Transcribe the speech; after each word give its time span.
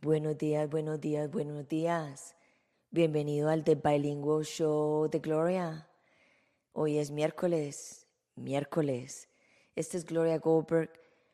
Buenos 0.00 0.38
días, 0.38 0.70
buenos 0.70 1.00
días, 1.00 1.30
buenos 1.30 1.68
días. 1.68 2.34
Bienvenido 2.90 3.50
al 3.50 3.62
The 3.62 3.74
Bilingual 3.74 4.44
Show 4.44 5.10
de 5.10 5.18
Gloria. 5.18 5.86
Hoy 6.72 6.96
es 6.96 7.10
miércoles, 7.10 8.06
miércoles. 8.34 9.28
Esta 9.76 9.98
es 9.98 10.06
Gloria 10.06 10.38
Goldberg, 10.38 10.90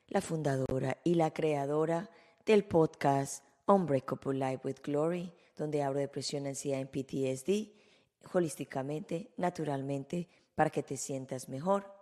la 0.08 0.20
fundadora 0.20 0.98
y 1.04 1.14
la 1.14 1.32
creadora 1.32 2.10
del 2.44 2.64
podcast 2.64 3.44
Unbreakable 3.66 4.38
Life 4.38 4.62
with 4.64 4.82
Glory, 4.82 5.32
donde 5.56 5.82
hablo 5.82 6.00
de 6.00 6.06
depresión, 6.06 6.46
ansiedad 6.46 6.80
y 6.80 6.84
PTSD, 6.84 7.83
holísticamente, 8.32 9.30
naturalmente, 9.36 10.28
para 10.54 10.70
que 10.70 10.82
te 10.82 10.96
sientas 10.96 11.48
mejor. 11.48 11.92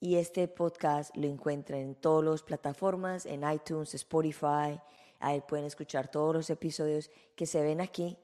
Y 0.00 0.16
este 0.16 0.48
podcast 0.48 1.16
lo 1.16 1.26
encuentran 1.26 1.80
en 1.80 1.94
todas 1.94 2.24
las 2.24 2.42
plataformas, 2.42 3.26
en 3.26 3.48
iTunes, 3.48 3.94
Spotify. 3.94 4.80
Ahí 5.20 5.40
pueden 5.42 5.66
escuchar 5.66 6.10
todos 6.10 6.34
los 6.34 6.50
episodios 6.50 7.10
que 7.36 7.46
se 7.46 7.62
ven 7.62 7.80
aquí 7.80 8.18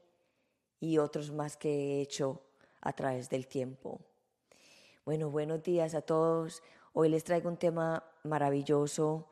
y 0.79 0.97
otros 0.97 1.31
más 1.31 1.55
que 1.55 1.69
he 1.69 2.01
hecho 2.01 2.41
a 2.81 2.93
través 2.93 3.29
del 3.29 3.47
tiempo. 3.47 4.01
Bueno, 5.05 5.29
buenos 5.29 5.63
días 5.63 5.95
a 5.95 6.01
todos. 6.01 6.61
Hoy 6.93 7.09
les 7.09 7.23
traigo 7.23 7.49
un 7.49 7.57
tema 7.57 8.03
maravilloso 8.23 9.29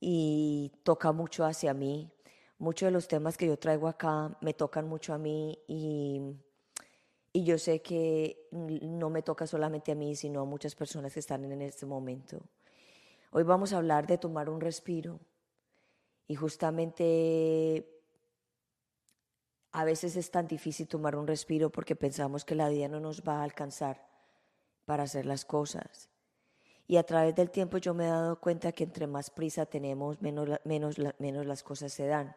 y 0.00 0.72
toca 0.82 1.12
mucho 1.12 1.44
hacia 1.44 1.72
mí. 1.74 2.10
Muchos 2.58 2.88
de 2.88 2.90
los 2.90 3.08
temas 3.08 3.36
que 3.36 3.46
yo 3.46 3.58
traigo 3.58 3.88
acá 3.88 4.36
me 4.40 4.54
tocan 4.54 4.88
mucho 4.88 5.14
a 5.14 5.18
mí 5.18 5.58
y 5.66 6.20
y 7.36 7.44
yo 7.44 7.58
sé 7.58 7.82
que 7.82 8.48
no 8.50 9.10
me 9.10 9.20
toca 9.20 9.46
solamente 9.46 9.92
a 9.92 9.94
mí, 9.94 10.16
sino 10.16 10.40
a 10.40 10.46
muchas 10.46 10.74
personas 10.74 11.12
que 11.12 11.20
están 11.20 11.44
en 11.44 11.60
este 11.60 11.84
momento. 11.84 12.40
Hoy 13.30 13.42
vamos 13.42 13.74
a 13.74 13.76
hablar 13.76 14.06
de 14.06 14.16
tomar 14.16 14.48
un 14.48 14.58
respiro. 14.58 15.20
Y 16.28 16.34
justamente 16.34 17.86
a 19.70 19.84
veces 19.84 20.16
es 20.16 20.30
tan 20.30 20.48
difícil 20.48 20.88
tomar 20.88 21.14
un 21.14 21.26
respiro 21.26 21.68
porque 21.68 21.94
pensamos 21.94 22.46
que 22.46 22.54
la 22.54 22.70
vida 22.70 22.88
no 22.88 23.00
nos 23.00 23.22
va 23.22 23.40
a 23.40 23.44
alcanzar 23.44 24.08
para 24.86 25.02
hacer 25.02 25.26
las 25.26 25.44
cosas. 25.44 26.08
Y 26.86 26.96
a 26.96 27.02
través 27.02 27.34
del 27.34 27.50
tiempo 27.50 27.76
yo 27.76 27.92
me 27.92 28.06
he 28.06 28.08
dado 28.08 28.40
cuenta 28.40 28.72
que 28.72 28.84
entre 28.84 29.06
más 29.06 29.28
prisa 29.28 29.66
tenemos, 29.66 30.22
menos, 30.22 30.48
menos, 30.64 30.96
menos 31.18 31.44
las 31.44 31.62
cosas 31.62 31.92
se 31.92 32.06
dan. 32.06 32.34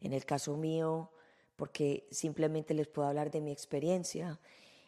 En 0.00 0.12
el 0.12 0.24
caso 0.24 0.56
mío, 0.56 1.10
porque 1.56 2.06
simplemente 2.10 2.74
les 2.74 2.88
puedo 2.88 3.08
hablar 3.08 3.30
de 3.30 3.40
mi 3.40 3.52
experiencia. 3.52 4.40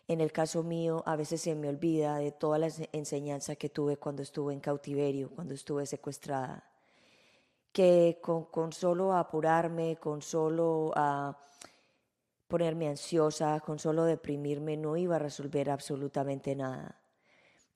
En 0.06 0.20
el 0.20 0.32
caso 0.32 0.62
mío, 0.62 1.02
a 1.06 1.16
veces 1.16 1.40
se 1.40 1.54
me 1.54 1.68
olvida 1.68 2.18
de 2.18 2.30
toda 2.32 2.58
la 2.58 2.68
enseñanza 2.92 3.56
que 3.56 3.70
tuve 3.70 3.96
cuando 3.96 4.22
estuve 4.22 4.52
en 4.52 4.60
cautiverio, 4.60 5.30
cuando 5.30 5.54
estuve 5.54 5.86
secuestrada. 5.86 6.64
Que 7.72 8.20
con, 8.20 8.72
solo 8.72 9.14
apurarme, 9.14 9.96
con 9.96 10.22
solo 10.22 10.92
a 10.94 11.38
ponerme 12.48 12.88
ansiosa, 12.88 13.60
con 13.60 13.78
solo 13.78 14.04
deprimirme, 14.04 14.76
no 14.76 14.96
iba 14.96 15.16
a 15.16 15.18
resolver 15.18 15.70
absolutamente 15.70 16.54
nada. 16.54 17.00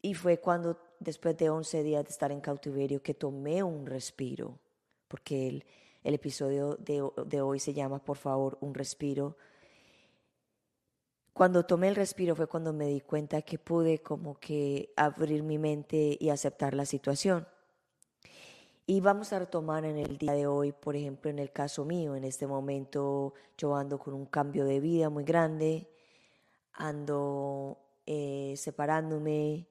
Y 0.00 0.14
fue 0.14 0.38
cuando, 0.38 0.78
después 1.00 1.36
de 1.36 1.50
11 1.50 1.82
días 1.82 2.04
de 2.04 2.10
estar 2.10 2.30
en 2.30 2.40
cautiverio, 2.40 3.02
que 3.02 3.14
tomé 3.14 3.62
un 3.62 3.86
respiro, 3.86 4.58
porque 5.08 5.48
el, 5.48 5.64
el 6.02 6.14
episodio 6.14 6.76
de, 6.76 7.40
hoy 7.40 7.60
se 7.60 7.74
llama 7.74 7.98
Por 7.98 8.16
favor, 8.16 8.58
un 8.60 8.74
respiro. 8.74 9.36
Cuando 11.32 11.64
tomé 11.64 11.88
el 11.88 11.96
respiro 11.96 12.34
fue 12.34 12.46
cuando 12.46 12.72
me 12.72 12.86
di 12.86 13.00
cuenta 13.00 13.42
que 13.42 13.58
pude 13.58 13.98
como 13.98 14.38
que 14.38 14.92
abrir 14.96 15.42
mi 15.42 15.58
mente 15.58 16.16
y 16.18 16.30
aceptar 16.30 16.74
la 16.74 16.84
situación. 16.84 17.46
Y 18.86 19.00
vamos 19.00 19.32
a 19.32 19.38
retomar 19.38 19.84
en 19.84 19.98
el 19.98 20.16
día 20.16 20.32
de 20.32 20.46
hoy, 20.46 20.72
por 20.72 20.96
ejemplo, 20.96 21.30
en 21.30 21.38
el 21.38 21.52
caso 21.52 21.84
mío, 21.84 22.16
en 22.16 22.24
este 22.24 22.46
momento 22.46 23.34
yo 23.56 23.76
ando 23.76 23.98
con 23.98 24.14
un 24.14 24.26
cambio 24.26 24.64
de 24.64 24.80
vida 24.80 25.10
muy 25.10 25.24
grande, 25.24 25.90
ando 26.72 27.78
eh, 28.06 28.54
separándome, 28.56 29.68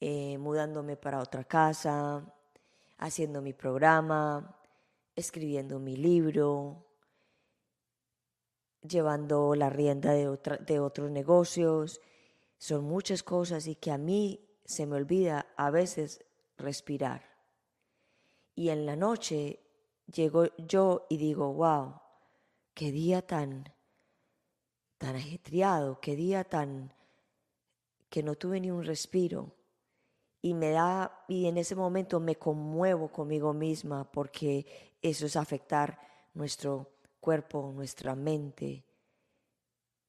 eh, 0.00 0.38
mudándome 0.38 0.96
para 0.96 1.18
otra 1.18 1.42
casa, 1.42 2.24
haciendo 2.98 3.42
mi 3.42 3.52
programa, 3.52 4.56
escribiendo 5.16 5.78
mi 5.78 5.96
libro, 5.96 6.86
llevando 8.82 9.54
la 9.54 9.70
rienda 9.70 10.12
de, 10.12 10.80
otros 10.80 11.10
negocios. 11.10 12.00
Son 12.58 12.84
muchas 12.84 13.22
cosas 13.22 13.66
y 13.66 13.74
que 13.74 13.90
a 13.90 13.98
mí 13.98 14.40
se 14.64 14.86
me 14.86 14.96
olvida 14.96 15.46
a 15.56 15.70
veces 15.70 16.24
respirar. 16.56 17.22
Y 18.54 18.68
en 18.68 18.86
la 18.86 18.96
noche 18.96 19.60
llego 20.12 20.46
yo 20.58 21.06
y 21.08 21.16
digo, 21.16 21.52
wow, 21.52 22.00
qué 22.72 22.92
día 22.92 23.22
tan, 23.22 23.72
tan 24.98 25.16
ajetreado, 25.16 26.00
qué 26.00 26.14
día 26.14 26.44
tan 26.44 26.92
que 28.08 28.22
no 28.22 28.36
tuve 28.36 28.60
ni 28.60 28.70
un 28.70 28.84
respiro. 28.84 29.56
Y 30.40 30.54
me 30.54 30.70
da, 30.70 31.24
y 31.26 31.46
en 31.46 31.56
ese 31.56 31.74
momento 31.74 32.20
me 32.20 32.36
conmuevo 32.36 33.08
conmigo 33.08 33.54
misma 33.54 34.10
porque 34.12 34.93
eso 35.04 35.26
es 35.26 35.36
afectar 35.36 35.98
nuestro 36.32 36.94
cuerpo, 37.20 37.70
nuestra 37.74 38.14
mente, 38.14 38.86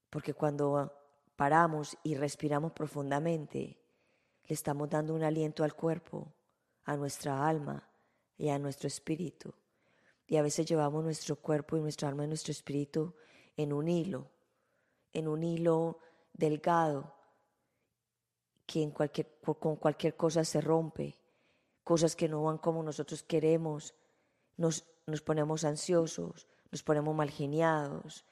porque 0.09 0.33
cuando 0.33 0.89
paramos 1.35 1.97
y 2.01 2.15
respiramos 2.15 2.71
profundamente, 2.71 3.77
le 4.45 4.53
estamos 4.53 4.89
dando 4.89 5.13
un 5.13 5.23
aliento 5.23 5.65
al 5.65 5.75
cuerpo, 5.75 6.33
a 6.85 6.95
nuestra 6.95 7.45
alma 7.45 7.89
y 8.37 8.47
a 8.47 8.57
nuestro 8.57 8.87
espíritu. 8.87 9.53
Y 10.27 10.37
a 10.37 10.41
veces 10.41 10.65
llevamos 10.65 11.03
nuestro 11.03 11.35
cuerpo 11.35 11.75
y 11.75 11.81
nuestra 11.81 12.07
alma 12.07 12.23
y 12.23 12.27
nuestro 12.27 12.53
espíritu 12.53 13.15
en 13.57 13.73
un 13.73 13.89
hilo, 13.89 14.31
en 15.11 15.27
un 15.27 15.43
hilo 15.43 15.99
delgado 16.31 17.13
que 18.65 18.89
con 19.59 19.75
cualquier 19.75 20.15
cosa 20.15 20.45
se 20.45 20.61
rompe, 20.61 21.19
cosas 21.83 22.15
que 22.15 22.29
no 22.29 22.43
van 22.43 22.59
como 22.59 22.81
nosotros 22.81 23.23
queremos, 23.23 23.93
nos, 24.57 24.85
nos 25.05 25.21
ponemos 25.21 25.63
ansiosos, 25.63 26.47
nos 26.71 26.83
ponemos 26.83 27.15
malgeniados, 27.15 28.25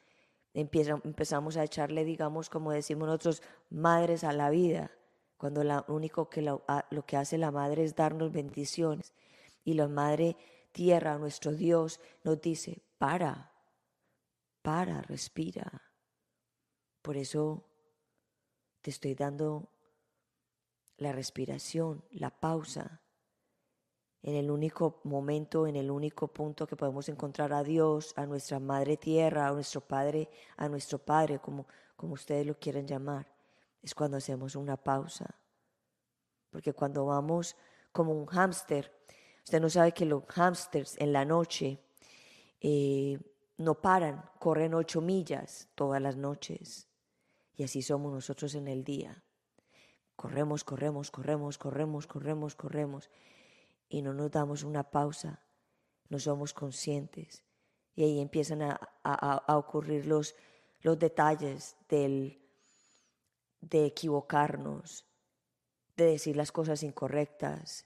empezamos 0.53 1.57
a 1.57 1.63
echarle, 1.63 2.06
digamos, 2.06 2.50
como 2.50 2.72
decimos 2.72 3.07
nosotros, 3.07 3.41
madres 3.69 4.23
a 4.23 4.34
la 4.34 4.50
vida, 4.50 4.91
cuando 5.38 5.63
lo 5.63 5.84
único 5.88 6.29
que 6.29 6.41
lo 6.41 7.06
que 7.06 7.17
hace 7.17 7.38
la 7.38 7.51
madre 7.51 7.84
es 7.84 7.95
darnos 7.95 8.31
bendiciones. 8.31 9.13
Y 9.66 9.73
la 9.73 9.88
madre 9.88 10.38
tierra, 10.72 11.17
nuestro 11.17 11.53
Dios, 11.53 12.00
nos 12.23 12.41
dice, 12.41 12.81
para, 12.97 13.51
para, 14.61 15.01
respira. 15.01 15.81
Por 17.01 17.17
eso 17.17 17.66
te 18.81 18.90
estoy 18.90 19.16
dando 19.16 19.69
la 20.97 21.11
respiración, 21.11 22.05
la 22.11 22.29
pausa, 22.29 23.03
en 24.23 24.35
el 24.35 24.50
único 24.50 25.01
momento, 25.03 25.67
en 25.67 25.75
el 25.75 25.91
único 25.91 26.29
punto 26.29 26.66
que 26.66 26.78
podemos 26.78 27.09
encontrar 27.09 27.51
a 27.51 27.61
Dios, 27.61 28.13
a 28.16 28.25
nuestra 28.25 28.57
Madre 28.57 28.95
Tierra, 28.95 29.47
a 29.47 29.51
nuestro 29.51 29.81
Padre, 29.81 30.29
a 30.56 30.69
nuestro 30.69 30.97
Padre, 30.97 31.39
como, 31.39 31.67
como 31.97 32.13
ustedes 32.13 32.47
lo 32.47 32.57
quieren 32.57 32.88
llamar, 32.88 33.28
es 33.81 33.94
cuando 33.94 34.16
hacemos 34.16 34.56
una 34.56 34.78
pausa. 34.78 35.35
Porque 36.50 36.72
cuando 36.72 37.06
vamos 37.06 37.57
como 37.91 38.13
un 38.13 38.25
hámster, 38.28 38.97
usted 39.44 39.59
no 39.59 39.69
sabe 39.69 39.91
que 39.91 40.06
los 40.06 40.23
hámsters 40.28 40.97
en 41.00 41.11
la 41.11 41.25
noche 41.25 41.79
eh, 42.61 43.19
no 43.57 43.81
paran, 43.81 44.23
corren 44.40 44.73
ocho 44.73 45.01
millas 45.01 45.67
todas 45.75 46.02
las 46.02 46.16
noches. 46.16 46.87
Y 47.55 47.64
así 47.64 47.81
somos 47.81 48.14
nosotros 48.14 48.55
en 48.55 48.70
el 48.70 48.85
día. 48.85 49.22
Corremos, 50.16 50.64
corremos, 50.64 51.11
corremos, 51.11 51.58
corremos, 51.58 52.08
corremos, 52.08 52.55
corremos 52.55 53.09
y 53.90 54.02
no 54.02 54.14
nos 54.14 54.32
damos 54.32 54.64
una 54.64 54.90
pausa, 54.90 55.44
no 56.09 56.20
somos 56.20 56.53
conscientes. 56.53 57.44
Y 57.96 58.03
ahí 58.03 58.20
empiezan 58.20 58.62
a, 58.64 59.44
ocurrir 59.47 60.06
los, 60.06 60.35
los 60.82 60.97
detalles 60.97 61.76
del, 61.90 62.41
de 63.62 63.85
equivocarnos, 63.85 65.06
de 65.96 66.06
decir 66.06 66.35
las 66.35 66.52
cosas 66.52 66.82
incorrectas, 66.82 67.85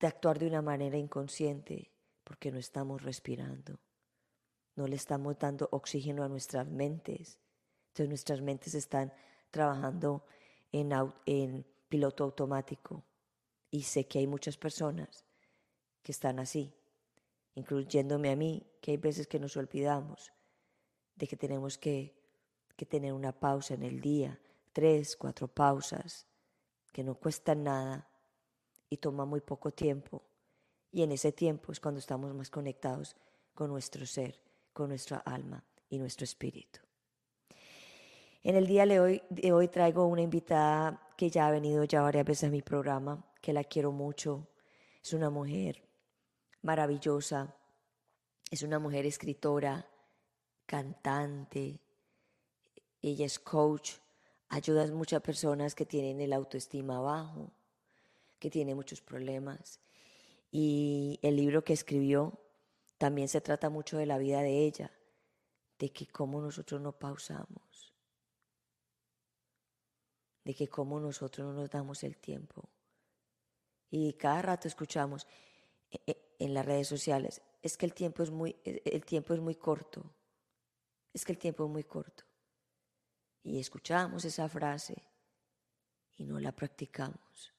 de 0.00 0.06
actuar 0.06 0.38
de 0.38 0.46
una 0.46 0.62
manera 0.62 0.96
inconsciente, 0.96 1.92
porque 2.24 2.50
no 2.50 2.58
estamos 2.58 3.02
respirando. 3.02 3.78
No 4.74 4.86
le 4.86 4.96
estamos 4.96 5.38
dando 5.38 5.68
oxígeno 5.70 6.24
a 6.24 6.28
nuestras 6.28 6.66
mentes. 6.66 7.38
Entonces 7.88 8.08
nuestras 8.08 8.40
mentes 8.40 8.74
están 8.74 9.12
trabajando 9.50 10.24
en, 10.72 10.92
en 11.26 11.66
piloto 11.90 12.24
automático. 12.24 13.04
Y 13.70 13.82
sé 13.82 14.06
que 14.06 14.18
hay 14.18 14.26
muchas 14.26 14.56
personas 14.56 15.26
que 16.02 16.12
están 16.12 16.38
así, 16.38 16.74
incluyéndome 17.54 18.30
a 18.30 18.36
mí, 18.36 18.66
que 18.80 18.92
hay 18.92 18.96
veces 18.96 19.26
que 19.26 19.38
nos 19.38 19.56
olvidamos 19.56 20.32
de 21.14 21.26
que 21.26 21.36
tenemos 21.36 21.78
que, 21.78 22.14
que 22.76 22.86
tener 22.86 23.12
una 23.12 23.32
pausa 23.32 23.74
en 23.74 23.82
el 23.82 24.00
día, 24.00 24.40
tres, 24.72 25.16
cuatro 25.16 25.48
pausas 25.48 26.26
que 26.92 27.04
no 27.04 27.14
cuestan 27.14 27.64
nada 27.64 28.08
y 28.88 28.96
toma 28.98 29.24
muy 29.24 29.40
poco 29.40 29.70
tiempo. 29.70 30.22
Y 30.90 31.02
en 31.02 31.12
ese 31.12 31.32
tiempo 31.32 31.72
es 31.72 31.80
cuando 31.80 32.00
estamos 32.00 32.34
más 32.34 32.50
conectados 32.50 33.16
con 33.54 33.70
nuestro 33.70 34.04
ser, 34.06 34.40
con 34.72 34.88
nuestra 34.88 35.18
alma 35.18 35.64
y 35.88 35.98
nuestro 35.98 36.24
espíritu. 36.24 36.80
En 38.42 38.56
el 38.56 38.66
día 38.66 38.84
de 38.86 39.00
hoy, 39.00 39.22
de 39.30 39.52
hoy 39.52 39.68
traigo 39.68 40.06
una 40.06 40.22
invitada 40.22 41.08
que 41.16 41.30
ya 41.30 41.46
ha 41.46 41.50
venido 41.50 41.84
ya 41.84 42.02
varias 42.02 42.26
veces 42.26 42.48
a 42.48 42.50
mi 42.50 42.60
programa, 42.60 43.24
que 43.40 43.52
la 43.52 43.62
quiero 43.62 43.92
mucho. 43.92 44.48
Es 45.02 45.12
una 45.12 45.30
mujer 45.30 45.82
maravillosa, 46.62 47.54
es 48.50 48.62
una 48.62 48.78
mujer 48.78 49.06
escritora, 49.06 49.88
cantante, 50.66 51.80
ella 53.02 53.26
es 53.26 53.38
coach, 53.38 53.94
ayuda 54.48 54.84
a 54.84 54.86
muchas 54.88 55.20
personas 55.22 55.74
que 55.74 55.86
tienen 55.86 56.20
el 56.20 56.32
autoestima 56.32 57.00
bajo, 57.00 57.50
que 58.38 58.50
tienen 58.50 58.76
muchos 58.76 59.00
problemas. 59.00 59.80
Y 60.50 61.18
el 61.22 61.36
libro 61.36 61.64
que 61.64 61.72
escribió 61.72 62.38
también 62.98 63.28
se 63.28 63.40
trata 63.40 63.70
mucho 63.70 63.96
de 63.96 64.06
la 64.06 64.18
vida 64.18 64.40
de 64.40 64.64
ella, 64.64 64.92
de 65.78 65.90
que 65.90 66.06
cómo 66.06 66.40
nosotros 66.40 66.80
no 66.80 66.92
pausamos, 66.92 67.94
de 70.44 70.54
que 70.54 70.68
cómo 70.68 71.00
nosotros 71.00 71.46
no 71.46 71.52
nos 71.54 71.70
damos 71.70 72.04
el 72.04 72.18
tiempo. 72.18 72.68
Y 73.90 74.12
cada 74.12 74.42
rato 74.42 74.68
escuchamos 74.68 75.26
e, 75.90 76.00
e, 76.06 76.31
en 76.44 76.54
las 76.54 76.66
redes 76.66 76.88
sociales, 76.88 77.40
es 77.62 77.76
que 77.76 77.86
el 77.86 77.94
tiempo 77.94 78.22
es 78.22 78.30
muy, 78.30 78.56
e, 78.64 78.82
el 78.84 79.04
tiempo 79.04 79.34
es 79.34 79.40
muy 79.40 79.54
corto, 79.54 80.04
es 81.12 81.24
que 81.24 81.32
el 81.32 81.38
tiempo 81.38 81.64
es 81.64 81.70
muy 81.70 81.84
corto 81.84 82.24
y 83.42 83.58
escuchamos 83.58 84.24
esa 84.24 84.48
frase 84.48 85.02
y 86.16 86.24
no 86.24 86.38
la 86.40 86.52
practicamos. 86.52 87.52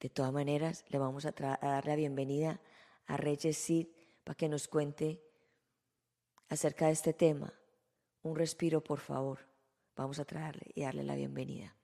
De 0.00 0.08
todas 0.08 0.32
maneras, 0.32 0.84
le 0.88 0.98
vamos 0.98 1.26
a, 1.26 1.32
dar 1.32 1.86
la 1.86 1.96
bienvenida 1.96 2.60
a 3.06 3.16
Reyes 3.16 3.56
Sid 3.56 3.88
para 4.22 4.36
que 4.36 4.48
nos 4.48 4.68
cuente 4.68 5.22
acerca 6.48 6.86
de 6.86 6.92
este 6.92 7.12
tema. 7.12 7.52
Un 8.22 8.36
respiro, 8.36 8.82
por 8.82 9.00
favor. 9.00 9.40
Vamos 9.96 10.18
a 10.18 10.24
traerle 10.24 10.70
y 10.74 10.82
darle 10.82 11.02
la 11.02 11.16
bienvenida. 11.16 11.77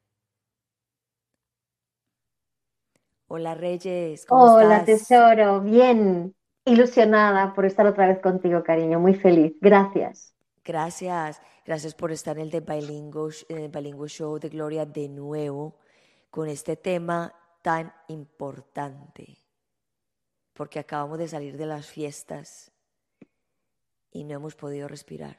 Hola 3.37 3.57
Reyes, 3.57 4.27
¿cómo 4.27 4.55
Hola 4.55 4.85
tesoro, 4.85 5.61
bien, 5.61 6.37
ilusionada 6.65 7.53
por 7.53 7.65
estar 7.65 7.85
otra 7.85 8.07
vez 8.07 8.21
contigo, 8.21 8.63
cariño, 8.63 9.01
muy 9.01 9.15
feliz. 9.15 9.57
Gracias. 9.61 10.33
Gracias. 10.65 11.43
Gracias 11.67 11.97
por 11.97 12.13
estar 12.13 12.37
en 12.37 12.45
el 12.45 12.51
de 12.51 12.61
Bilingual, 12.61 14.09
Show 14.09 14.39
de 14.39 14.51
Gloria 14.51 14.87
de 14.87 15.09
nuevo 15.09 15.81
con 16.31 16.49
este 16.49 16.77
tema 16.77 17.35
tan 17.61 17.93
importante. 18.07 19.37
Porque 20.53 20.79
acabamos 20.79 21.19
de 21.19 21.27
salir 21.27 21.57
de 21.57 21.67
las 21.67 21.87
fiestas 21.89 22.71
y 24.13 24.23
no 24.23 24.35
hemos 24.35 24.55
podido 24.55 24.87
respirar. 24.87 25.39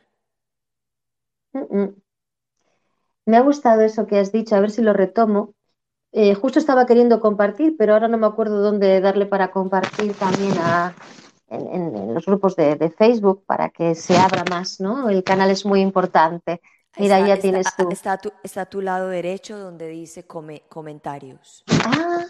Me 3.26 3.38
ha 3.38 3.42
gustado 3.42 3.84
eso 3.84 4.06
que 4.06 4.20
has 4.20 4.34
dicho, 4.34 4.54
a 4.54 4.60
ver 4.60 4.72
si 4.72 4.82
lo 4.82 4.92
retomo. 4.92 5.55
Eh, 6.18 6.34
justo 6.34 6.60
estaba 6.60 6.86
queriendo 6.86 7.20
compartir, 7.20 7.76
pero 7.78 7.92
ahora 7.92 8.08
no 8.08 8.18
me 8.18 8.26
acuerdo 8.26 8.62
dónde 8.62 9.02
darle 9.02 9.26
para 9.26 9.52
compartir 9.52 10.14
también 10.14 10.54
a, 10.60 10.96
en, 11.50 12.14
los 12.14 12.26
grupos 12.26 12.56
de, 12.56 12.90
Facebook 12.98 13.44
para 13.46 13.70
que 13.70 13.96
se 13.96 14.16
abra 14.16 14.46
más, 14.50 14.80
¿no? 14.80 15.10
El 15.10 15.26
canal 15.26 15.52
es 15.52 15.66
muy 15.66 15.82
importante. 15.82 16.62
Mira, 16.98 17.20
ya 17.28 17.38
tienes 17.38 17.68
tú. 17.76 17.90
Está 17.92 18.14
a, 18.14 18.18
tu, 18.18 18.32
está 18.44 18.62
a 18.62 18.66
tu 18.66 18.80
lado 18.80 19.10
derecho 19.10 19.60
donde 19.60 19.90
dice 19.90 20.26
comentarios. 20.26 21.66
Ah. 21.84 22.24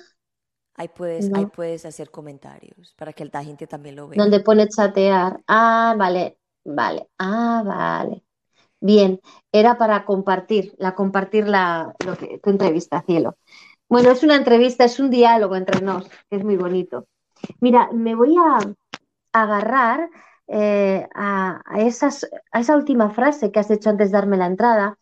Ahí 0.77 0.87
puedes, 0.87 1.31
ahí 1.35 1.45
puedes 1.45 1.85
hacer 1.85 2.09
comentarios 2.09 2.95
para 2.97 3.13
que 3.13 3.29
la 3.31 3.43
gente 3.43 3.67
también 3.67 3.95
lo 3.95 4.07
vea. 4.07 4.17
Donde 4.17 4.39
pone 4.39 4.67
chatear. 4.67 5.39
Ah, 5.45 5.93
vale, 5.95 6.39
vale. 6.63 7.07
Ah, 7.19 7.61
vale. 7.63 8.23
Bien, 8.79 9.21
era 9.51 9.77
para 9.77 10.05
compartir, 10.05 10.73
la 10.79 10.95
compartir 10.95 11.47
la, 11.47 11.93
lo 12.03 12.17
que, 12.17 12.39
tu 12.39 12.49
entrevista, 12.49 13.03
cielo. 13.03 13.37
Bueno, 13.89 14.11
es 14.11 14.23
una 14.23 14.35
entrevista, 14.35 14.83
es 14.85 14.99
un 14.99 15.09
diálogo 15.09 15.55
entre 15.55 15.81
nos, 15.81 16.09
es 16.29 16.43
muy 16.43 16.57
bonito. 16.57 17.07
Mira, 17.59 17.89
me 17.93 18.15
voy 18.15 18.35
a, 18.37 18.59
agarrar 19.33 20.09
eh, 20.47 21.07
a, 21.13 21.61
esas, 21.77 22.27
a 22.51 22.61
esa 22.61 22.77
última 22.77 23.09
frase 23.11 23.51
que 23.51 23.59
has 23.59 23.69
hecho 23.71 23.89
antes 23.89 24.11
de 24.11 24.17
darme 24.17 24.37
la 24.37 24.47
entrada, 24.47 24.97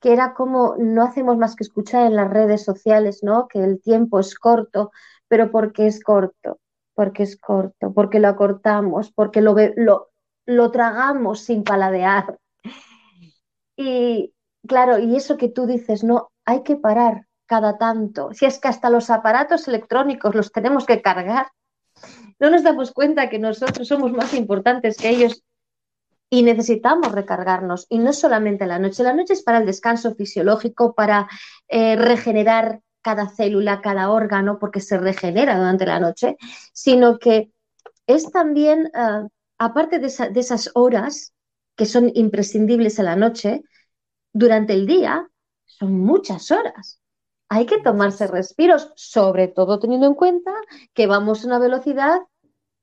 que 0.00 0.12
era 0.12 0.34
como 0.34 0.76
no 0.78 1.04
hacemos 1.04 1.38
más 1.38 1.56
que 1.56 1.64
escuchar 1.64 2.06
en 2.06 2.16
las 2.16 2.30
redes 2.30 2.64
sociales, 2.64 3.20
¿no? 3.22 3.48
Que 3.48 3.60
el 3.64 3.80
tiempo 3.80 4.20
es 4.20 4.34
corto, 4.34 4.90
pero 5.28 5.50
¿por 5.52 5.72
qué 5.72 5.86
es 5.86 6.02
corto? 6.02 6.58
Porque 6.94 7.22
es 7.22 7.36
corto, 7.38 7.92
porque 7.94 8.20
lo 8.20 8.28
acortamos, 8.28 9.12
porque 9.12 9.42
lo, 9.42 9.54
lo, 9.76 10.08
lo 10.46 10.70
tragamos 10.72 11.40
sin 11.40 11.64
paladear. 11.64 12.38
Y 13.76 14.34
claro, 14.66 14.98
y 14.98 15.16
eso 15.16 15.36
que 15.36 15.48
tú 15.48 15.66
dices, 15.66 16.04
no, 16.04 16.30
hay 16.44 16.62
que 16.64 16.76
parar 16.76 17.27
cada 17.48 17.78
tanto. 17.78 18.30
Si 18.32 18.46
es 18.46 18.60
que 18.60 18.68
hasta 18.68 18.90
los 18.90 19.10
aparatos 19.10 19.66
electrónicos 19.66 20.34
los 20.36 20.52
tenemos 20.52 20.86
que 20.86 21.02
cargar 21.02 21.48
no 22.38 22.50
nos 22.50 22.62
damos 22.62 22.92
cuenta 22.92 23.28
que 23.28 23.38
nosotros 23.38 23.88
somos 23.88 24.12
más 24.12 24.34
importantes 24.34 24.96
que 24.96 25.10
ellos 25.10 25.42
y 26.30 26.42
necesitamos 26.42 27.12
recargarnos. 27.12 27.86
Y 27.88 27.98
no 27.98 28.12
solamente 28.12 28.66
la 28.66 28.78
noche, 28.78 29.02
la 29.02 29.14
noche 29.14 29.32
es 29.32 29.42
para 29.42 29.58
el 29.58 29.66
descanso 29.66 30.14
fisiológico, 30.14 30.94
para 30.94 31.28
eh, 31.68 31.96
regenerar 31.96 32.80
cada 33.02 33.28
célula, 33.28 33.80
cada 33.80 34.10
órgano, 34.10 34.58
porque 34.58 34.80
se 34.80 34.98
regenera 34.98 35.56
durante 35.56 35.86
la 35.86 36.00
noche, 36.00 36.36
sino 36.72 37.18
que 37.18 37.50
es 38.06 38.30
también, 38.30 38.90
eh, 38.94 39.28
aparte 39.58 39.98
de, 39.98 40.12
de 40.30 40.40
esas 40.40 40.70
horas 40.74 41.32
que 41.76 41.86
son 41.86 42.10
imprescindibles 42.14 42.98
en 42.98 43.04
la 43.06 43.16
noche, 43.16 43.62
durante 44.32 44.74
el 44.74 44.86
día 44.86 45.28
son 45.64 45.98
muchas 46.00 46.50
horas 46.50 46.97
hay 47.48 47.66
que 47.66 47.80
tomarse 47.80 48.26
respiros, 48.26 48.92
sobre 48.96 49.48
todo 49.48 49.78
teniendo 49.78 50.06
en 50.06 50.14
cuenta 50.14 50.52
que 50.94 51.06
vamos 51.06 51.42
a 51.42 51.46
una 51.46 51.58
velocidad 51.58 52.20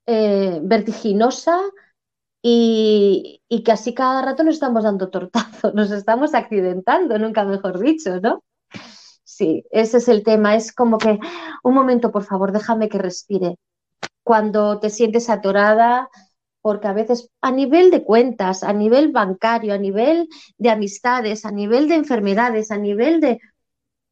eh, 0.06 0.60
vertiginosa 0.62 1.60
y, 2.42 3.42
y, 3.48 3.62
que 3.62 3.72
así 3.72 3.94
cada 3.94 4.22
rato 4.22 4.44
nos 4.44 4.54
estamos 4.54 4.84
dando 4.84 5.10
tortazos, 5.10 5.74
nos 5.74 5.90
estamos 5.90 6.34
accidentando, 6.34 7.18
nunca 7.18 7.44
mejor 7.44 7.78
dicho, 7.78 8.20
¿no? 8.20 8.42
Sí, 9.24 9.64
ese 9.70 9.98
es 9.98 10.08
el 10.08 10.22
tema. 10.22 10.56
Es 10.56 10.72
como 10.72 10.98
que, 10.98 11.18
un 11.62 11.74
momento, 11.74 12.10
por 12.10 12.24
favor, 12.24 12.52
déjame 12.52 12.88
que 12.88 12.98
respire. 12.98 13.56
Cuando 14.24 14.80
te 14.80 14.88
sientes 14.90 15.28
atorada, 15.28 16.08
porque 16.62 16.88
a 16.88 16.92
veces 16.92 17.30
a 17.42 17.52
nivel 17.52 17.90
de 17.90 18.02
cuentas, 18.02 18.62
a 18.62 18.72
nivel 18.72 19.12
bancario, 19.12 19.74
a 19.74 19.78
nivel 19.78 20.28
de 20.58 20.70
amistades, 20.70 21.44
a 21.44 21.50
nivel 21.50 21.88
de 21.88 21.96
enfermedades, 21.96 22.70
a 22.70 22.78
nivel 22.78 23.20
de 23.20 23.40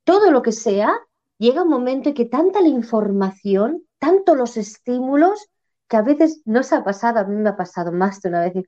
todo 0.04 0.30
lo 0.30 0.42
que 0.42 0.52
sea, 0.52 0.94
llega 1.38 1.62
un 1.62 1.68
momento 1.68 2.10
en 2.10 2.14
que 2.14 2.26
tanta 2.26 2.60
la 2.60 2.68
información, 2.68 3.84
tanto 3.98 4.34
los 4.34 4.56
estímulos, 4.56 5.48
que 5.88 5.96
a 5.96 6.02
veces 6.02 6.42
no 6.44 6.62
se 6.62 6.76
ha 6.76 6.84
pasado, 6.84 7.18
a 7.20 7.24
mí 7.24 7.36
me 7.36 7.50
ha 7.50 7.56
pasado 7.56 7.92
más 7.92 8.20
de 8.20 8.28
una 8.28 8.40
vez, 8.40 8.64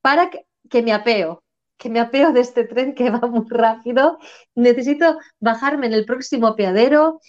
para 0.00 0.30
que, 0.30 0.46
que 0.68 0.82
me 0.82 0.92
apeo, 0.92 1.42
que 1.76 1.88
me 1.88 2.00
apeo 2.00 2.32
de 2.32 2.40
este 2.40 2.64
tren 2.64 2.94
que 2.94 3.10
va 3.10 3.26
muy 3.26 3.46
rápido, 3.48 4.18
necesito 4.54 5.18
bajarme 5.40 5.86
en 5.86 5.94
el 5.94 6.04
próximo 6.04 6.46
apeadero, 6.48 7.20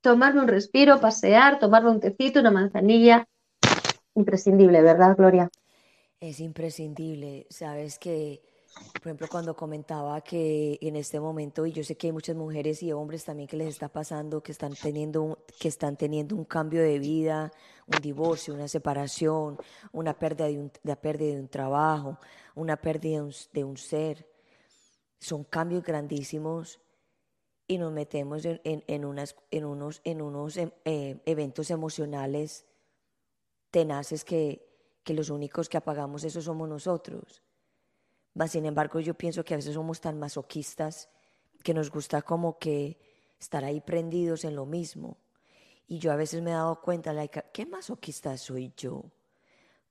tomarme 0.00 0.40
un 0.40 0.48
respiro, 0.48 1.00
pasear, 1.00 1.58
tomarme 1.58 1.90
un 1.90 2.00
tecito, 2.00 2.40
una 2.40 2.50
manzanilla. 2.50 3.26
Imprescindible, 4.14 4.82
¿verdad, 4.82 5.16
Gloria? 5.16 5.50
Es 6.20 6.40
imprescindible. 6.40 7.46
Sabes 7.48 7.98
que 7.98 8.42
por 8.92 9.02
ejemplo, 9.02 9.28
cuando 9.30 9.54
comentaba 9.54 10.20
que 10.20 10.78
en 10.80 10.96
este 10.96 11.20
momento, 11.20 11.66
y 11.66 11.72
yo 11.72 11.84
sé 11.84 11.96
que 11.96 12.08
hay 12.08 12.12
muchas 12.12 12.36
mujeres 12.36 12.82
y 12.82 12.92
hombres 12.92 13.24
también 13.24 13.48
que 13.48 13.56
les 13.56 13.68
está 13.68 13.88
pasando, 13.88 14.42
que 14.42 14.52
están 14.52 14.74
teniendo 14.74 15.22
un, 15.22 15.38
que 15.58 15.68
están 15.68 15.96
teniendo 15.96 16.34
un 16.36 16.44
cambio 16.44 16.82
de 16.82 16.98
vida, 16.98 17.50
un 17.86 18.00
divorcio, 18.00 18.54
una 18.54 18.68
separación, 18.68 19.58
una 19.92 20.18
pérdida 20.18 20.46
de 20.46 20.58
un, 20.58 20.70
pérdida 21.00 21.34
de 21.34 21.40
un 21.40 21.48
trabajo, 21.48 22.18
una 22.54 22.76
pérdida 22.76 23.24
de 23.52 23.64
un, 23.64 23.76
ser. 23.76 24.28
Son 25.18 25.44
cambios 25.44 25.82
grandísimos 25.82 26.80
y 27.66 27.78
nos 27.78 27.92
metemos 27.92 28.44
en, 28.44 28.60
en, 28.64 29.04
unas, 29.04 29.36
en 29.50 29.64
unos, 29.64 30.00
en 30.04 30.22
unos 30.22 30.56
em, 30.56 30.70
eh, 30.84 31.20
eventos 31.26 31.70
emocionales 31.70 32.66
tenaces 33.70 34.24
que, 34.24 34.66
que 35.04 35.14
los 35.14 35.30
únicos 35.30 35.68
que 35.68 35.76
apagamos 35.76 36.24
eso 36.24 36.42
somos 36.42 36.68
nosotros 36.68 37.42
sin 38.48 38.66
embargo, 38.66 39.00
yo 39.00 39.14
pienso 39.14 39.44
que 39.44 39.54
a 39.54 39.56
veces 39.56 39.74
somos 39.74 40.00
tan 40.00 40.18
masoquistas 40.18 41.08
que 41.62 41.74
nos 41.74 41.90
gusta 41.90 42.22
como 42.22 42.58
que 42.58 42.98
estar 43.38 43.64
ahí 43.64 43.80
prendidos 43.80 44.44
en 44.44 44.54
lo 44.54 44.66
mismo. 44.66 45.18
Y 45.88 45.98
yo 45.98 46.12
a 46.12 46.16
veces 46.16 46.40
me 46.42 46.50
he 46.50 46.54
dado 46.54 46.80
cuenta, 46.80 47.12
like, 47.12 47.44
¿qué 47.52 47.66
masoquista 47.66 48.36
soy 48.38 48.72
yo? 48.76 49.04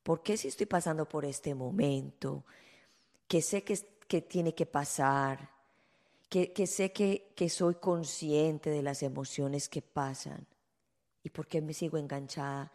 ¿Por 0.03 0.23
qué 0.23 0.37
si 0.37 0.47
estoy 0.47 0.65
pasando 0.65 1.07
por 1.07 1.25
este 1.25 1.53
momento? 1.53 2.45
Que 3.27 3.41
sé 3.41 3.63
que, 3.63 3.77
que 4.07 4.21
tiene 4.21 4.55
que 4.55 4.65
pasar, 4.65 5.51
que, 6.29 6.53
que 6.53 6.67
sé 6.67 6.91
que, 6.93 7.33
que 7.35 7.49
soy 7.49 7.75
consciente 7.75 8.69
de 8.69 8.81
las 8.81 9.03
emociones 9.03 9.67
que 9.67 9.81
pasan 9.81 10.47
y 11.21 11.29
por 11.29 11.47
qué 11.47 11.61
me 11.61 11.73
sigo 11.73 11.97
enganchada, 11.97 12.71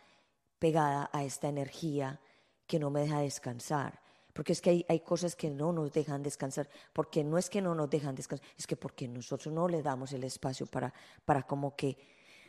pegada 0.58 1.08
a 1.12 1.24
esta 1.24 1.48
energía 1.48 2.20
que 2.66 2.78
no 2.78 2.90
me 2.90 3.00
deja 3.00 3.20
descansar. 3.20 4.03
Porque 4.34 4.52
es 4.52 4.60
que 4.60 4.70
hay, 4.70 4.86
hay, 4.88 5.00
cosas 5.00 5.36
que 5.36 5.48
no 5.48 5.72
nos 5.72 5.92
dejan 5.92 6.22
descansar, 6.22 6.68
porque 6.92 7.24
no 7.24 7.38
es 7.38 7.48
que 7.48 7.62
no 7.62 7.74
nos 7.74 7.88
dejan 7.88 8.14
descansar, 8.14 8.46
es 8.58 8.66
que 8.66 8.76
porque 8.76 9.08
nosotros 9.08 9.54
no 9.54 9.68
le 9.68 9.80
damos 9.80 10.12
el 10.12 10.24
espacio 10.24 10.66
para, 10.66 10.92
para 11.24 11.44
como 11.44 11.74
que 11.74 11.96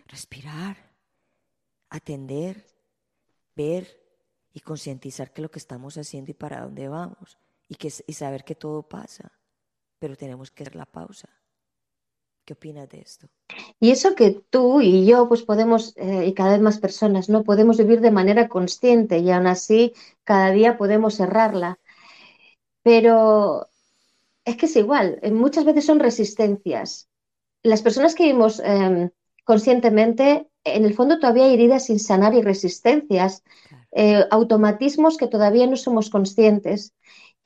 respirar, 0.08 0.75
atender, 1.89 2.65
ver 3.56 4.04
y 4.51 4.60
concientizar 4.60 5.32
que 5.32 5.42
lo 5.42 5.50
que 5.50 5.60
estamos 5.60 5.98
haciendo 5.98 6.32
y 6.32 6.34
para 6.34 6.62
dónde 6.62 6.88
vamos 6.88 7.38
y, 7.70 7.75
que, 7.75 7.94
y 8.08 8.13
saber 8.13 8.44
que 8.44 8.56
todo 8.56 8.84
pasa, 8.84 9.32
pero 10.00 10.15
tenemos 10.15 10.51
que 10.51 10.63
hacer 10.63 10.75
la 10.75 10.86
pausa. 10.86 11.30
¿Qué 12.46 12.54
opinas 12.54 12.88
de 12.90 13.02
esto? 13.02 13.28
Y 13.80 13.90
eso 13.90 14.14
que 14.14 14.40
tú 14.52 14.80
y 14.80 15.06
yo, 15.06 15.28
pues 15.28 15.42
podemos, 15.42 15.94
eh, 15.98 16.25
y 16.28 16.34
cada 16.34 16.52
vez 16.52 16.62
más 16.62 16.80
personas, 16.80 17.28
¿no? 17.28 17.44
Podemos 17.44 17.78
vivir 17.78 18.02
de 18.02 18.12
manera 18.12 18.48
consciente 18.48 19.18
y 19.18 19.32
aún 19.32 19.48
así 19.48 19.94
cada 20.24 20.52
día 20.52 20.78
podemos 20.78 21.20
errarla. 21.20 21.80
Pero 22.84 23.68
es 24.46 24.58
que 24.58 24.68
es 24.68 24.75
igual, 24.75 25.20
eh, 25.24 25.32
muchas 25.32 25.66
veces 25.66 25.86
son 25.86 26.00
resistencias. 26.00 27.10
Las 27.64 27.82
personas 27.82 28.14
que 28.14 28.25
vivimos 28.25 28.62
em, 28.64 29.10
conscientemente, 29.44 30.48
en 30.64 30.86
el 30.86 30.94
fondo 30.94 31.20
todavía 31.20 31.46
hay 31.46 31.56
heridas 31.56 31.86
sin 31.88 32.00
sanar 32.00 32.36
y 32.36 32.42
resistencias, 32.44 33.44
eh, 33.92 34.24
automatismos 34.30 35.18
que 35.18 35.28
todavía 35.28 35.66
no 35.66 35.78
somos 35.78 36.12
conscientes. 36.12 36.94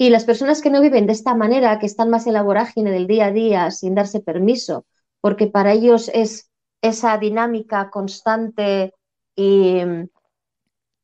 Y 0.01 0.09
las 0.09 0.23
personas 0.23 0.61
que 0.61 0.69
no 0.69 0.79
viven 0.79 1.07
de 1.07 1.11
esta 1.11 1.35
manera, 1.35 1.77
que 1.77 1.85
están 1.85 2.09
más 2.09 2.25
en 2.25 2.33
la 2.33 2.41
vorágine 2.41 2.89
del 2.89 3.05
día 3.05 3.25
a 3.25 3.31
día, 3.31 3.69
sin 3.69 3.95
darse 3.95 4.21
permiso, 4.21 4.85
porque 5.19 5.47
para 5.47 5.73
ellos 5.73 6.09
es 6.13 6.49
esa 6.81 7.17
dinámica 7.17 7.89
constante 7.89 8.93
y, 9.35 9.81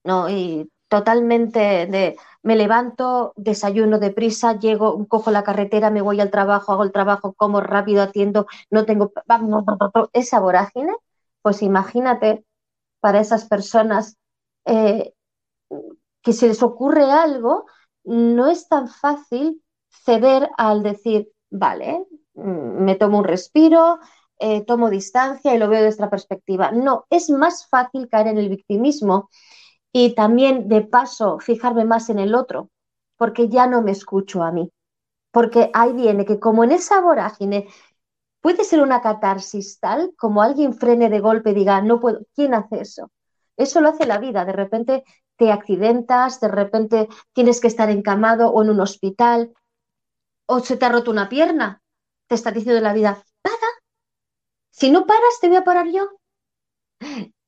no, 0.06 0.30
y 0.30 0.72
totalmente 0.88 1.60
de 1.88 2.16
me 2.42 2.56
levanto, 2.56 3.34
desayuno 3.36 4.00
deprisa, 4.00 4.58
llego, 4.60 5.06
cojo 5.08 5.30
la 5.30 5.44
carretera, 5.44 5.90
me 5.90 6.02
voy 6.02 6.22
al 6.22 6.32
trabajo, 6.32 6.72
hago 6.72 6.84
el 6.84 6.92
trabajo, 6.94 7.34
como 7.34 7.60
rápido, 7.60 8.02
atiendo, 8.02 8.46
no 8.70 8.86
tengo 8.86 9.12
esa 10.14 10.40
vorágine, 10.40 10.94
pues 11.42 11.64
imagínate 11.64 12.46
para 13.02 13.20
esas 13.20 13.46
personas 13.46 14.16
eh, 14.66 15.14
que 16.22 16.34
se 16.34 16.48
les 16.48 16.64
ocurre 16.64 17.12
algo, 17.12 17.66
no 18.06 18.48
es 18.48 18.68
tan 18.68 18.88
fácil 18.88 19.62
ceder 19.90 20.50
al 20.58 20.84
decir, 20.84 21.30
vale, 21.50 22.06
mm, 22.36 22.84
me 22.84 22.96
tomo 22.96 23.20
un 23.20 23.24
respiro, 23.26 24.00
eh, 24.40 24.66
tomo 24.66 24.90
distancia 24.90 25.54
y 25.54 25.58
lo 25.58 25.70
veo 25.70 25.82
de 25.82 25.90
esta 25.90 26.10
perspectiva. 26.10 26.72
No, 26.72 27.06
es 27.10 27.30
más 27.30 27.68
fácil 27.70 28.10
caer 28.10 28.28
en 28.28 28.38
el 28.38 28.50
victimismo 28.50 29.30
y 29.92 30.14
también 30.16 30.68
de 30.68 30.82
paso 30.82 31.40
fijarme 31.40 31.86
más 31.86 32.10
en 32.10 32.20
el 32.20 32.36
otro, 32.36 32.70
porque 33.18 33.50
ya 33.50 33.68
no 33.68 33.82
me 33.82 33.92
escucho 33.92 34.44
a 34.44 34.52
mí. 34.52 34.72
Porque 35.32 35.70
ahí 35.74 35.94
viene 35.94 36.26
que 36.26 36.40
como 36.40 36.64
en 36.64 36.72
esa 36.72 37.02
vorágine 37.02 37.68
puede 38.42 38.64
ser 38.64 38.82
una 38.82 39.02
catarsis 39.02 39.80
tal, 39.80 40.14
como 40.18 40.42
alguien 40.42 40.74
frene 40.74 41.10
de 41.10 41.20
golpe 41.20 41.52
y 41.52 41.54
diga, 41.56 41.82
no 41.82 42.00
puedo, 42.00 42.20
¿quién 42.36 42.54
hace 42.54 42.82
eso? 42.82 43.12
Eso 43.58 43.82
lo 43.82 43.90
hace 43.90 44.06
la 44.06 44.20
vida. 44.20 44.46
De 44.46 44.54
repente 44.54 45.04
te 45.38 45.52
accidentas, 45.52 46.40
de 46.40 46.48
repente 46.48 47.08
tienes 47.34 47.60
que 47.62 47.68
estar 47.68 47.90
encamado 47.90 48.50
o 48.50 48.64
en 48.64 48.70
un 48.70 48.80
hospital, 48.80 49.54
o 50.48 50.60
se 50.60 50.78
te 50.78 50.86
ha 50.86 50.90
roto 50.90 51.12
una 51.12 51.30
pierna. 51.30 51.82
Te 52.28 52.36
está 52.36 52.52
diciendo 52.52 52.82
la 52.82 52.94
vida, 52.94 53.24
para. 53.42 53.68
Si 54.70 54.92
no 54.92 55.08
paras, 55.08 55.40
te 55.42 55.48
voy 55.48 55.58
a 55.58 55.64
parar 55.64 55.88
yo. 55.92 56.08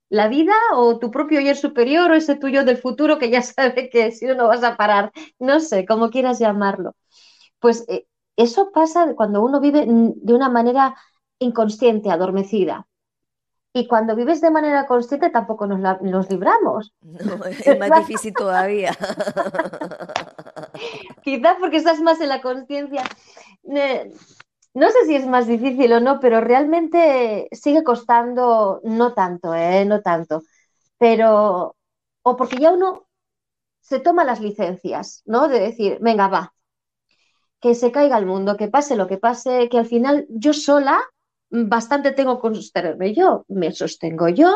La 0.10 0.28
vida 0.28 0.54
o 0.74 1.00
tu 1.00 1.12
propio 1.12 1.42
yo 1.42 1.54
superior 1.56 2.12
o 2.12 2.16
ese 2.16 2.36
tuyo 2.36 2.64
del 2.64 2.78
futuro 2.78 3.20
que 3.20 3.30
ya 3.30 3.42
sabe 3.42 3.90
que 3.90 4.12
si 4.12 4.26
no, 4.26 4.48
vas 4.48 4.64
a 4.64 4.78
parar. 4.78 5.12
No 5.40 5.60
sé, 5.60 5.86
como 5.86 6.10
quieras 6.10 6.40
llamarlo. 6.40 6.96
Pues 7.60 7.86
eh, 7.90 8.08
eso 8.38 8.72
pasa 8.74 9.14
cuando 9.16 9.44
uno 9.44 9.60
vive 9.62 9.86
de 9.88 10.34
una 10.34 10.50
manera 10.50 10.96
inconsciente, 11.40 12.12
adormecida. 12.12 12.88
Y 13.78 13.86
cuando 13.86 14.16
vives 14.16 14.42
de 14.42 14.50
manera 14.50 14.88
consciente 14.88 15.30
tampoco 15.30 15.68
nos, 15.68 16.30
libramos. 16.32 16.96
No, 17.02 17.46
es 17.46 17.78
más 17.78 18.00
difícil 18.00 18.34
todavía. 18.34 18.92
Quizás 21.24 21.58
porque 21.60 21.78
estás 21.78 22.02
más 22.02 22.20
en 22.20 22.30
la 22.30 22.42
conciencia. 22.42 23.04
No 23.62 24.90
sé 24.90 25.06
si 25.06 25.16
es 25.16 25.28
más 25.28 25.46
difícil 25.46 25.94
o 25.94 26.00
no, 26.00 26.20
pero 26.20 26.42
realmente 26.42 27.50
sigue 27.52 27.84
costando, 27.84 28.82
no 28.84 29.14
tanto, 29.14 29.54
¿eh? 29.54 29.86
No 29.86 30.02
tanto. 30.02 30.42
Pero, 30.98 31.76
o 32.24 32.36
porque 32.36 32.58
ya 32.58 32.72
uno 32.72 33.06
se 33.80 34.00
toma 34.00 34.24
las 34.24 34.42
licencias, 34.42 35.22
¿no? 35.28 35.50
De 35.50 35.60
decir, 35.60 36.00
venga, 36.02 36.30
va, 36.30 36.56
que 37.62 37.76
se 37.76 37.92
caiga 37.92 38.18
el 38.18 38.26
mundo, 38.26 38.58
que 38.58 38.70
pase 38.70 38.96
lo 38.96 39.06
que 39.06 39.20
pase, 39.20 39.70
que 39.70 39.78
al 39.78 39.86
final 39.86 40.26
yo 40.30 40.54
sola 40.54 41.00
bastante 41.50 42.12
tengo 42.12 42.40
con 42.40 42.56
sostenerme 42.56 43.14
yo, 43.14 43.46
me 43.48 43.72
sostengo 43.72 44.30
yo 44.30 44.54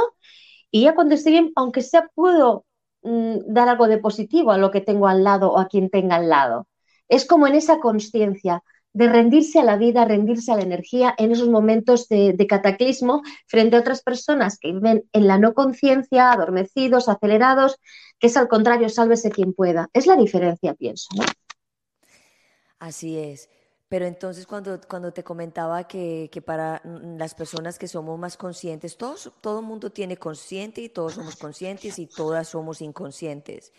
y 0.72 0.84
ya 0.84 0.96
cuando 0.96 1.16
estoy 1.16 1.34
bien, 1.34 1.52
aunque 1.56 1.82
sea, 1.82 2.10
puedo 2.16 2.66
mm, 3.04 3.40
dar 3.48 3.70
algo 3.70 3.88
de 3.88 3.98
positivo 3.98 4.52
a 4.52 4.58
lo 4.58 4.72
que 4.72 4.82
tengo 4.82 5.08
al 5.08 5.24
lado 5.24 5.52
o 5.52 5.60
a 5.60 5.68
quien 5.68 5.90
tenga 5.90 6.16
al 6.16 6.30
lado. 6.30 6.68
Es 7.10 7.26
como 7.26 7.48
en 7.48 7.56
esa 7.56 7.80
conciencia 7.80 8.64
de 8.94 9.08
rendirse 9.08 9.60
a 9.60 9.64
la 9.64 9.78
vida, 9.78 10.06
rendirse 10.06 10.52
a 10.52 10.58
la 10.58 10.64
energía 10.64 11.14
en 11.18 11.32
esos 11.32 11.50
momentos 11.50 12.08
de, 12.10 12.34
de 12.34 12.48
cataclismo 12.48 13.22
frente 13.48 13.76
a 13.76 13.80
otras 13.80 14.02
personas 14.02 14.58
que 14.60 14.74
viven 14.74 15.04
en 15.14 15.28
la 15.28 15.38
no 15.38 15.54
conciencia, 15.54 16.32
adormecidos, 16.32 17.08
acelerados, 17.08 17.78
que 18.20 18.28
es 18.28 18.38
al 18.38 18.48
contrario, 18.48 18.90
sálvese 18.90 19.32
quien 19.32 19.54
pueda. 19.54 19.90
Es 19.94 20.08
la 20.08 20.16
diferencia, 20.16 20.74
pienso. 20.74 21.08
¿no? 21.16 21.24
Así 22.80 23.18
es. 23.18 23.50
Pero 23.92 24.06
entonces 24.06 24.48
cuando, 24.48 24.80
cuando 24.88 25.12
te 25.12 25.22
comentaba 25.22 25.84
que, 25.84 26.30
que, 26.32 26.42
para 26.42 26.82
las 26.86 27.36
personas 27.36 27.78
que 27.78 27.90
somos 27.90 28.18
más 28.18 28.38
conscientes, 28.38 28.96
todos, 28.96 29.30
todo 29.42 29.60
el 29.60 29.66
mundo 29.66 29.90
tiene 29.90 30.16
consciente 30.16 30.80
y 30.80 30.88
todos 30.88 31.16
somos 31.16 31.36
conscientes 31.36 32.00
y 32.00 32.08
todas 32.08 32.48
somos 32.48 32.80
inconscientes. 32.80 33.74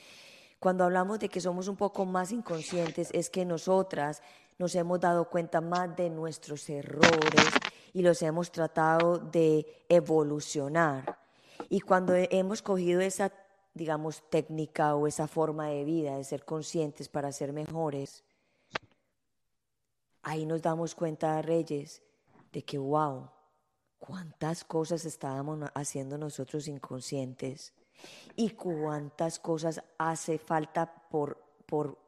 Cuando 0.59 0.85
hablamos 0.85 1.19
de 1.19 1.31
que 1.31 1.40
somos 1.40 1.66
un 1.66 1.76
poco 1.76 2.04
más 2.04 2.31
inconscientes 2.31 3.09
es 3.14 3.31
que 3.31 3.47
nosotras 3.47 4.21
nos 4.59 4.75
hemos 4.75 5.00
dado 5.00 5.31
cuenta 5.31 5.62
más 5.62 5.97
de 5.97 6.11
nuestros 6.11 6.69
errores 6.69 7.49
y 7.95 8.02
los 8.02 8.21
hemos 8.21 8.52
tratado 8.52 9.16
de 9.16 9.66
evolucionar. 9.88 11.21
Y 11.71 11.81
cuando 11.81 12.12
hemos 12.14 12.61
cogido 12.61 13.00
esa, 13.00 13.33
digamos, 13.73 14.23
técnica 14.28 14.95
o 14.95 15.07
esa 15.07 15.26
forma 15.26 15.69
de 15.69 15.85
vida 15.85 16.19
de 16.19 16.25
ser 16.25 16.45
conscientes 16.45 17.09
para 17.09 17.33
ser 17.33 17.54
mejores, 17.54 18.25
ahí 20.22 20.46
nos 20.46 20.62
damos 20.62 20.94
cuenta, 20.94 21.40
Reyes, 21.42 22.02
de 22.52 22.62
que, 22.62 22.78
wow, 22.78 23.30
cuántas 23.98 24.64
cosas 24.64 25.04
estábamos 25.04 25.60
haciendo 25.74 26.18
nosotros 26.18 26.68
inconscientes 26.68 27.72
y 28.36 28.50
cuántas 28.50 29.38
cosas 29.38 29.82
hace 29.98 30.38
falta 30.38 30.92
por, 31.08 31.42
por, 31.66 31.98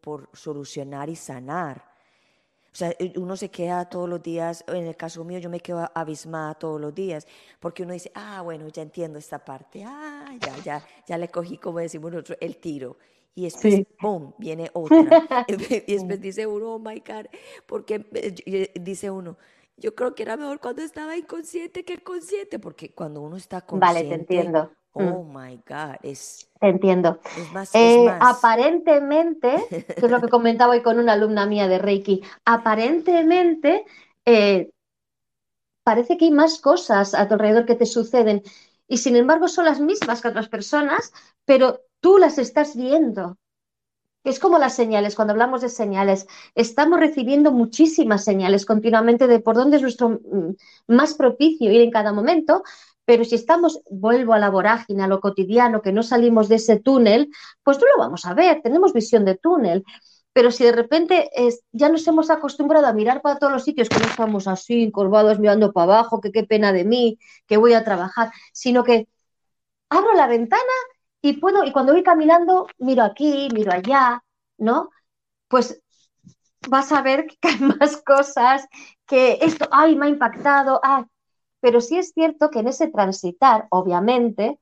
por 0.00 0.28
solucionar 0.32 1.08
y 1.08 1.16
sanar. 1.16 1.96
O 2.72 2.78
sea, 2.78 2.90
eh, 2.98 3.14
uno 3.16 3.38
se 3.38 3.50
queda 3.50 3.88
todos 3.88 4.06
los 4.06 4.22
días, 4.22 4.62
en 4.68 4.86
el 4.86 4.96
caso 4.96 5.24
mío 5.24 5.38
yo 5.38 5.48
me 5.48 5.60
quedo 5.60 5.90
abismada 5.94 6.52
todos 6.54 6.78
los 6.78 6.94
días, 6.94 7.26
porque 7.58 7.82
uno 7.82 7.94
dice, 7.94 8.12
ah, 8.14 8.42
bueno, 8.42 8.68
ya 8.68 8.82
entiendo 8.82 9.18
esta 9.18 9.42
parte, 9.42 9.82
ah, 9.86 10.36
ya, 10.38 10.58
ya, 10.58 10.86
ya 11.06 11.16
le 11.16 11.28
cogí, 11.28 11.56
como 11.56 11.78
decimos 11.78 12.12
nosotros, 12.12 12.36
el 12.40 12.58
tiro 12.58 12.98
y 13.36 13.44
después, 13.44 13.82
¡pum!, 14.00 14.32
viene 14.38 14.70
otra. 14.72 14.98
y 15.46 15.92
después 15.92 16.20
dice 16.22 16.46
uno, 16.46 16.74
oh 16.74 16.78
my 16.78 17.00
God, 17.00 17.26
porque 17.66 18.06
eh, 18.14 18.72
dice 18.80 19.10
uno, 19.10 19.36
yo 19.76 19.94
creo 19.94 20.14
que 20.14 20.22
era 20.22 20.38
mejor 20.38 20.58
cuando 20.58 20.80
estaba 20.80 21.18
inconsciente 21.18 21.84
que 21.84 21.98
consciente, 21.98 22.58
porque 22.58 22.94
cuando 22.94 23.20
uno 23.20 23.36
está 23.36 23.60
consciente. 23.60 23.94
Vale, 23.94 24.08
te 24.08 24.14
entiendo. 24.14 24.72
Oh 24.92 25.22
mm. 25.22 25.36
my 25.36 25.56
God, 25.68 25.96
es. 26.02 26.48
Te 26.58 26.68
entiendo. 26.68 27.20
Eh, 27.74 28.06
aparentemente, 28.20 29.66
que 29.68 30.06
es 30.06 30.10
lo 30.10 30.22
que 30.22 30.28
comentaba 30.28 30.72
hoy 30.72 30.80
con 30.80 30.98
una 30.98 31.12
alumna 31.12 31.44
mía 31.44 31.68
de 31.68 31.76
Reiki, 31.76 32.22
aparentemente 32.46 33.84
eh, 34.24 34.70
parece 35.82 36.16
que 36.16 36.24
hay 36.24 36.30
más 36.30 36.58
cosas 36.58 37.12
a 37.12 37.28
tu 37.28 37.34
alrededor 37.34 37.66
que 37.66 37.74
te 37.74 37.84
suceden 37.84 38.42
y 38.88 38.96
sin 38.96 39.14
embargo 39.14 39.48
son 39.48 39.66
las 39.66 39.80
mismas 39.80 40.22
que 40.22 40.28
otras 40.28 40.48
personas, 40.48 41.12
pero 41.44 41.82
tú 42.06 42.18
las 42.18 42.38
estás 42.38 42.76
viendo. 42.76 43.36
Es 44.22 44.38
como 44.38 44.60
las 44.60 44.76
señales, 44.76 45.16
cuando 45.16 45.32
hablamos 45.32 45.60
de 45.60 45.68
señales, 45.68 46.28
estamos 46.54 47.00
recibiendo 47.00 47.50
muchísimas 47.50 48.22
señales 48.22 48.64
continuamente 48.64 49.26
de 49.26 49.40
por 49.40 49.56
dónde 49.56 49.78
es 49.78 49.82
nuestro 49.82 50.10
mm, 50.10 50.54
más 50.86 51.14
propicio 51.14 51.72
ir 51.72 51.80
en 51.80 51.90
cada 51.90 52.12
momento, 52.12 52.62
pero 53.04 53.24
si 53.24 53.34
estamos, 53.34 53.80
vuelvo 53.90 54.34
a 54.34 54.38
la 54.38 54.50
vorágine, 54.50 55.02
a 55.02 55.08
lo 55.08 55.18
cotidiano, 55.20 55.82
que 55.82 55.90
no 55.90 56.04
salimos 56.04 56.48
de 56.48 56.56
ese 56.56 56.78
túnel, 56.78 57.28
pues 57.64 57.76
no 57.80 57.86
lo 57.96 57.98
vamos 58.00 58.24
a 58.24 58.34
ver, 58.34 58.62
tenemos 58.62 58.92
visión 58.92 59.24
de 59.24 59.34
túnel. 59.34 59.82
Pero 60.32 60.52
si 60.52 60.62
de 60.62 60.70
repente 60.70 61.28
ya 61.72 61.88
nos 61.88 62.06
hemos 62.06 62.30
acostumbrado 62.30 62.86
a 62.86 62.92
mirar 62.92 63.20
para 63.20 63.40
todos 63.40 63.52
los 63.52 63.64
sitios, 63.64 63.88
que 63.88 63.98
no 63.98 64.06
estamos 64.06 64.46
así, 64.46 64.84
encorvados, 64.84 65.40
mirando 65.40 65.72
para 65.72 65.94
abajo, 65.94 66.20
que 66.20 66.30
qué 66.30 66.44
pena 66.44 66.72
de 66.72 66.84
mí, 66.84 67.18
que 67.48 67.56
voy 67.56 67.72
a 67.72 67.82
trabajar, 67.82 68.30
sino 68.52 68.84
que 68.84 69.08
abro 69.88 70.14
la 70.14 70.28
ventana 70.28 70.62
y 71.30 71.40
y 71.66 71.72
cuando 71.72 71.92
voy 71.92 72.02
caminando, 72.02 72.66
miro 72.78 73.02
aquí, 73.02 73.48
miro 73.52 73.72
allá, 73.72 74.22
¿no? 74.58 74.90
Pues 75.48 75.82
vas 76.68 76.92
a 76.92 77.02
ver 77.02 77.26
que 77.26 77.48
hay 77.48 77.58
más 77.80 78.02
cosas, 78.02 78.66
que 79.06 79.38
esto, 79.42 79.68
ay, 79.70 79.96
me 79.96 80.06
ha 80.06 80.08
impactado, 80.10 80.80
ay. 80.82 81.04
Pero 81.60 81.80
sí 81.80 81.98
es 81.98 82.12
cierto 82.12 82.50
que 82.50 82.60
en 82.60 82.68
ese 82.68 82.88
transitar, 82.88 83.66
obviamente, 83.70 84.60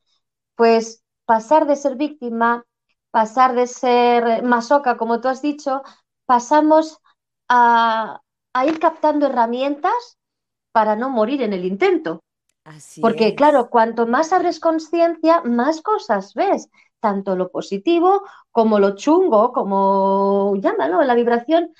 pues 0.56 1.02
pasar 1.26 1.66
de 1.66 1.76
ser 1.76 1.96
víctima, 1.96 2.64
pasar 3.10 3.54
de 3.54 3.66
ser 3.66 4.42
masoca, 4.42 4.96
como 4.96 5.20
tú 5.20 5.28
has 5.28 5.42
dicho, 5.42 5.82
pasamos 6.26 6.98
a, 7.48 8.20
ir 8.66 8.78
captando 8.78 9.26
herramientas 9.26 10.18
para 10.72 10.96
no 10.96 11.10
morir 11.10 11.42
en 11.42 11.52
el 11.52 11.64
intento. 11.64 12.22
Porque 13.00 13.34
claro, 13.34 13.68
cuanto 13.68 14.06
más 14.06 14.32
abres 14.32 14.58
conciencia, 14.58 15.42
más 15.42 15.82
cosas 15.82 16.32
ves, 16.34 16.70
tanto 17.00 17.36
lo 17.36 17.50
positivo 17.50 18.22
como 18.50 18.78
lo 18.78 18.96
chungo, 18.96 19.52
como 19.52 20.54
llámalo, 20.56 21.02
la 21.02 21.14
vibración 21.14 21.70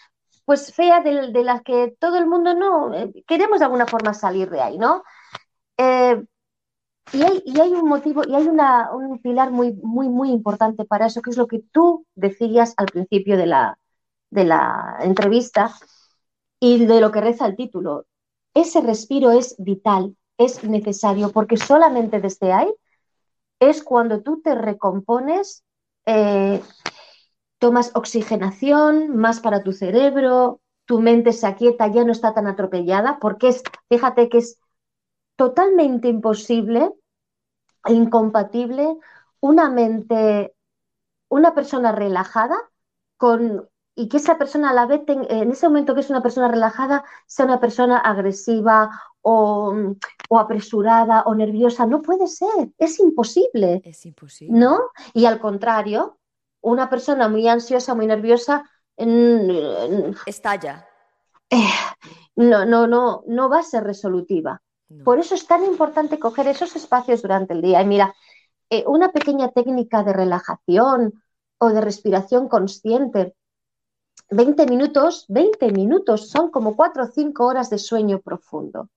pues 0.45 0.75
fea 0.75 1.01
de, 1.01 1.33
de 1.33 1.43
las 1.45 1.63
que 1.63 1.97
todo 1.99 2.19
el 2.19 2.27
mundo 2.27 2.55
no 2.55 2.93
eh, 2.93 3.25
queremos 3.27 3.61
de 3.61 3.65
alguna 3.65 3.87
forma 3.87 4.13
salir 4.13 4.51
de 4.51 4.61
ahí, 4.61 4.77
¿no? 4.77 5.03
Eh, 5.79 6.23
y, 7.13 7.23
hay, 7.23 7.43
y, 7.47 7.61
hay, 7.61 7.73
un 7.73 7.89
motivo 7.89 8.23
y 8.27 8.35
hay 8.35 8.47
una, 8.47 8.93
un 8.93 9.19
pilar 9.21 9.51
muy, 9.51 9.73
muy, 9.83 10.09
muy 10.09 10.31
importante 10.31 10.85
para 10.85 11.07
eso, 11.07 11.23
que 11.23 11.31
es 11.31 11.37
lo 11.37 11.47
que 11.47 11.61
tú 11.73 12.07
decías 12.15 12.75
al 12.77 12.87
principio 12.87 13.37
de 13.37 13.47
la, 13.47 13.79
de 14.31 14.45
la 14.45 14.99
entrevista 15.01 15.73
y 16.61 16.85
de 16.87 17.01
lo 17.01 17.11
que 17.11 17.21
reza 17.21 17.47
el 17.47 17.57
título. 17.57 18.07
Ese 18.55 18.81
respiro 18.81 19.31
es 19.33 19.57
vital, 19.59 20.17
es 20.39 20.65
necesario, 20.65 21.31
porque 21.33 21.57
solamente 21.57 22.21
desde 22.21 22.53
ahí 22.53 22.73
es 23.61 23.83
cuando 23.83 24.23
tú 24.23 24.41
te 24.43 24.55
recompones, 24.55 25.65
eh, 26.07 26.63
tomas 27.59 27.93
oxigenación 27.95 29.17
más 29.17 29.41
para 29.41 29.63
tu 29.63 29.73
cerebro, 29.73 30.61
tu 30.87 31.01
mente 31.01 31.33
se 31.33 31.47
aquieta, 31.47 31.87
ya 31.89 32.05
no 32.05 32.13
está 32.13 32.35
tan 32.35 32.47
atropellada, 32.47 33.19
porque 33.21 33.49
es, 33.49 33.63
fíjate 33.89 34.29
que 34.29 34.39
es 34.39 34.59
totalmente 35.37 36.09
imposible 36.09 36.93
e 37.87 37.93
incompatible 37.93 38.97
una 39.41 39.71
mente, 39.71 40.55
una 41.29 41.55
persona 41.55 41.93
relajada 41.93 42.57
con 43.17 43.69
y 43.97 44.09
que 44.09 44.17
esa 44.17 44.39
persona 44.39 44.71
a 44.71 44.75
la 44.75 44.87
vez, 44.87 45.03
en 45.07 45.51
ese 45.53 45.69
momento 45.69 45.95
que 45.95 46.01
es 46.01 46.11
una 46.11 46.23
persona 46.23 46.49
relajada, 46.49 47.05
sea 47.27 47.47
una 47.47 47.61
persona 47.61 47.99
agresiva 47.99 48.91
o, 49.23 49.73
o, 50.29 50.39
apresurada 50.39 51.23
o 51.27 51.35
nerviosa. 51.35 51.87
No 51.87 52.03
puede 52.03 52.27
ser, 52.27 52.71
es 52.79 52.99
imposible. 53.01 53.83
Es 53.85 54.05
imposible. 54.07 54.59
¿No? 54.59 54.81
Y 55.13 55.27
al 55.27 55.41
contrario, 55.41 56.19
una 56.61 56.89
persona 56.89 57.29
muy 57.29 57.47
ansiosa, 57.49 57.95
muy 57.95 58.07
nerviosa. 58.07 58.69
Estalla. 60.27 60.87
Eh, 61.51 61.69
no, 62.37 62.65
no, 62.65 62.87
no, 62.87 63.23
no 63.27 63.49
va 63.49 63.61
a 63.61 63.63
ser 63.63 63.85
resolutiva. 63.85 64.61
Por 65.03 65.19
eso 65.19 65.35
es 65.35 65.47
tan 65.47 65.65
importante 65.65 66.19
coger 66.19 66.47
esos 66.47 66.77
espacios 66.77 67.23
durante 67.23 67.55
el 67.55 67.63
día. 67.63 67.83
Y 67.83 67.87
mira, 67.87 68.15
eh, 68.71 68.85
una 68.87 69.13
pequeña 69.13 69.51
técnica 69.51 70.03
de 70.03 70.13
relajación 70.13 71.23
o 71.59 71.69
de 71.71 71.81
respiración 71.81 72.49
consciente. 72.49 73.35
20 74.31 74.67
minutos, 74.67 75.27
20 75.29 75.73
minutos 75.73 76.29
son 76.29 76.51
como 76.51 76.77
4 76.77 77.05
o 77.05 77.07
5 77.07 77.47
horas 77.47 77.71
de 77.71 77.79
sueño 77.79 78.21
profundo. 78.21 78.89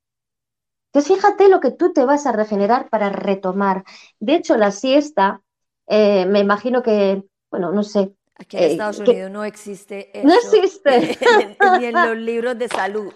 Entonces, 0.87 1.15
fíjate 1.15 1.49
lo 1.49 1.59
que 1.59 1.71
tú 1.71 1.93
te 1.93 2.05
vas 2.05 2.25
a 2.25 2.31
regenerar 2.31 2.89
para 2.89 3.09
retomar. 3.09 3.83
De 4.19 4.35
hecho, 4.35 4.57
la 4.57 4.71
siesta, 4.71 5.41
eh, 5.87 6.25
me 6.25 6.39
imagino 6.39 6.81
que, 6.81 7.23
bueno, 7.51 7.71
no 7.71 7.83
sé. 7.83 8.13
Aquí 8.35 8.57
en 8.57 8.63
eh, 8.63 8.71
Estados 8.71 8.99
Unidos 8.99 9.31
no 9.31 9.43
existe 9.43 10.11
eso. 10.17 10.27
No 10.27 10.33
existe. 10.35 11.17
Ni 11.79 11.85
en 11.85 11.93
los 11.93 12.17
libros 12.17 12.57
de 12.57 12.67
salud. 12.67 13.11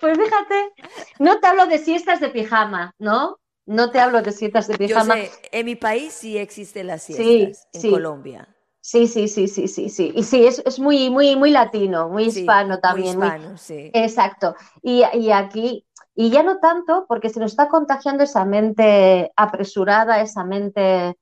Pues 0.00 0.18
fíjate, 0.18 0.72
no 1.18 1.40
te 1.40 1.46
hablo 1.46 1.66
de 1.66 1.78
siestas 1.78 2.20
de 2.20 2.28
pijama, 2.28 2.94
¿no? 2.98 3.38
No 3.66 3.90
te 3.90 3.98
hablo 3.98 4.22
de 4.22 4.32
siestas 4.32 4.68
de 4.68 4.78
pijama. 4.78 5.18
Yo 5.18 5.24
sé, 5.24 5.32
en 5.52 5.66
mi 5.66 5.74
país 5.74 6.12
sí 6.12 6.38
existen 6.38 6.86
las 6.86 7.02
siestas, 7.02 7.68
en 7.72 7.90
Colombia. 7.90 8.55
Sí, 8.86 9.08
sí, 9.08 9.26
sí, 9.26 9.48
sí, 9.48 9.66
sí, 9.66 9.88
sí. 9.88 10.12
Y 10.14 10.22
sí, 10.22 10.46
es, 10.46 10.62
es 10.64 10.78
muy, 10.78 11.10
muy, 11.10 11.34
muy 11.34 11.50
latino, 11.50 12.08
muy 12.08 12.26
hispano 12.26 12.78
también. 12.78 13.18
Muy 13.18 13.26
hispano, 13.26 13.58
sí. 13.58 13.90
Exacto. 13.92 14.54
Y, 14.80 15.02
y, 15.12 15.32
aquí, 15.32 15.84
y 16.14 16.30
ya 16.30 16.44
no 16.44 16.58
tanto, 16.60 17.04
porque 17.08 17.28
se 17.28 17.40
nos 17.40 17.50
está 17.50 17.68
contagiando 17.68 18.22
esa 18.22 18.44
mente 18.44 19.32
apresurada, 19.34 20.20
esa 20.20 20.44
mente 20.44 21.18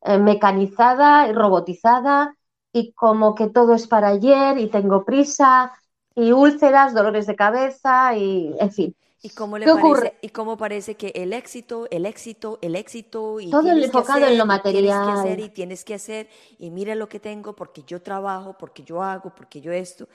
eh, 0.00 0.18
mecanizada 0.18 1.28
y 1.28 1.32
robotizada, 1.32 2.34
y 2.72 2.92
como 2.94 3.36
que 3.36 3.50
todo 3.50 3.74
es 3.74 3.86
para 3.86 4.08
ayer 4.08 4.58
y 4.58 4.66
tengo 4.66 5.04
prisa, 5.04 5.72
y 6.12 6.32
úlceras, 6.32 6.92
dolores 6.92 7.28
de 7.28 7.36
cabeza 7.36 8.16
y, 8.16 8.52
en 8.58 8.72
fin. 8.72 8.96
¿Y 9.26 9.30
cómo, 9.30 9.58
le 9.58 9.66
parece, 9.66 10.16
¿Y 10.22 10.28
cómo 10.28 10.56
parece 10.56 10.94
que 10.94 11.08
el 11.16 11.32
éxito, 11.32 11.88
el 11.90 12.06
éxito, 12.06 12.60
el 12.62 12.76
éxito... 12.76 13.40
Y 13.40 13.50
Todo 13.50 13.72
enfocado 13.72 14.24
en 14.24 14.38
lo 14.38 14.46
material. 14.46 14.84
Tienes 14.84 14.96
que 14.96 15.20
hacer 15.20 15.40
y 15.40 15.48
tienes 15.48 15.84
que 15.84 15.94
hacer 15.94 16.28
y 16.60 16.70
mira 16.70 16.94
lo 16.94 17.08
que 17.08 17.18
tengo 17.18 17.56
porque 17.56 17.82
yo 17.82 18.00
trabajo, 18.00 18.56
porque 18.56 18.84
yo 18.84 19.02
hago, 19.02 19.34
porque 19.34 19.60
yo 19.60 19.72
esto. 19.72 20.06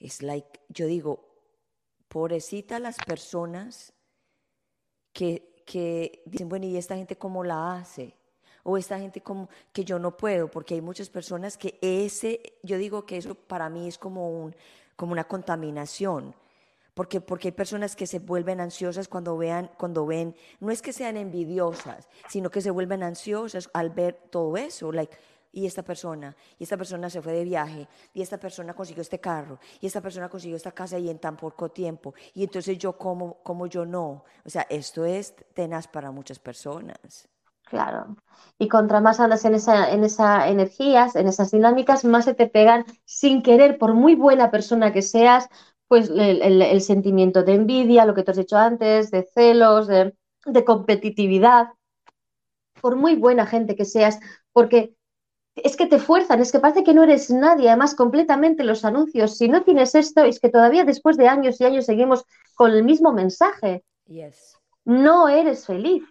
Es 0.00 0.22
like, 0.22 0.60
yo 0.70 0.86
digo, 0.86 1.28
pobrecita 2.08 2.78
las 2.78 2.96
personas 2.96 3.92
que, 5.12 5.62
que 5.66 6.22
dicen, 6.24 6.48
bueno, 6.48 6.64
¿y 6.64 6.78
esta 6.78 6.96
gente 6.96 7.18
cómo 7.18 7.44
la 7.44 7.74
hace? 7.74 8.16
o 8.66 8.78
esta 8.78 8.98
gente 8.98 9.20
como 9.20 9.50
que 9.74 9.84
yo 9.84 9.98
no 9.98 10.16
puedo, 10.16 10.50
porque 10.50 10.72
hay 10.72 10.80
muchas 10.80 11.10
personas 11.10 11.58
que 11.58 11.78
ese, 11.82 12.40
yo 12.62 12.78
digo 12.78 13.04
que 13.04 13.18
eso 13.18 13.34
para 13.34 13.68
mí 13.68 13.86
es 13.86 13.98
como 13.98 14.30
un, 14.30 14.56
como 14.96 15.12
una 15.12 15.24
contaminación. 15.24 16.34
Porque, 16.94 17.20
porque 17.20 17.48
hay 17.48 17.52
personas 17.52 17.96
que 17.96 18.06
se 18.06 18.20
vuelven 18.20 18.60
ansiosas 18.60 19.08
cuando, 19.08 19.36
vean, 19.36 19.70
cuando 19.78 20.06
ven, 20.06 20.36
no 20.60 20.70
es 20.70 20.80
que 20.80 20.92
sean 20.92 21.16
envidiosas, 21.16 22.08
sino 22.28 22.50
que 22.50 22.60
se 22.60 22.70
vuelven 22.70 23.02
ansiosas 23.02 23.68
al 23.72 23.90
ver 23.90 24.14
todo 24.30 24.56
eso. 24.56 24.92
Like, 24.92 25.16
y 25.54 25.66
esta 25.66 25.82
persona, 25.82 26.36
y 26.58 26.64
esta 26.64 26.76
persona 26.76 27.08
se 27.08 27.22
fue 27.22 27.32
de 27.32 27.44
viaje, 27.44 27.88
y 28.12 28.22
esta 28.22 28.38
persona 28.38 28.74
consiguió 28.74 29.02
este 29.02 29.20
carro, 29.20 29.60
y 29.80 29.86
esta 29.86 30.00
persona 30.00 30.28
consiguió 30.28 30.56
esta 30.56 30.72
casa 30.72 30.98
y 30.98 31.08
en 31.08 31.20
tan 31.20 31.36
poco 31.36 31.70
tiempo, 31.70 32.12
y 32.34 32.42
entonces 32.42 32.76
yo 32.76 32.98
como, 32.98 33.34
como 33.42 33.66
yo 33.66 33.86
no. 33.86 34.24
O 34.44 34.50
sea, 34.50 34.66
esto 34.68 35.04
es 35.04 35.34
tenaz 35.54 35.86
para 35.86 36.10
muchas 36.10 36.40
personas. 36.40 37.28
Claro. 37.64 38.16
Y 38.58 38.68
contra 38.68 39.00
más 39.00 39.20
andas 39.20 39.44
en 39.44 39.54
esa, 39.54 39.90
en 39.90 40.04
esas 40.04 40.48
energías, 40.48 41.16
en 41.16 41.28
esas 41.28 41.50
dinámicas, 41.50 42.04
más 42.04 42.26
se 42.26 42.34
te 42.34 42.46
pegan 42.46 42.84
sin 43.04 43.42
querer, 43.42 43.78
por 43.78 43.94
muy 43.94 44.14
buena 44.16 44.50
persona 44.50 44.92
que 44.92 45.02
seas, 45.02 45.48
pues 45.94 46.10
el, 46.10 46.80
sentimiento 46.80 47.44
de 47.44 47.54
envidia, 47.54 48.04
lo 48.04 48.16
que 48.16 48.24
te 48.24 48.32
has 48.32 48.36
dicho 48.36 48.56
antes, 48.56 49.12
de 49.12 49.22
celos, 49.22 49.86
de, 49.86 50.12
de 50.44 50.64
competitividad, 50.64 51.68
por 52.80 52.96
muy 52.96 53.14
buena 53.14 53.46
gente 53.46 53.76
que 53.76 53.84
seas, 53.84 54.18
porque 54.52 54.96
es 55.54 55.76
que 55.76 55.86
te 55.86 56.00
fuerzan, 56.00 56.40
es 56.40 56.50
que 56.50 56.58
parece 56.58 56.82
que 56.82 56.94
no 56.94 57.04
eres 57.04 57.30
nadie, 57.30 57.68
además 57.68 57.94
completamente 57.94 58.64
los 58.64 58.84
anuncios, 58.84 59.38
si 59.38 59.46
no 59.46 59.62
tienes 59.62 59.94
esto, 59.94 60.24
es 60.24 60.40
que 60.40 60.48
todavía 60.48 60.84
después 60.84 61.16
de 61.16 61.28
años 61.28 61.60
y 61.60 61.64
años 61.64 61.86
seguimos 61.86 62.24
con 62.56 62.72
el 62.72 62.82
mismo 62.82 63.12
mensaje. 63.12 63.84
Yes. 64.06 64.58
No 64.84 65.28
eres 65.28 65.64
feliz 65.64 66.02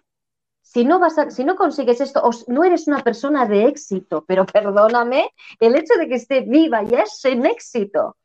si 0.62 0.82
no, 0.82 0.98
vas 0.98 1.14
si 1.28 1.44
no 1.44 1.56
consigues 1.56 2.00
esto, 2.00 2.22
no 2.48 2.64
eres 2.64 2.88
una 2.88 3.00
persona 3.00 3.44
de 3.44 3.66
éxito, 3.66 4.24
pero 4.26 4.46
perdóname, 4.46 5.30
el 5.60 5.76
hecho 5.76 5.94
de 5.98 6.08
que 6.08 6.14
esté 6.14 6.40
viva 6.40 6.82
ya 6.82 7.02
es 7.02 7.22
un 7.26 7.44
éxito. 7.44 8.16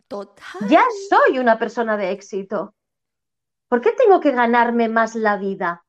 Ya 0.67 0.83
soy 1.09 1.39
una 1.39 1.59
persona 1.59 1.95
de 1.97 2.11
éxito. 2.11 2.73
¿Por 3.67 3.81
qué 3.81 3.91
tengo 3.91 4.19
que 4.19 4.31
ganarme 4.31 4.89
más 4.89 5.15
la 5.15 5.37
vida? 5.37 5.85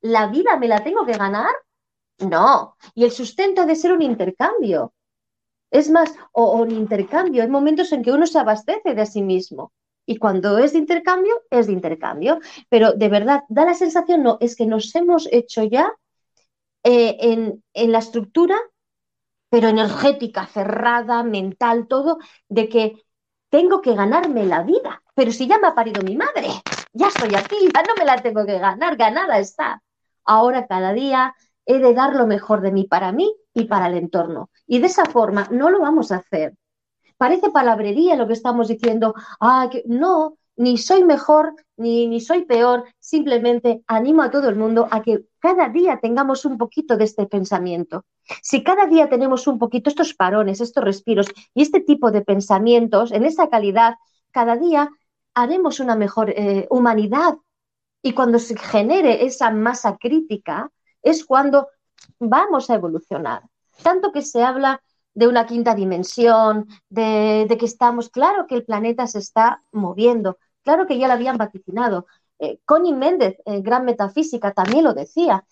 ¿La 0.00 0.26
vida 0.28 0.56
me 0.56 0.68
la 0.68 0.82
tengo 0.82 1.04
que 1.04 1.12
ganar? 1.12 1.54
No. 2.18 2.76
Y 2.94 3.04
el 3.04 3.12
sustento 3.12 3.62
ha 3.62 3.66
de 3.66 3.76
ser 3.76 3.92
un 3.92 4.02
intercambio. 4.02 4.94
Es 5.70 5.90
más, 5.90 6.14
o 6.32 6.52
un 6.52 6.70
intercambio. 6.70 7.42
Hay 7.42 7.48
momentos 7.48 7.92
en 7.92 8.02
que 8.02 8.12
uno 8.12 8.26
se 8.26 8.38
abastece 8.38 8.94
de 8.94 9.06
sí 9.06 9.22
mismo. 9.22 9.72
Y 10.06 10.16
cuando 10.16 10.58
es 10.58 10.72
de 10.72 10.78
intercambio, 10.78 11.42
es 11.50 11.66
de 11.66 11.72
intercambio. 11.72 12.40
Pero 12.68 12.92
de 12.92 13.08
verdad, 13.08 13.44
da 13.48 13.64
la 13.64 13.74
sensación, 13.74 14.22
no, 14.22 14.38
es 14.40 14.56
que 14.56 14.66
nos 14.66 14.94
hemos 14.94 15.28
hecho 15.30 15.62
ya 15.62 15.92
eh, 16.84 17.16
en, 17.74 17.92
la 17.92 17.98
estructura, 17.98 18.56
pero 19.48 19.68
energética, 19.68 20.46
cerrada, 20.46 21.22
mental, 21.22 21.86
todo, 21.86 22.18
de 22.48 22.68
que 22.68 23.02
tengo 23.52 23.82
que 23.82 23.94
ganarme 23.94 24.46
la 24.46 24.62
vida. 24.62 25.02
Pero 25.14 25.30
si 25.30 25.46
ya 25.46 25.58
me 25.58 25.68
ha 25.68 25.74
parido 25.74 26.02
mi 26.02 26.16
madre, 26.16 26.48
ya 26.94 27.08
estoy 27.08 27.34
aquí, 27.34 27.68
ya 27.72 27.82
no 27.82 27.94
me 27.98 28.06
la 28.06 28.16
tengo 28.16 28.46
que 28.46 28.58
ganar, 28.58 28.96
ganada 28.96 29.38
está. 29.38 29.82
Ahora 30.24 30.66
cada 30.66 30.94
día 30.94 31.34
he 31.66 31.78
de 31.78 31.92
dar 31.92 32.16
lo 32.16 32.26
mejor 32.26 32.62
de 32.62 32.72
mí 32.72 32.84
para 32.84 33.12
mí 33.12 33.30
y 33.52 33.64
para 33.64 33.88
el 33.88 33.98
entorno. 33.98 34.48
Y 34.66 34.78
de 34.78 34.86
esa 34.86 35.04
forma 35.04 35.48
no 35.50 35.68
lo 35.68 35.80
vamos 35.80 36.12
a 36.12 36.16
hacer. 36.16 36.54
Parece 37.18 37.50
palabrería 37.50 38.16
lo 38.16 38.26
que 38.26 38.32
estamos 38.32 38.68
diciendo. 38.68 39.14
Ah, 39.38 39.68
que 39.70 39.82
no, 39.86 40.38
ni 40.56 40.78
soy 40.78 41.04
mejor 41.04 41.54
ni, 41.76 42.06
ni 42.06 42.20
soy 42.20 42.44
peor. 42.44 42.84
Simplemente 42.98 43.82
animo 43.86 44.22
a 44.22 44.30
todo 44.30 44.48
el 44.48 44.56
mundo 44.56 44.88
a 44.90 45.02
que 45.02 45.24
cada 45.38 45.68
día 45.68 45.98
tengamos 46.00 46.44
un 46.44 46.58
poquito 46.58 46.96
de 46.96 47.04
este 47.04 47.26
pensamiento. 47.26 48.04
Si 48.42 48.62
cada 48.62 48.86
día 48.86 49.08
tenemos 49.08 49.46
un 49.46 49.58
poquito 49.58 49.90
estos 49.90 50.14
parones, 50.14 50.60
estos 50.60 50.84
respiros 50.84 51.26
y 51.54 51.62
este 51.62 51.80
tipo 51.80 52.10
de 52.10 52.22
pensamientos 52.22 53.12
en 53.12 53.24
esa 53.24 53.48
calidad, 53.48 53.94
cada 54.30 54.56
día 54.56 54.90
haremos 55.34 55.80
una 55.80 55.96
mejor 55.96 56.30
eh, 56.30 56.66
humanidad. 56.70 57.36
Y 58.02 58.12
cuando 58.12 58.38
se 58.38 58.56
genere 58.56 59.24
esa 59.24 59.50
masa 59.50 59.96
crítica, 59.96 60.70
es 61.02 61.24
cuando 61.24 61.68
vamos 62.18 62.68
a 62.68 62.74
evolucionar. 62.74 63.42
Tanto 63.82 64.12
que 64.12 64.22
se 64.22 64.42
habla 64.42 64.82
de 65.14 65.28
una 65.28 65.46
quinta 65.46 65.74
dimensión, 65.74 66.68
de, 66.88 67.46
que 67.58 67.66
estamos, 67.66 68.08
claro 68.08 68.46
que 68.46 68.54
el 68.54 68.64
planeta 68.64 69.06
se 69.06 69.18
está 69.18 69.62
moviendo, 69.72 70.38
claro 70.62 70.86
que 70.86 70.98
ya 70.98 71.06
lo 71.06 71.14
habían 71.14 71.36
vaticinado. 71.36 72.06
Eh, 72.38 72.58
Connie 72.64 72.94
Méndez, 72.94 73.36
en 73.44 73.62
Gran 73.62 73.84
Metafísica, 73.84 74.52
también 74.52 74.84
lo 74.84 74.94
decía, 74.94 75.44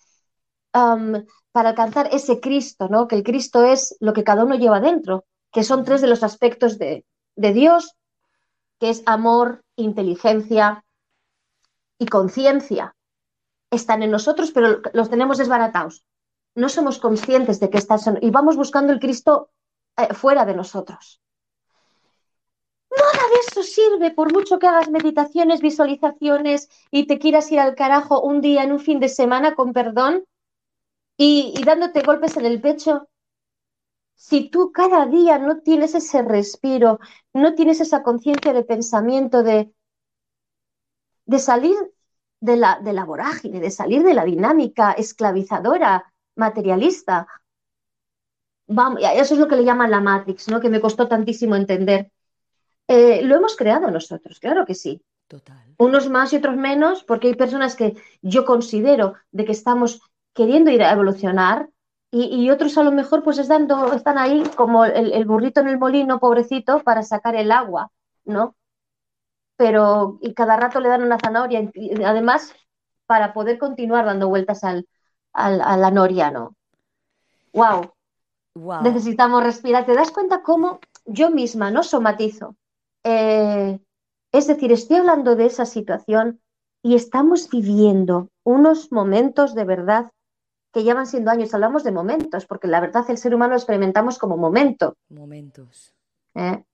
para 0.73 1.69
alcanzar 1.71 2.09
ese 2.13 2.41
Cristo, 2.41 2.89
¿no? 2.89 3.09
que 3.09 3.17
el 3.17 3.23
Cristo 3.23 3.65
es 3.65 3.97
lo 4.01 4.13
que 4.13 4.25
cada 4.25 4.45
uno 4.45 4.55
lleva 4.55 4.81
dentro, 4.81 5.25
que 5.53 5.65
son 5.65 5.85
tres 5.85 6.01
de 6.01 6.07
los 6.07 6.23
aspectos 6.23 6.79
de, 6.79 7.05
de 7.37 7.53
Dios, 7.53 7.97
que 8.79 8.91
es 8.91 9.03
amor, 9.07 9.63
inteligencia 9.77 10.85
y 11.99 12.07
conciencia. 12.07 12.97
Están 13.71 14.03
en 14.03 14.11
nosotros, 14.11 14.53
pero 14.53 14.81
los 14.95 15.11
tenemos 15.11 15.39
desbaratados. 15.39 16.05
No 16.55 16.69
somos 16.69 16.99
conscientes 16.99 17.61
de 17.61 17.71
que 17.71 17.79
están 17.79 18.19
y 18.21 18.31
vamos 18.31 18.57
buscando 18.57 18.93
el 18.93 19.01
Cristo 19.01 19.51
eh, 19.97 20.13
fuera 20.15 20.45
de 20.45 20.55
nosotros. 20.55 21.21
Nada 22.91 23.25
de 23.33 23.39
eso 23.49 23.63
sirve, 23.63 24.11
por 24.11 24.33
mucho 24.33 24.59
que 24.59 24.67
hagas 24.67 24.91
meditaciones, 24.91 25.61
visualizaciones 25.61 26.69
y 26.91 27.07
te 27.07 27.19
quieras 27.19 27.51
ir 27.53 27.61
al 27.61 27.77
carajo 27.77 28.21
un 28.21 28.41
día 28.41 28.65
en 28.65 28.73
un 28.73 28.81
fin 28.81 28.99
de 28.99 29.09
semana 29.09 29.55
con 29.55 29.73
perdón 29.73 30.25
y, 31.17 31.55
y 31.57 31.63
dándote 31.63 32.03
golpes 32.03 32.37
en 32.37 32.47
el 32.47 32.61
pecho. 32.61 33.09
Si 34.15 34.51
tú 34.51 34.73
cada 34.73 35.07
día 35.07 35.39
no 35.39 35.61
tienes 35.61 35.95
ese 35.95 36.23
respiro, 36.23 36.99
no 37.33 37.55
tienes 37.55 37.81
esa 37.81 38.03
conciencia 38.03 38.53
de 38.53 38.65
pensamiento, 38.65 39.43
de, 39.43 39.73
de 41.25 41.39
salir 41.39 41.77
de 42.41 42.57
la, 42.57 42.81
de 42.81 42.93
la 42.93 43.05
vorágine, 43.05 43.61
de 43.61 43.71
salir 43.71 44.03
de 44.03 44.15
la 44.15 44.25
dinámica 44.25 44.93
esclavizadora, 44.93 46.13
materialista. 46.41 47.27
Vamos, 48.67 49.01
eso 49.03 49.35
es 49.35 49.41
lo 49.41 49.47
que 49.47 49.57
le 49.57 49.65
llaman 49.65 49.91
la 49.91 50.01
Matrix, 50.01 50.49
¿no? 50.49 50.61
que 50.61 50.71
me 50.71 50.81
costó 50.81 51.07
tantísimo 51.07 51.55
entender. 51.55 52.11
Eh, 52.89 53.23
lo 53.23 53.37
hemos 53.37 53.57
creado 53.57 53.91
nosotros, 53.91 54.41
claro 54.41 54.67
que 54.67 54.75
sí. 54.75 55.03
Total. 55.29 55.75
Unos 55.79 56.09
más 56.09 56.33
y 56.33 56.37
otros 56.37 56.57
menos, 56.57 57.05
porque 57.05 57.29
hay 57.29 57.35
personas 57.35 57.77
que 57.77 57.95
yo 58.21 58.45
considero 58.45 59.15
de 59.31 59.45
que 59.45 59.53
estamos 59.53 60.01
queriendo 60.35 60.71
ir 60.73 60.83
a 60.83 60.93
evolucionar 60.93 61.69
y, 62.13 62.51
otros 62.51 62.77
a 62.77 62.83
lo 62.83 62.91
mejor 62.91 63.23
pues 63.23 63.39
están, 63.39 63.69
están 63.95 64.19
ahí 64.19 64.43
como 64.57 64.85
el, 64.85 65.25
burrito 65.25 65.61
en 65.61 65.69
el 65.69 65.79
molino, 65.79 66.19
pobrecito, 66.19 66.81
para 66.83 67.05
sacar 67.05 67.37
el 67.37 67.53
agua, 67.53 67.93
¿no? 68.25 68.57
Pero 69.57 70.19
y 70.21 70.35
cada 70.35 70.57
rato 70.57 70.81
le 70.81 70.89
dan 70.89 71.05
una 71.05 71.21
zanahoria, 71.21 71.71
y 71.73 72.03
además 72.03 72.53
para 73.07 73.33
poder 73.33 73.59
continuar 73.59 74.07
dando 74.07 74.29
vueltas 74.29 74.65
al, 74.65 74.89
al, 75.33 75.61
a 75.61 75.77
la 75.77 75.91
noria, 75.91 76.31
¿no? 76.31 76.55
Wow. 77.53 77.93
Necesitamos 78.83 79.43
respirar. 79.43 79.87
¿Te 79.87 79.95
das 79.95 80.11
cuenta 80.11 80.43
cómo 80.43 80.81
yo 81.07 81.31
misma 81.31 81.71
no 81.71 81.83
somatizo? 81.83 82.57
Eh, 83.05 83.79
es 84.33 84.47
decir, 84.47 84.73
estoy 84.73 84.99
hablando 84.99 85.37
de 85.37 85.47
esa 85.47 85.67
situación 85.67 86.41
y 86.83 86.95
estamos 86.95 87.49
viviendo 87.49 88.29
unos 88.45 88.93
momentos 88.93 89.55
de 89.55 89.65
verdad 89.65 90.13
que 90.73 90.83
llevan 90.83 91.07
siendo 91.07 91.31
años. 91.31 91.53
Hablamos 91.55 91.85
de 91.85 91.93
momentos, 91.93 92.47
porque 92.47 92.69
la 92.69 92.81
verdad 92.81 93.05
el 93.09 93.19
ser 93.19 93.35
humano 93.35 93.51
lo 93.51 93.57
experimentamos 93.57 94.19
como 94.19 94.37
momento. 94.37 94.97
Momentos. 95.09 95.95
¿Eh? 96.35 96.65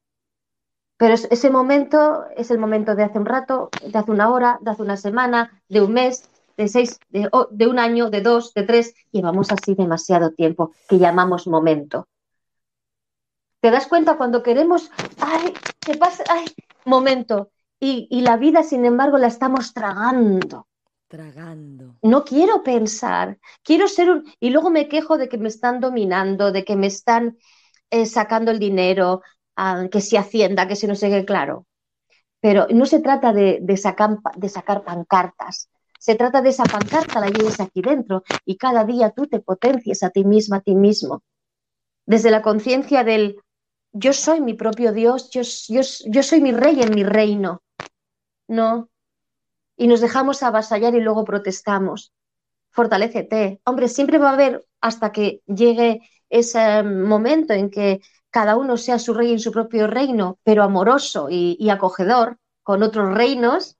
Pero 0.98 1.14
ese 1.14 1.50
momento 1.50 2.24
es 2.36 2.50
el 2.50 2.58
momento 2.58 2.94
de 2.94 3.04
hace 3.04 3.18
un 3.18 3.26
rato, 3.26 3.70
de 3.86 3.98
hace 3.98 4.10
una 4.10 4.30
hora, 4.30 4.58
de 4.62 4.70
hace 4.70 4.82
una 4.82 4.96
semana, 4.96 5.62
de 5.68 5.82
un 5.82 5.92
mes, 5.92 6.28
de 6.56 6.68
seis, 6.68 6.98
de, 7.08 7.28
de 7.50 7.66
un 7.66 7.78
año, 7.78 8.10
de 8.10 8.20
dos, 8.20 8.52
de 8.54 8.62
tres. 8.62 8.94
Llevamos 9.10 9.52
así 9.52 9.74
demasiado 9.74 10.30
tiempo 10.30 10.72
que 10.88 10.98
llamamos 10.98 11.46
momento. 11.46 12.08
¿Te 13.60 13.70
das 13.70 13.86
cuenta 13.86 14.16
cuando 14.16 14.42
queremos, 14.42 14.90
ay, 15.20 15.52
¿qué 15.80 15.96
pasa, 15.96 16.24
ay, 16.28 16.46
momento? 16.84 17.50
Y, 17.80 18.06
y 18.10 18.20
la 18.20 18.36
vida, 18.36 18.62
sin 18.62 18.84
embargo, 18.84 19.18
la 19.18 19.26
estamos 19.26 19.72
tragando. 19.72 20.66
Tragando. 21.08 21.96
No 22.02 22.24
quiero 22.24 22.62
pensar, 22.62 23.38
quiero 23.62 23.88
ser 23.88 24.10
un... 24.10 24.24
Y 24.40 24.50
luego 24.50 24.70
me 24.70 24.88
quejo 24.88 25.18
de 25.18 25.28
que 25.28 25.38
me 25.38 25.48
están 25.48 25.80
dominando, 25.80 26.52
de 26.52 26.64
que 26.64 26.76
me 26.76 26.86
están 26.86 27.38
eh, 27.90 28.06
sacando 28.06 28.50
el 28.50 28.58
dinero, 28.58 29.22
ah, 29.56 29.86
que 29.90 30.00
si 30.00 30.16
Hacienda, 30.16 30.66
que 30.66 30.76
si 30.76 30.86
no 30.86 30.94
sé 30.94 31.10
qué, 31.10 31.24
claro. 31.24 31.66
Pero 32.40 32.66
no 32.70 32.86
se 32.86 33.00
trata 33.00 33.32
de, 33.32 33.76
sacar, 33.76 34.18
de 34.36 34.48
sacar 34.48 34.84
pancartas, 34.84 35.68
se 36.06 36.14
trata 36.14 36.40
de 36.40 36.50
esa 36.50 36.62
pancarta, 36.62 37.18
la 37.18 37.30
lleves 37.30 37.58
aquí 37.58 37.82
dentro 37.82 38.22
y 38.44 38.56
cada 38.56 38.84
día 38.84 39.10
tú 39.10 39.26
te 39.26 39.40
potencies 39.40 40.04
a 40.04 40.10
ti 40.10 40.22
misma, 40.22 40.58
a 40.58 40.60
ti 40.60 40.76
mismo. 40.76 41.24
Desde 42.04 42.30
la 42.30 42.42
conciencia 42.42 43.02
del 43.02 43.40
yo 43.90 44.12
soy 44.12 44.40
mi 44.40 44.54
propio 44.54 44.92
Dios, 44.92 45.30
yo, 45.30 45.42
yo, 45.42 45.80
yo 46.04 46.22
soy 46.22 46.40
mi 46.40 46.52
rey 46.52 46.80
en 46.80 46.94
mi 46.94 47.02
reino. 47.02 47.60
No, 48.46 48.88
y 49.76 49.88
nos 49.88 50.00
dejamos 50.00 50.44
avasallar 50.44 50.94
y 50.94 51.00
luego 51.00 51.24
protestamos. 51.24 52.12
Fortalécete. 52.70 53.60
Hombre, 53.64 53.88
siempre 53.88 54.18
va 54.18 54.30
a 54.30 54.34
haber 54.34 54.64
hasta 54.80 55.10
que 55.10 55.42
llegue 55.46 56.02
ese 56.30 56.84
momento 56.84 57.52
en 57.52 57.68
que 57.68 58.00
cada 58.30 58.54
uno 58.54 58.76
sea 58.76 59.00
su 59.00 59.12
rey 59.12 59.32
en 59.32 59.40
su 59.40 59.50
propio 59.50 59.88
reino, 59.88 60.38
pero 60.44 60.62
amoroso 60.62 61.26
y, 61.28 61.68
acogedor 61.68 62.38
con 62.62 62.84
otros 62.84 63.12
reinos, 63.12 63.75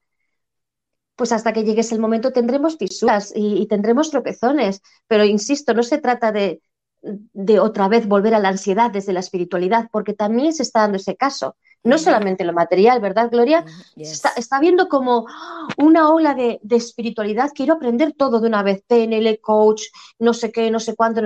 pues 1.16 1.33
hasta 1.33 1.52
que 1.52 1.64
llegue 1.64 1.81
ese 1.81 1.98
momento 1.98 2.33
tendremos 2.33 2.76
fisuras 2.76 3.33
y, 3.35 3.66
tendremos 3.66 4.11
tropezones. 4.11 4.83
Pero 5.09 5.24
insisto, 5.24 5.74
no 5.74 5.83
se 5.83 5.98
trata 5.98 6.33
de, 6.33 6.61
de 7.02 7.59
otra 7.59 7.88
vez 7.88 8.07
volver 8.07 8.35
a 8.35 8.38
la 8.38 8.50
ansiedad 8.50 8.90
desde 8.90 9.12
la 9.12 9.20
espiritualidad, 9.20 9.88
porque 9.90 10.12
también 10.12 10.52
se 10.52 10.62
está 10.62 10.81
dando 10.81 10.98
ese 10.98 11.16
caso 11.16 11.57
no 11.87 11.98
solamente 11.98 12.44
lo 12.44 12.52
material, 12.52 13.00
¿verdad, 13.00 13.31
Gloria? 13.31 13.64
Está, 13.96 14.61
viendo 14.61 14.88
como 14.88 15.26
una 15.79 16.11
ola 16.11 16.35
de, 16.35 16.61
espiritualidad. 16.70 17.52
Quiero 17.55 17.74
aprender 17.74 18.12
todo 18.12 18.40
de 18.40 18.48
una 18.48 18.62
vez. 18.62 18.83
PNL, 18.87 19.40
coach, 19.40 19.85
no 20.18 20.35
sé 20.35 20.50
qué, 20.50 20.70
no 20.70 20.81
sé 20.81 20.94
cuánto. 20.96 21.22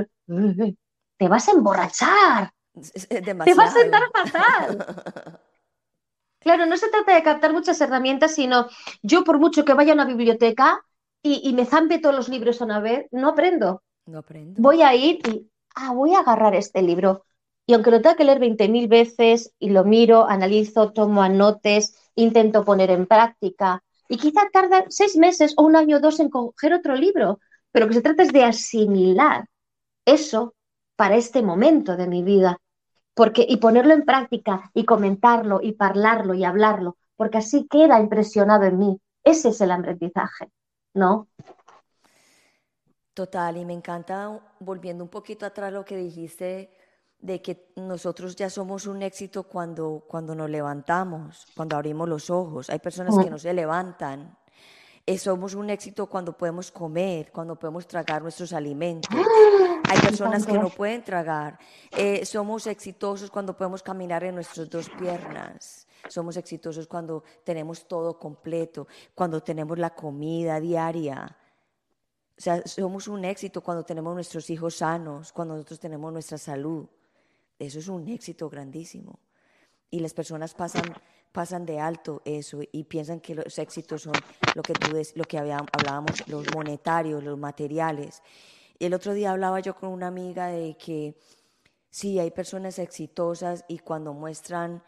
Te 1.16 1.28
vas 1.28 1.48
a 1.48 1.52
emborrachar. 1.52 2.52
Te 3.08 3.54
vas 3.54 3.74
a 3.74 3.78
sentar 3.78 4.02
fatal. 4.12 5.40
Claro, 6.40 6.66
no 6.66 6.76
se 6.76 6.88
trata 6.88 7.14
de 7.14 7.22
captar 7.22 7.52
muchas 7.52 7.80
herramientas, 7.80 8.34
sino 8.34 8.66
yo 9.02 9.24
por 9.24 9.38
mucho 9.38 9.64
que 9.64 9.74
vaya 9.74 9.92
a 9.92 9.94
una 9.94 10.06
biblioteca 10.06 10.84
y, 11.22 11.52
me 11.52 11.66
zampe 11.66 11.98
todos 11.98 12.16
los 12.16 12.28
libros 12.28 12.60
a 12.60 12.64
una 12.64 12.80
vez, 12.80 13.06
no 13.12 13.28
aprendo. 13.28 13.82
No 14.06 14.18
aprendo. 14.18 14.60
Voy 14.60 14.80
a 14.82 14.94
ir 14.94 15.18
y, 15.28 15.50
ah, 15.74 15.92
voy 15.92 16.14
a 16.14 16.20
agarrar 16.20 16.54
este 16.54 16.80
libro 16.82 17.24
y 17.66 17.74
aunque 17.74 17.90
lo 17.92 18.00
tenga 18.00 18.16
que 18.16 18.24
leer 18.24 18.40
20.000 18.40 18.88
veces 18.88 19.52
y 19.60 19.70
lo 19.70 19.84
miro, 19.84 20.28
analizo, 20.28 20.92
tomo 20.92 21.22
anotes, 21.22 21.94
intento 22.16 22.64
poner 22.64 22.90
en 22.90 23.06
práctica, 23.06 23.84
y 24.08 24.16
quizá 24.16 24.50
tarda 24.52 24.86
seis 24.88 25.16
meses 25.16 25.54
o 25.56 25.62
un 25.62 25.76
año 25.76 25.98
o 25.98 26.00
dos 26.00 26.18
en 26.18 26.30
coger 26.30 26.74
otro 26.74 26.96
libro, 26.96 27.38
pero 27.70 27.86
que 27.86 27.94
se 27.94 28.02
trata 28.02 28.24
es 28.24 28.32
de 28.32 28.42
asimilar 28.42 29.46
eso 30.04 30.56
para 30.96 31.14
este 31.14 31.42
momento 31.42 31.96
de 31.96 32.08
mi 32.08 32.24
vida, 32.24 32.58
porque 33.20 33.44
y 33.46 33.58
ponerlo 33.58 33.92
en 33.92 34.06
práctica 34.06 34.70
y 34.72 34.86
comentarlo 34.86 35.60
y 35.62 35.76
hablarlo 35.78 36.32
y 36.32 36.42
hablarlo, 36.42 36.96
porque 37.16 37.36
así 37.36 37.68
queda 37.68 38.00
impresionado 38.00 38.64
en 38.64 38.78
mí. 38.78 38.98
Ese 39.22 39.50
es 39.50 39.60
el 39.60 39.72
aprendizaje, 39.72 40.50
¿no? 40.94 41.28
Total, 43.12 43.58
y 43.58 43.66
me 43.66 43.74
encanta, 43.74 44.40
volviendo 44.58 45.04
un 45.04 45.10
poquito 45.10 45.44
atrás 45.44 45.70
lo 45.70 45.84
que 45.84 45.98
dijiste, 45.98 46.74
de 47.18 47.42
que 47.42 47.70
nosotros 47.76 48.36
ya 48.36 48.48
somos 48.48 48.86
un 48.86 49.02
éxito 49.02 49.42
cuando, 49.42 50.02
cuando 50.08 50.34
nos 50.34 50.48
levantamos, 50.48 51.46
cuando 51.54 51.76
abrimos 51.76 52.08
los 52.08 52.30
ojos. 52.30 52.70
Hay 52.70 52.78
personas 52.78 53.22
que 53.22 53.28
no 53.28 53.38
se 53.38 53.52
levantan. 53.52 54.34
Eh, 55.04 55.18
somos 55.18 55.54
un 55.54 55.68
éxito 55.68 56.06
cuando 56.06 56.32
podemos 56.38 56.70
comer, 56.70 57.30
cuando 57.30 57.54
podemos 57.54 57.86
tragar 57.86 58.22
nuestros 58.22 58.54
alimentos. 58.54 59.14
Hay 59.90 59.98
personas 59.98 60.46
que 60.46 60.52
no 60.52 60.70
pueden 60.70 61.02
tragar. 61.02 61.58
Eh, 61.90 62.24
somos 62.24 62.68
exitosos 62.68 63.28
cuando 63.28 63.56
podemos 63.56 63.82
caminar 63.82 64.22
en 64.22 64.36
nuestras 64.36 64.70
dos 64.70 64.88
piernas. 64.88 65.88
Somos 66.08 66.36
exitosos 66.36 66.86
cuando 66.86 67.24
tenemos 67.42 67.88
todo 67.88 68.16
completo, 68.16 68.86
cuando 69.16 69.42
tenemos 69.42 69.76
la 69.80 69.90
comida 69.90 70.60
diaria. 70.60 71.36
O 72.38 72.40
sea, 72.40 72.62
somos 72.64 73.08
un 73.08 73.24
éxito 73.24 73.62
cuando 73.62 73.82
tenemos 73.82 74.14
nuestros 74.14 74.48
hijos 74.50 74.76
sanos, 74.76 75.32
cuando 75.32 75.54
nosotros 75.54 75.80
tenemos 75.80 76.12
nuestra 76.12 76.38
salud. 76.38 76.86
Eso 77.58 77.80
es 77.80 77.88
un 77.88 78.06
éxito 78.08 78.48
grandísimo. 78.48 79.18
Y 79.90 79.98
las 79.98 80.14
personas 80.14 80.54
pasan, 80.54 80.84
pasan 81.32 81.66
de 81.66 81.80
alto 81.80 82.22
eso 82.24 82.60
y 82.70 82.84
piensan 82.84 83.18
que 83.18 83.34
los 83.34 83.58
éxitos 83.58 84.02
son 84.02 84.14
lo 84.54 84.62
que, 84.62 84.72
tú 84.72 84.96
lo 85.16 85.24
que 85.24 85.36
hablábamos, 85.36 86.28
los 86.28 86.46
monetarios, 86.54 87.24
los 87.24 87.36
materiales. 87.36 88.22
El 88.80 88.94
otro 88.94 89.12
día 89.12 89.32
hablaba 89.32 89.60
yo 89.60 89.76
con 89.76 89.90
una 89.90 90.06
amiga 90.06 90.46
de 90.46 90.74
que 90.78 91.14
sí, 91.90 92.18
hay 92.18 92.30
personas 92.30 92.78
exitosas 92.78 93.62
y 93.68 93.80
cuando 93.80 94.14
muestran 94.14 94.82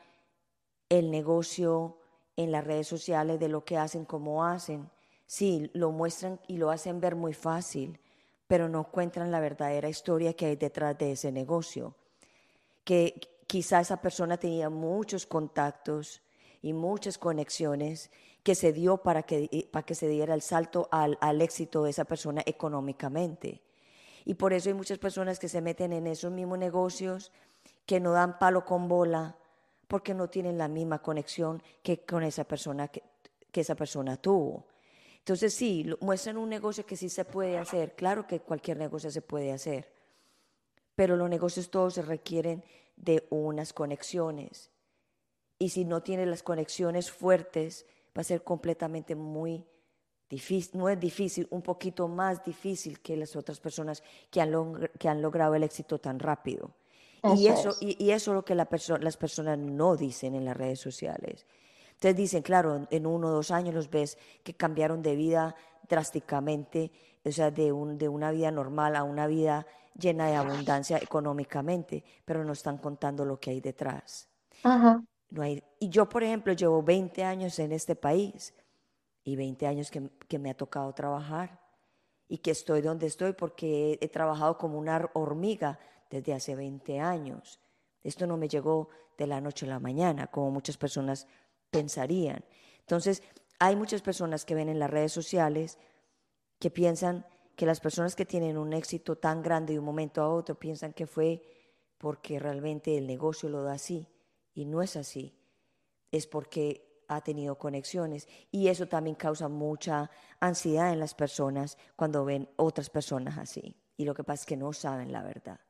el 0.88 1.10
negocio 1.10 1.98
en 2.36 2.52
las 2.52 2.64
redes 2.64 2.88
sociales 2.88 3.38
de 3.38 3.50
lo 3.50 3.66
que 3.66 3.76
hacen, 3.76 4.06
cómo 4.06 4.46
hacen, 4.46 4.90
sí, 5.26 5.70
lo 5.74 5.90
muestran 5.90 6.40
y 6.48 6.56
lo 6.56 6.70
hacen 6.70 7.00
ver 7.00 7.16
muy 7.16 7.34
fácil, 7.34 8.00
pero 8.46 8.66
no 8.66 8.90
cuentan 8.90 9.30
la 9.30 9.40
verdadera 9.40 9.90
historia 9.90 10.32
que 10.32 10.46
hay 10.46 10.56
detrás 10.56 10.96
de 10.96 11.12
ese 11.12 11.30
negocio. 11.30 11.94
Que 12.84 13.20
quizá 13.46 13.80
esa 13.80 14.00
persona 14.00 14.38
tenía 14.38 14.70
muchos 14.70 15.26
contactos 15.26 16.22
y 16.62 16.72
muchas 16.72 17.18
conexiones 17.18 18.10
que 18.42 18.54
se 18.54 18.72
dio 18.72 19.02
para 19.02 19.24
que, 19.24 19.68
para 19.70 19.84
que 19.84 19.94
se 19.94 20.08
diera 20.08 20.32
el 20.32 20.40
salto 20.40 20.88
al, 20.90 21.18
al 21.20 21.42
éxito 21.42 21.84
de 21.84 21.90
esa 21.90 22.06
persona 22.06 22.42
económicamente. 22.46 23.60
Y 24.24 24.34
por 24.34 24.52
eso 24.52 24.68
hay 24.68 24.74
muchas 24.74 24.98
personas 24.98 25.38
que 25.38 25.48
se 25.48 25.60
meten 25.60 25.92
en 25.92 26.06
esos 26.06 26.32
mismos 26.32 26.58
negocios 26.58 27.32
que 27.86 28.00
no 28.00 28.12
dan 28.12 28.38
palo 28.38 28.64
con 28.64 28.88
bola 28.88 29.36
porque 29.88 30.14
no 30.14 30.28
tienen 30.28 30.58
la 30.58 30.68
misma 30.68 31.02
conexión 31.02 31.62
que 31.82 32.04
con 32.04 32.22
esa 32.22 32.44
persona 32.44 32.88
que, 32.88 33.02
esa 33.52 33.74
persona 33.74 34.16
tuvo. 34.16 34.66
Entonces 35.18 35.52
sí, 35.52 35.86
muestran 36.00 36.38
un 36.38 36.48
negocio 36.48 36.86
que 36.86 36.96
sí 36.96 37.08
se 37.08 37.24
puede 37.24 37.58
hacer. 37.58 37.94
Claro 37.94 38.26
que 38.26 38.40
cualquier 38.40 38.78
negocio 38.78 39.10
se 39.10 39.22
puede 39.22 39.52
hacer, 39.52 39.92
pero 40.94 41.16
los 41.16 41.28
negocios 41.28 41.70
todos 41.70 41.94
se 41.94 42.02
requieren 42.02 42.64
de 42.96 43.26
unas 43.30 43.72
conexiones. 43.72 44.70
Y 45.58 45.68
si 45.68 45.84
no 45.84 46.02
tiene 46.02 46.26
las 46.26 46.42
conexiones 46.42 47.10
fuertes, 47.10 47.86
va 48.16 48.22
a 48.22 48.24
ser 48.24 48.42
completamente 48.42 49.14
muy 49.14 49.66
difícil, 50.32 50.80
no 50.80 50.88
es 50.88 50.98
difícil, 50.98 51.46
un 51.50 51.60
poquito 51.60 52.08
más 52.08 52.42
difícil 52.42 53.00
que 53.00 53.18
las 53.18 53.36
otras 53.36 53.60
personas 53.60 54.02
que 54.30 54.40
han, 54.40 54.50
que 54.98 55.08
han 55.08 55.20
logrado 55.20 55.54
el 55.54 55.62
éxito 55.62 55.98
tan 55.98 56.18
rápido. 56.18 56.70
y, 57.36 57.46
eso, 57.48 57.76
y, 57.80 58.10
eso 58.10 58.30
es 58.30 58.34
lo 58.34 58.44
que 58.44 58.54
la 58.54 58.66
las 59.00 59.16
personas 59.16 59.58
no 59.58 59.94
dicen 59.94 60.34
en 60.34 60.46
las 60.46 60.56
redes 60.56 60.80
sociales. 60.80 61.46
Ustedes 61.92 62.16
dicen, 62.16 62.42
claro, 62.42 62.88
en 62.90 63.06
uno 63.06 63.28
o 63.28 63.30
dos 63.30 63.50
años 63.50 63.74
los 63.74 63.90
ves 63.90 64.16
que 64.42 64.54
cambiaron 64.54 65.02
de 65.02 65.14
vida 65.14 65.54
drásticamente, 65.86 66.90
o 67.24 67.30
sea, 67.30 67.50
de, 67.50 67.70
un, 67.70 67.98
de 67.98 68.08
una 68.08 68.30
vida 68.32 68.50
normal 68.50 68.96
a 68.96 69.04
una 69.04 69.26
vida 69.26 69.66
llena 69.96 70.28
de 70.28 70.36
abundancia 70.36 70.96
económicamente, 70.96 72.02
pero 72.24 72.42
no 72.42 72.54
están 72.54 72.78
contando 72.78 73.26
lo 73.26 73.38
que 73.38 73.50
hay 73.50 73.60
detrás. 73.60 74.28
No 74.64 75.42
hay, 75.42 75.62
y 75.78 75.90
yo, 75.90 76.08
por 76.08 76.24
ejemplo, 76.24 76.54
llevo 76.54 76.82
20 76.82 77.22
años 77.22 77.58
en 77.58 77.72
este 77.72 77.94
país 77.94 78.54
y 79.24 79.36
20 79.36 79.66
años 79.66 79.90
que, 79.90 80.10
que 80.28 80.38
me 80.38 80.50
ha 80.50 80.56
tocado 80.56 80.92
trabajar 80.92 81.60
y 82.28 82.38
que 82.38 82.50
estoy 82.50 82.82
donde 82.82 83.06
estoy 83.06 83.32
porque 83.32 83.98
he, 84.00 84.04
he, 84.04 84.08
trabajado 84.08 84.58
como 84.58 84.78
una 84.78 85.10
hormiga 85.14 85.78
desde 86.10 86.34
hace 86.34 86.54
20 86.54 87.00
años. 87.00 87.60
Esto 88.02 88.26
no 88.26 88.36
me 88.36 88.48
llegó 88.48 88.88
de 89.18 89.26
la 89.26 89.40
noche 89.40 89.66
a 89.66 89.70
la 89.70 89.80
mañana, 89.80 90.26
como 90.26 90.50
muchas 90.50 90.76
personas 90.76 91.26
pensarían. 91.70 92.44
Entonces, 92.80 93.22
hay 93.58 93.76
muchas 93.76 94.02
personas 94.02 94.44
que 94.44 94.54
ven 94.54 94.68
en 94.68 94.78
las 94.78 94.90
redes 94.90 95.12
sociales 95.12 95.78
que 96.58 96.70
piensan 96.70 97.26
que 97.56 97.66
las 97.66 97.80
personas 97.80 98.16
que 98.16 98.26
tienen 98.26 98.56
un 98.56 98.72
éxito 98.72 99.16
tan 99.16 99.42
grande 99.42 99.74
de 99.74 99.78
un 99.78 99.84
momento 99.84 100.22
a 100.22 100.28
otro 100.28 100.58
piensan 100.58 100.92
que 100.92 101.06
fue 101.06 101.42
porque 101.98 102.38
realmente 102.38 102.96
el 102.98 103.06
negocio 103.06 103.48
lo 103.48 103.62
da 103.62 103.74
así 103.74 104.08
y 104.54 104.64
no 104.64 104.82
es 104.82 104.96
así. 104.96 105.38
Es 106.10 106.26
porque 106.26 106.91
ha 107.16 107.20
tenido 107.20 107.56
conexiones 107.58 108.28
y 108.50 108.68
eso 108.68 108.88
también 108.88 109.16
causa 109.16 109.48
mucha 109.48 110.10
ansiedad 110.40 110.92
en 110.92 111.00
las 111.00 111.14
personas 111.14 111.78
cuando 111.96 112.24
ven 112.24 112.48
otras 112.56 112.90
personas 112.90 113.38
así. 113.38 113.76
Y 113.96 114.04
lo 114.04 114.14
que 114.14 114.24
pasa 114.24 114.42
es 114.42 114.46
que 114.46 114.56
no 114.56 114.72
saben 114.72 115.12
la 115.12 115.22
verdad. 115.22 115.60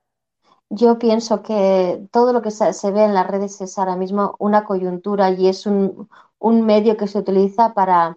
Yo 0.70 0.98
pienso 0.98 1.42
que 1.42 2.08
todo 2.10 2.32
lo 2.32 2.40
que 2.40 2.50
se, 2.50 2.90
ve 2.90 3.04
en 3.04 3.14
las 3.14 3.26
redes 3.26 3.60
es 3.60 3.78
ahora 3.78 3.96
mismo 3.96 4.36
una 4.38 4.64
coyuntura 4.64 5.30
y 5.30 5.48
es 5.48 5.66
un, 5.66 6.08
medio 6.40 6.96
que 6.96 7.08
se 7.08 7.18
utiliza 7.18 7.74
para, 7.74 8.16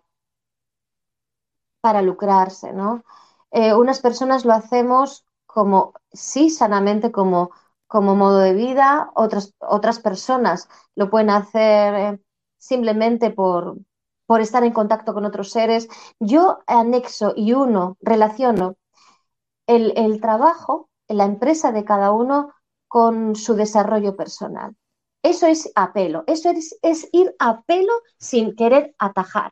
para 1.82 2.02
lucrarse, 2.02 2.72
¿no? 2.74 3.04
Eh, 3.52 3.74
unas 3.74 4.00
personas 4.00 4.46
lo 4.46 4.54
hacemos 4.54 5.26
como, 5.46 5.94
sí, 6.14 6.50
sanamente 6.50 7.12
como, 7.12 7.52
como 7.88 8.16
modo 8.16 8.40
de 8.40 8.54
vida, 8.54 9.12
otras, 9.16 9.54
otras 9.60 10.00
personas 10.00 10.70
lo 10.96 11.10
pueden 11.10 11.30
hacer 11.32 11.94
eh, 11.96 12.20
simplemente 12.66 13.32
por, 13.32 13.78
por 14.26 14.42
estar 14.42 14.64
en 14.64 14.74
contacto 14.74 15.14
con 15.14 15.26
otros 15.26 15.52
seres. 15.52 15.88
Yo 16.20 16.60
anexo 16.68 17.34
y 17.36 17.54
uno, 17.54 17.98
relaciono 18.02 18.76
el, 19.68 19.94
el 19.96 20.22
trabajo 20.22 20.90
la 21.08 21.26
empresa 21.26 21.72
de 21.72 21.86
cada 21.86 22.12
uno 22.12 22.54
con 22.88 23.36
su 23.36 23.56
desarrollo 23.56 24.16
personal. 24.16 24.76
Eso 25.24 25.48
es 25.48 25.72
apelo, 25.76 26.24
eso 26.28 26.50
es, 26.50 26.78
es 26.82 27.10
ir 27.12 27.36
a 27.40 27.62
pelo 27.62 27.94
sin 28.18 28.56
querer 28.56 28.96
atajar. 28.98 29.52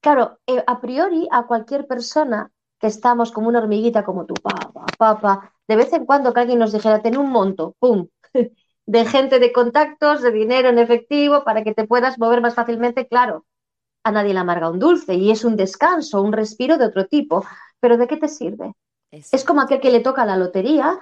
Claro, 0.00 0.38
eh, 0.46 0.62
a 0.66 0.80
priori 0.80 1.26
a 1.30 1.46
cualquier 1.46 1.86
persona 1.86 2.50
que 2.78 2.86
estamos 2.88 3.32
como 3.32 3.48
una 3.48 3.60
hormiguita 3.60 4.04
como 4.04 4.26
tu 4.26 4.34
papá, 4.34 4.84
papá, 4.98 5.52
de 5.68 5.76
vez 5.76 5.92
en 5.92 6.04
cuando 6.04 6.32
que 6.32 6.40
alguien 6.40 6.58
nos 6.58 6.72
dijera, 6.72 7.02
ten 7.02 7.16
un 7.16 7.30
monto, 7.30 7.74
¡pum!, 7.78 8.08
de 8.86 9.04
gente 9.06 9.38
de 9.38 9.52
contactos, 9.52 10.22
de 10.22 10.30
dinero 10.30 10.68
en 10.68 10.78
efectivo, 10.78 11.44
para 11.44 11.64
que 11.64 11.74
te 11.74 11.86
puedas 11.86 12.18
mover 12.18 12.40
más 12.40 12.54
fácilmente, 12.54 13.06
claro, 13.06 13.44
a 14.04 14.10
nadie 14.10 14.34
le 14.34 14.40
amarga 14.40 14.70
un 14.70 14.78
dulce 14.78 15.14
y 15.14 15.30
es 15.30 15.44
un 15.44 15.56
descanso, 15.56 16.22
un 16.22 16.32
respiro 16.32 16.76
de 16.76 16.86
otro 16.86 17.06
tipo. 17.06 17.44
Pero 17.80 17.96
¿de 17.96 18.06
qué 18.06 18.16
te 18.16 18.28
sirve? 18.28 18.72
Es 19.10 19.44
como 19.44 19.60
aquel 19.60 19.80
que 19.80 19.90
le 19.90 20.00
toca 20.00 20.26
la 20.26 20.36
lotería 20.36 21.00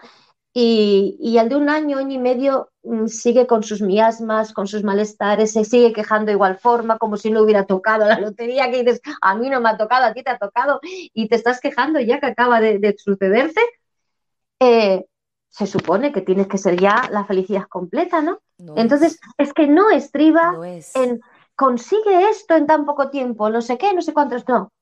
y, 0.55 1.39
al 1.39 1.49
de 1.49 1.57
un 1.57 1.71
año, 1.71 1.97
año 1.97 2.13
y 2.13 2.19
medio 2.19 2.71
mm, 2.83 3.07
sigue 3.07 3.47
con 3.47 3.63
sus 3.63 3.81
miasmas, 3.81 4.53
con 4.53 4.67
sus 4.67 4.85
malestares, 4.85 5.53
se 5.53 5.65
sigue 5.65 5.95
quejando 5.95 6.27
de 6.27 6.33
igual 6.33 6.59
forma, 6.59 6.99
como 6.99 7.17
si 7.17 7.31
no 7.31 7.43
hubiera 7.43 7.65
tocado 7.65 8.07
la 8.07 8.19
lotería, 8.21 8.71
que 8.71 8.85
dices, 8.85 9.01
a 9.23 9.35
mí 9.35 9.49
no 9.49 9.61
me 9.61 9.71
ha 9.71 9.79
tocado, 9.79 10.05
a 10.05 10.13
ti 10.13 10.23
te 10.23 10.31
ha 10.31 10.39
tocado, 10.39 10.81
y 10.83 11.29
te 11.29 11.37
estás 11.37 11.59
quejando 11.61 12.01
ya 12.01 12.21
que 12.21 12.27
acaba 12.27 12.61
de, 12.61 12.95
sucederte. 12.99 13.61
Eh, 14.61 15.07
se 15.53 15.67
supone 15.67 16.13
que 16.13 16.23
tienes 16.23 16.49
que 16.49 16.57
ser 16.57 16.81
ya 16.81 17.09
la 17.11 17.25
felicidad 17.25 17.69
completa, 17.69 18.23
¿no? 18.23 18.41
Entonces, 18.75 19.21
es. 19.37 19.53
que 19.53 19.67
no 19.67 19.91
estriba 19.91 20.55
en 20.95 21.21
consigue 21.55 22.31
esto 22.31 22.55
en 22.55 22.67
tan 22.67 22.87
poco 22.87 23.11
tiempo, 23.11 23.51
no 23.51 23.61
sé 23.61 23.77
qué, 23.77 23.93
no 23.93 24.01
sé 24.01 24.15
cuántos, 24.15 24.49
no. 24.49 24.73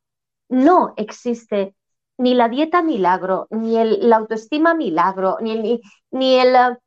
No 0.49 0.95
existe 0.97 1.75
ni 2.19 2.35
la 2.35 2.49
dieta 2.49 2.83
milagro, 2.83 3.49
ni 3.51 3.77
el, 3.77 4.09
la 4.09 4.17
autoestima 4.17 4.75
milagro, 4.75 5.39
ni 5.41 5.53
el, 5.53 5.81
ni, 6.13 6.35
el 6.37 6.79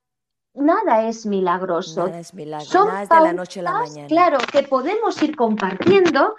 nada 0.54 1.08
es 1.08 1.26
milagroso. 1.26 2.08
Nada 2.08 2.20
es 2.20 2.34
milagro, 2.34 2.66
Son 2.66 2.88
nada 2.88 3.04
es 3.04 3.10
de 3.10 3.20
la 3.20 3.34
noche 3.34 3.60
a 3.60 3.64
la 3.64 3.74
mañana. 3.74 4.08
Claro, 4.08 4.38
que 4.50 4.64
podemos 4.64 5.22
ir 5.22 5.36
compartiendo. 5.36 6.36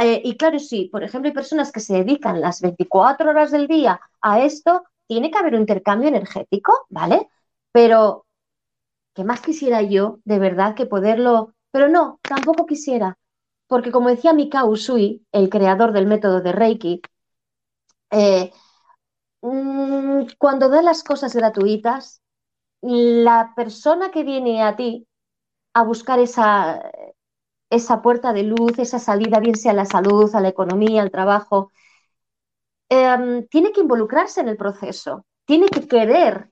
Eh, 0.00 0.22
y 0.24 0.36
claro, 0.36 0.58
sí, 0.58 0.88
por 0.90 1.02
ejemplo, 1.02 1.28
hay 1.28 1.34
personas 1.34 1.70
que 1.72 1.80
se 1.80 1.94
dedican 1.94 2.40
las 2.40 2.60
24 2.60 3.28
horas 3.28 3.50
del 3.50 3.66
día 3.66 4.00
a 4.22 4.40
esto, 4.40 4.84
tiene 5.10 5.32
que 5.32 5.38
haber 5.38 5.54
un 5.56 5.62
intercambio 5.62 6.08
energético, 6.08 6.86
¿vale? 6.88 7.28
Pero, 7.72 8.26
¿qué 9.14 9.24
más 9.24 9.40
quisiera 9.40 9.82
yo 9.82 10.20
de 10.24 10.38
verdad 10.38 10.76
que 10.76 10.86
poderlo? 10.86 11.54
Pero 11.72 11.88
no, 11.88 12.20
tampoco 12.22 12.64
quisiera, 12.64 13.18
porque 13.66 13.90
como 13.90 14.08
decía 14.08 14.32
Mikao 14.32 14.68
Usui, 14.68 15.26
el 15.32 15.50
creador 15.50 15.90
del 15.92 16.06
método 16.06 16.42
de 16.42 16.52
Reiki, 16.52 17.02
eh, 18.12 18.52
mm, 19.42 20.26
cuando 20.38 20.68
das 20.68 20.84
las 20.84 21.02
cosas 21.04 21.34
gratuitas, 21.34 22.22
la 22.82 23.52
persona 23.56 24.10
que 24.12 24.24
viene 24.24 24.62
a 24.62 24.76
ti 24.76 25.08
a 25.74 25.84
buscar 25.84 26.20
esa, 26.20 26.82
esa 27.70 28.02
puerta 28.02 28.32
de 28.32 28.44
luz, 28.44 28.78
esa 28.78 28.98
salida, 29.00 29.40
bien 29.40 29.56
sea 29.56 29.72
a 29.72 29.74
la 29.76 29.86
salud, 29.86 30.34
a 30.34 30.40
la 30.40 30.48
economía, 30.50 31.02
al 31.02 31.10
trabajo, 31.12 31.72
em, 32.90 33.46
tiene 33.48 33.72
que 33.72 33.80
involucrarse 33.80 34.40
en 34.40 34.48
el 34.48 34.56
proceso, 34.58 35.24
tiene 35.46 35.68
que 35.68 35.88
querer, 35.88 36.50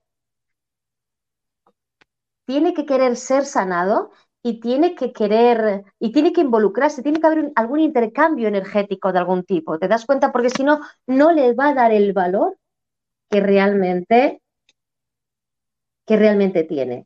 tiene 2.45 2.73
que 2.73 2.85
querer 2.85 3.15
ser 3.15 3.45
sanado 3.45 4.09
y 4.41 4.59
tiene 4.59 4.95
que 4.95 5.11
querer 5.11 5.83
y 5.99 6.11
tiene 6.11 6.33
que 6.33 6.41
involucrarse, 6.41 7.03
tiene 7.03 7.19
que 7.19 7.27
haber 7.27 7.51
algún 7.55 7.81
intercambio 7.81 8.47
energético 8.47 9.11
de 9.11 9.19
algún 9.19 9.43
tipo. 9.43 9.77
¿Te 9.77 9.87
das 9.87 10.05
cuenta? 10.05 10.31
Porque 10.31 10.49
si 10.49 10.63
no, 10.63 10.79
no 11.05 11.31
le 11.31 11.53
va 11.53 11.69
a 11.69 11.73
dar 11.73 11.91
el 11.91 12.13
valor 12.13 12.57
que 13.29 13.41
realmente, 13.41 14.41
que 16.05 16.17
realmente 16.17 16.63
tiene. 16.63 17.05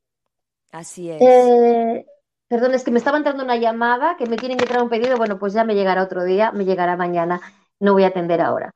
Así 0.72 1.12
es. 1.12 1.22
Eh, 1.22 2.06
perdón, 2.48 2.76
es 2.76 2.84
que 2.84 2.92
me 2.92 3.00
estaba 3.00 3.18
entrando 3.18 3.44
una 3.44 3.58
llamada 3.58 4.16
que 4.16 4.28
me 4.28 4.38
tienen 4.38 4.58
que 4.58 4.66
traer 4.66 4.84
un 4.84 4.90
pedido. 4.90 5.18
Bueno, 5.18 5.38
pues 5.40 5.54
ya 5.54 5.64
me 5.64 5.76
llegará 5.76 6.04
otro 6.04 6.24
día, 6.24 6.52
me 6.52 6.66
llegará 6.66 6.96
mañana. 6.96 7.42
no 7.80 7.94
voy 7.94 8.04
a 8.04 8.08
atender 8.08 8.40
ahora. 8.40 8.74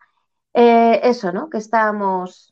Eh, 0.60 1.02
eso, 1.04 1.32
¿no? 1.32 1.50
Que 1.52 1.60
estamos, 1.60 2.52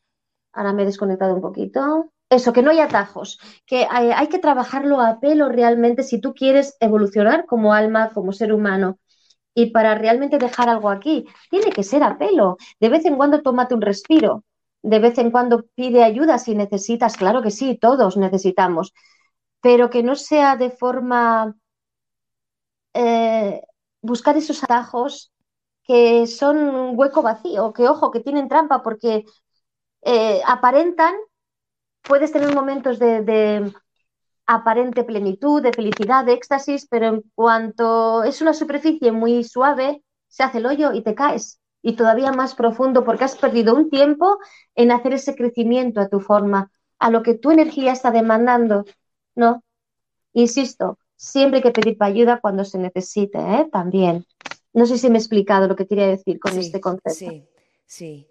ahora 0.54 0.74
me 0.74 0.84
he 0.84 0.86
desconectado 0.86 1.34
un 1.34 1.42
poquito. 1.42 2.12
Eso, 2.30 2.54
que 2.54 2.62
no 2.62 2.70
hay 2.70 2.80
atajos, 2.80 3.40
que 3.66 3.88
hay, 3.90 4.12
hay 4.12 4.28
que 4.30 4.38
trabajarlo 4.40 5.02
a 5.02 5.20
pelo 5.20 5.50
realmente 5.50 6.04
si 6.04 6.22
tú 6.22 6.34
quieres 6.36 6.78
evolucionar 6.80 7.46
como 7.48 7.74
alma, 7.74 8.12
como 8.14 8.32
ser 8.32 8.54
humano. 8.54 9.00
Y 9.56 9.72
para 9.72 9.96
realmente 9.96 10.38
dejar 10.38 10.70
algo 10.70 10.90
aquí, 10.90 11.26
tiene 11.50 11.72
que 11.72 11.84
ser 11.84 12.04
a 12.04 12.18
pelo. 12.20 12.58
De 12.80 12.90
vez 12.90 13.06
en 13.06 13.16
cuando 13.18 13.42
tómate 13.42 13.74
un 13.74 13.82
respiro. 13.82 14.44
De 14.84 15.00
vez 15.00 15.18
en 15.18 15.32
cuando 15.32 15.66
pide 15.76 16.04
ayuda 16.04 16.38
si 16.38 16.56
necesitas. 16.56 17.18
Claro 17.18 17.42
que 17.42 17.52
sí, 17.52 17.78
todos 17.82 18.18
necesitamos. 18.18 18.94
Pero 19.62 19.90
que 19.90 20.04
no 20.04 20.16
sea 20.16 20.58
de 20.58 20.70
forma 20.70 21.56
eh, 22.94 23.62
buscar 24.02 24.38
esos 24.38 24.64
atajos 24.64 25.32
que 25.88 26.28
son 26.28 26.58
un 26.58 26.98
hueco 26.98 27.22
vacío, 27.22 27.74
que 27.74 27.88
ojo, 27.88 28.12
que 28.12 28.22
tienen 28.22 28.48
trampa 28.50 28.82
porque 28.84 29.26
eh, 30.02 30.42
aparentan, 30.46 31.16
puedes 32.04 32.32
tener 32.32 32.54
momentos 32.54 33.00
de, 33.00 33.72
aparente 34.48 35.04
plenitud, 35.04 35.62
de 35.62 35.74
felicidad, 35.74 36.26
de 36.26 36.34
éxtasis, 36.34 36.88
pero 36.90 37.08
en 37.08 37.24
cuanto 37.36 38.24
es 38.24 38.42
una 38.42 38.54
superficie 38.54 39.12
muy 39.12 39.44
suave, 39.44 40.04
se 40.28 40.44
hace 40.44 40.60
el 40.60 40.66
hoyo 40.66 40.94
y 40.94 41.04
te 41.04 41.16
caes. 41.16 41.60
Y 41.82 41.96
todavía 41.96 42.32
más 42.32 42.56
profundo 42.56 43.04
porque 43.04 43.26
has 43.26 43.38
perdido 43.38 43.76
un 43.76 43.90
tiempo 43.90 44.40
en 44.76 44.92
hacer 44.92 45.14
ese 45.14 45.36
crecimiento 45.36 46.02
a 46.02 46.10
tu 46.10 46.20
forma, 46.20 46.72
a 47.00 47.10
lo 47.12 47.24
que 47.24 47.36
tu 47.36 47.52
energía 47.52 47.92
está 47.92 48.12
demandando. 48.12 48.86
No, 49.36 49.64
insisto, 50.34 50.98
siempre 51.16 51.58
hay 51.58 51.64
que 51.64 51.72
pedir 51.72 51.98
ayuda 52.00 52.40
cuando 52.42 52.66
se 52.66 52.80
necesite, 52.80 53.38
¿eh? 53.40 53.70
también. 53.72 54.26
No 54.76 54.86
sé 54.86 54.98
si 54.98 55.10
me 55.10 55.16
he 55.16 55.20
explicado 55.20 55.70
lo 55.70 55.76
que 55.78 55.88
quería 55.88 56.08
decir 56.08 56.38
con 56.38 56.58
este 56.60 56.82
concepto. 56.82 57.14
Sí, 57.14 57.48
sí. 57.86 58.28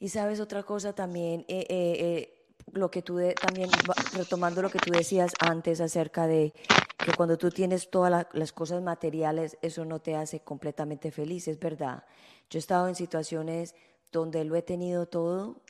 Y 0.00 0.08
sabes 0.08 0.40
otra 0.40 0.64
cosa 0.64 0.92
también, 0.92 1.44
eh, 1.46 1.66
eh, 1.68 1.96
eh, 2.00 2.46
lo 2.72 2.90
que 2.90 3.00
tú 3.00 3.20
también 3.40 3.70
retomando 4.12 4.60
lo 4.60 4.70
que 4.70 4.80
tú 4.80 4.90
decías 4.90 5.32
antes 5.38 5.80
acerca 5.80 6.26
de 6.26 6.52
que 6.98 7.12
cuando 7.16 7.38
tú 7.38 7.50
tienes 7.50 7.90
todas 7.90 8.26
las 8.32 8.52
cosas 8.52 8.82
materiales, 8.82 9.56
eso 9.62 9.84
no 9.84 10.00
te 10.00 10.16
hace 10.16 10.40
completamente 10.40 11.12
feliz, 11.12 11.46
es 11.46 11.60
verdad. 11.60 12.04
Yo 12.50 12.58
he 12.58 12.60
estado 12.60 12.88
en 12.88 12.96
situaciones 12.96 13.76
donde 14.10 14.44
lo 14.44 14.56
he 14.56 14.62
tenido 14.62 15.06
todo, 15.06 15.62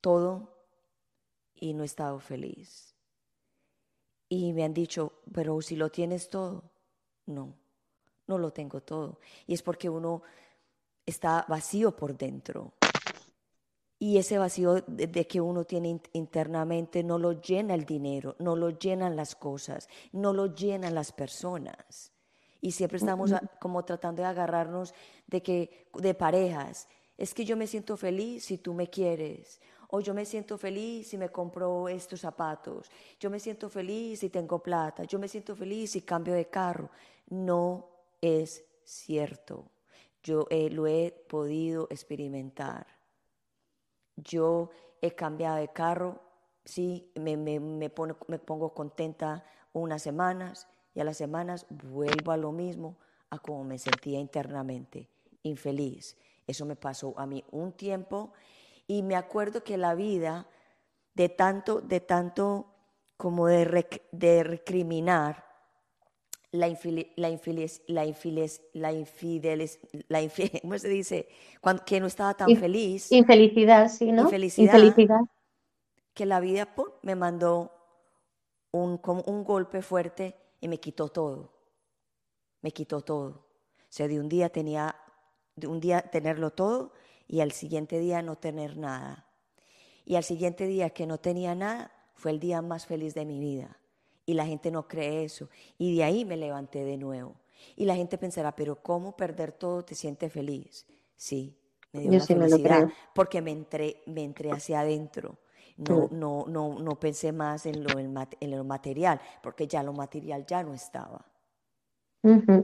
todo, 0.00 0.56
y 1.54 1.74
no 1.74 1.82
he 1.82 1.86
estado 1.86 2.18
feliz. 2.18 2.94
Y 4.30 4.54
me 4.54 4.64
han 4.64 4.72
dicho, 4.72 5.20
pero 5.34 5.60
si 5.60 5.76
lo 5.76 5.90
tienes 5.90 6.30
todo, 6.30 6.72
no, 7.26 7.59
no 8.30 8.38
lo 8.38 8.52
tengo 8.52 8.80
todo. 8.80 9.18
Y 9.46 9.54
es 9.54 9.62
porque 9.62 9.90
uno 9.90 10.22
está 11.04 11.44
vacío 11.48 11.96
por 11.96 12.16
dentro. 12.16 12.72
Y 13.98 14.16
ese 14.16 14.38
vacío 14.38 14.82
de, 14.86 15.26
que 15.26 15.40
uno 15.40 15.64
tiene 15.64 16.00
internamente 16.12 17.02
no 17.02 17.18
lo 17.18 17.32
llena 17.32 17.74
el 17.74 17.84
dinero, 17.84 18.36
no 18.38 18.56
lo 18.56 18.70
llenan 18.70 19.16
las 19.16 19.34
cosas, 19.34 19.88
no 20.12 20.32
lo 20.32 20.54
llenan 20.54 20.94
las 20.94 21.12
personas. 21.12 22.12
Y 22.62 22.72
siempre 22.72 22.98
estamos 22.98 23.32
como 23.60 23.84
tratando 23.84 24.22
de 24.22 24.28
agarrarnos 24.28 24.94
de 25.26 25.42
que 25.42 25.88
de 25.94 26.14
parejas. 26.14 26.86
Es 27.18 27.34
que 27.34 27.44
yo 27.44 27.56
me 27.56 27.66
siento 27.66 27.96
feliz 27.96 28.44
si 28.44 28.56
tú 28.56 28.72
me 28.72 28.88
quieres 28.88 29.60
o 29.92 30.00
yo 30.00 30.14
me 30.14 30.24
siento 30.24 30.56
feliz 30.56 31.08
si 31.08 31.18
me 31.18 31.30
compro 31.30 31.88
estos 31.88 32.20
zapatos, 32.20 32.88
yo 33.18 33.28
me 33.28 33.40
siento 33.40 33.68
feliz 33.68 34.20
si 34.20 34.30
tengo 34.30 34.62
plata, 34.62 35.02
yo 35.04 35.18
me 35.18 35.26
siento 35.26 35.56
feliz 35.56 35.90
si 35.90 36.02
cambio 36.02 36.32
de 36.32 36.46
carro. 36.46 36.90
No 37.28 37.89
es 38.20 38.64
cierto. 38.84 39.70
Yo 40.22 40.46
eh, 40.50 40.70
lo 40.70 40.86
he 40.86 41.12
podido 41.28 41.86
experimentar. 41.90 42.86
Yo 44.16 44.70
he 45.00 45.12
cambiado 45.12 45.56
de 45.56 45.68
carro, 45.68 46.20
sí, 46.64 47.10
me, 47.14 47.90
pongo 47.90 48.74
contenta 48.74 49.44
unas 49.72 50.02
semanas 50.02 50.68
y 50.94 51.00
a 51.00 51.04
las 51.04 51.16
semanas 51.16 51.66
vuelvo 51.70 52.32
a 52.32 52.36
lo 52.36 52.52
mismo, 52.52 52.98
a 53.30 53.38
como 53.38 53.64
me 53.64 53.78
sentía 53.78 54.18
internamente, 54.18 55.08
infeliz. 55.42 56.16
Eso 56.46 56.66
me 56.66 56.76
pasó 56.76 57.14
a 57.18 57.26
mí 57.26 57.44
un 57.50 57.72
tiempo 57.72 58.32
y 58.86 59.02
me 59.02 59.16
acuerdo 59.16 59.62
que 59.64 59.78
la 59.78 59.94
vida, 59.94 60.48
de 61.14 61.28
tanto, 61.28 61.80
de 61.80 62.00
tanto 62.00 62.66
como 63.16 63.46
de, 63.46 64.02
de 64.12 64.42
recriminar, 64.42 65.49
la 66.52 66.68
infeliz, 66.68 67.06
la 67.16 67.30
infeliz, 67.30 67.82
la 67.86 68.04
infeliz, 68.04 68.62
la 68.72 68.92
infidelis, 68.92 69.78
la 70.08 70.20
¿cómo 70.62 70.78
se 70.78 70.88
dice? 70.88 71.28
Cuando, 71.60 71.84
que 71.84 72.00
no 72.00 72.06
estaba 72.06 72.34
tan 72.34 72.56
feliz. 72.56 73.12
Infelicidad, 73.12 73.88
sí, 73.88 74.10
¿no? 74.10 74.22
Infelicidad. 74.22 74.74
Infelicidad. 74.74 75.20
Que 76.12 76.26
la 76.26 76.40
vida 76.40 76.68
me 77.02 77.14
mandó 77.14 77.72
un, 78.72 79.00
un 79.26 79.44
golpe 79.44 79.80
fuerte 79.82 80.36
y 80.60 80.68
me 80.68 80.78
quitó 80.78 81.08
todo. 81.08 81.52
Me 82.62 82.72
quitó 82.72 83.00
todo. 83.00 83.28
O 83.28 83.92
sea, 83.92 84.08
de 84.08 84.20
un 84.20 84.28
día 84.28 84.48
tenía, 84.50 84.96
de 85.56 85.66
un 85.66 85.80
día 85.80 86.02
tenerlo 86.02 86.50
todo 86.52 86.92
y 87.26 87.40
al 87.40 87.52
siguiente 87.52 87.98
día 88.00 88.22
no 88.22 88.36
tener 88.36 88.76
nada. 88.76 89.26
Y 90.04 90.16
al 90.16 90.24
siguiente 90.24 90.66
día 90.66 90.90
que 90.90 91.06
no 91.06 91.18
tenía 91.18 91.54
nada 91.54 91.92
fue 92.14 92.32
el 92.32 92.40
día 92.40 92.60
más 92.60 92.86
feliz 92.86 93.14
de 93.14 93.24
mi 93.24 93.38
vida. 93.38 93.79
Y 94.30 94.34
la 94.34 94.46
gente 94.46 94.70
no 94.70 94.86
cree 94.86 95.24
eso. 95.24 95.48
Y 95.76 95.96
de 95.96 96.04
ahí 96.04 96.24
me 96.24 96.36
levanté 96.36 96.84
de 96.84 96.96
nuevo. 96.96 97.34
Y 97.74 97.84
la 97.84 97.96
gente 97.96 98.16
pensará, 98.16 98.54
pero 98.54 98.80
¿cómo 98.80 99.16
perder 99.16 99.50
todo 99.50 99.84
te 99.84 99.96
siente 99.96 100.30
feliz? 100.30 100.86
Sí, 101.16 101.58
me 101.92 102.06
dio 102.06 102.16
la 102.16 102.26
felicidad 102.28 102.86
porque 103.12 103.42
me 103.42 103.50
entré, 103.50 104.02
me 104.06 104.22
entré 104.22 104.52
hacia 104.52 104.82
adentro. 104.82 105.38
No, 105.76 106.06
no, 106.12 106.44
no, 106.46 106.78
no 106.78 107.00
pensé 107.00 107.32
más 107.32 107.66
en 107.66 107.82
lo, 107.82 107.98
en 107.98 108.50
lo 108.52 108.64
material, 108.64 109.20
porque 109.42 109.66
ya 109.66 109.82
lo 109.82 109.92
material 109.92 110.46
ya 110.46 110.62
no 110.62 110.74
estaba. 110.74 111.26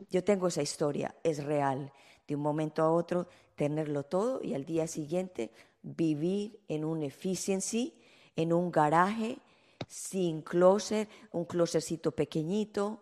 Yo 0.09 0.23
tengo 0.23 0.47
esa 0.47 0.63
historia, 0.63 1.17
es 1.25 1.43
real. 1.43 1.93
De 2.29 2.37
un 2.37 2.43
momento 2.43 2.83
a 2.85 2.93
otro 2.93 3.27
tenerlo 3.57 4.05
todo 4.05 4.41
y 4.41 4.55
al 4.55 4.65
día 4.65 4.87
siguiente 4.87 5.51
vivir 5.83 6.61
en 6.69 6.85
un 6.85 7.03
efficiency, 7.03 7.95
en 8.37 8.53
un 8.53 8.71
garaje, 8.71 9.39
sin 9.87 10.43
closet, 10.43 11.09
un 11.33 11.45
closetcito 11.45 12.13
pequeñito, 12.13 13.01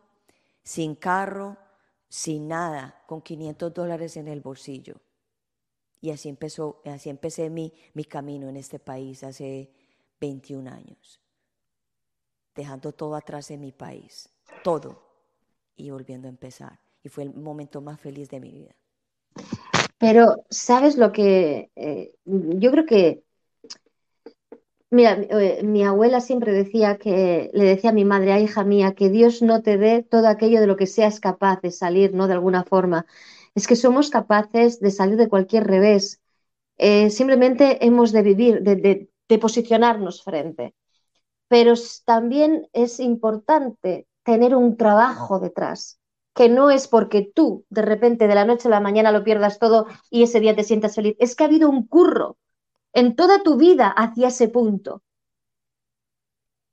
sin 0.62 0.94
carro, 0.94 1.56
sin 2.08 2.48
nada, 2.48 3.02
con 3.06 3.22
500 3.22 3.74
dólares 3.74 4.16
en 4.16 4.28
el 4.28 4.40
bolsillo. 4.40 5.00
Y 6.00 6.10
así, 6.10 6.28
empezó, 6.28 6.82
así 6.84 7.10
empecé 7.10 7.50
mi, 7.50 7.72
mi 7.94 8.04
camino 8.04 8.48
en 8.48 8.56
este 8.56 8.78
país 8.78 9.24
hace 9.24 9.70
21 10.20 10.70
años, 10.70 11.20
dejando 12.54 12.92
todo 12.92 13.14
atrás 13.16 13.50
en 13.50 13.60
mi 13.60 13.72
país, 13.72 14.28
todo, 14.62 15.02
y 15.76 15.90
volviendo 15.90 16.28
a 16.28 16.30
empezar. 16.30 16.78
Y 17.02 17.08
fue 17.08 17.24
el 17.24 17.34
momento 17.34 17.80
más 17.80 18.00
feliz 18.00 18.28
de 18.30 18.40
mi 18.40 18.50
vida. 18.50 18.74
Pero, 19.98 20.44
¿sabes 20.50 20.96
lo 20.96 21.12
que? 21.12 21.70
Eh, 21.76 22.14
yo 22.24 22.70
creo 22.70 22.86
que, 22.86 23.23
mira, 24.94 25.18
mi 25.62 25.84
abuela 25.84 26.20
siempre 26.20 26.52
decía 26.52 26.96
que, 26.98 27.50
le 27.52 27.64
decía 27.64 27.90
a 27.90 27.92
mi 27.92 28.04
madre, 28.04 28.32
a 28.32 28.40
hija 28.40 28.64
mía, 28.64 28.94
que 28.94 29.10
Dios 29.10 29.42
no 29.42 29.62
te 29.62 29.76
dé 29.78 30.02
todo 30.02 30.28
aquello 30.28 30.60
de 30.60 30.66
lo 30.66 30.76
que 30.76 30.86
seas 30.86 31.20
capaz 31.20 31.60
de 31.60 31.70
salir, 31.70 32.14
¿no? 32.14 32.26
De 32.26 32.34
alguna 32.34 32.64
forma. 32.64 33.06
Es 33.54 33.66
que 33.66 33.76
somos 33.76 34.10
capaces 34.10 34.80
de 34.80 34.90
salir 34.90 35.16
de 35.16 35.28
cualquier 35.28 35.66
revés. 35.66 36.20
Eh, 36.78 37.10
simplemente 37.10 37.84
hemos 37.86 38.12
de 38.12 38.22
vivir, 38.22 38.62
de, 38.62 39.08
de 39.28 39.38
posicionarnos 39.38 40.22
frente. 40.22 40.74
Pero 41.48 41.74
también 42.04 42.68
es 42.72 43.00
importante 43.00 44.06
tener 44.24 44.54
un 44.54 44.76
trabajo 44.76 45.38
detrás 45.40 45.98
que 46.34 46.48
no 46.48 46.70
es 46.70 46.88
porque 46.88 47.22
tú 47.22 47.64
de 47.70 47.82
repente 47.82 48.26
de 48.26 48.34
la 48.34 48.44
noche 48.44 48.68
a 48.68 48.70
la 48.70 48.80
mañana 48.80 49.12
lo 49.12 49.24
pierdas 49.24 49.58
todo 49.58 49.86
y 50.10 50.24
ese 50.24 50.40
día 50.40 50.56
te 50.56 50.64
sientas 50.64 50.96
feliz, 50.96 51.16
es 51.20 51.36
que 51.36 51.44
ha 51.44 51.46
habido 51.46 51.70
un 51.70 51.86
curro 51.86 52.36
en 52.94 53.14
toda 53.14 53.42
tu 53.42 53.56
vida 53.56 53.88
hacia 53.88 54.28
ese 54.28 54.48
punto. 54.48 55.02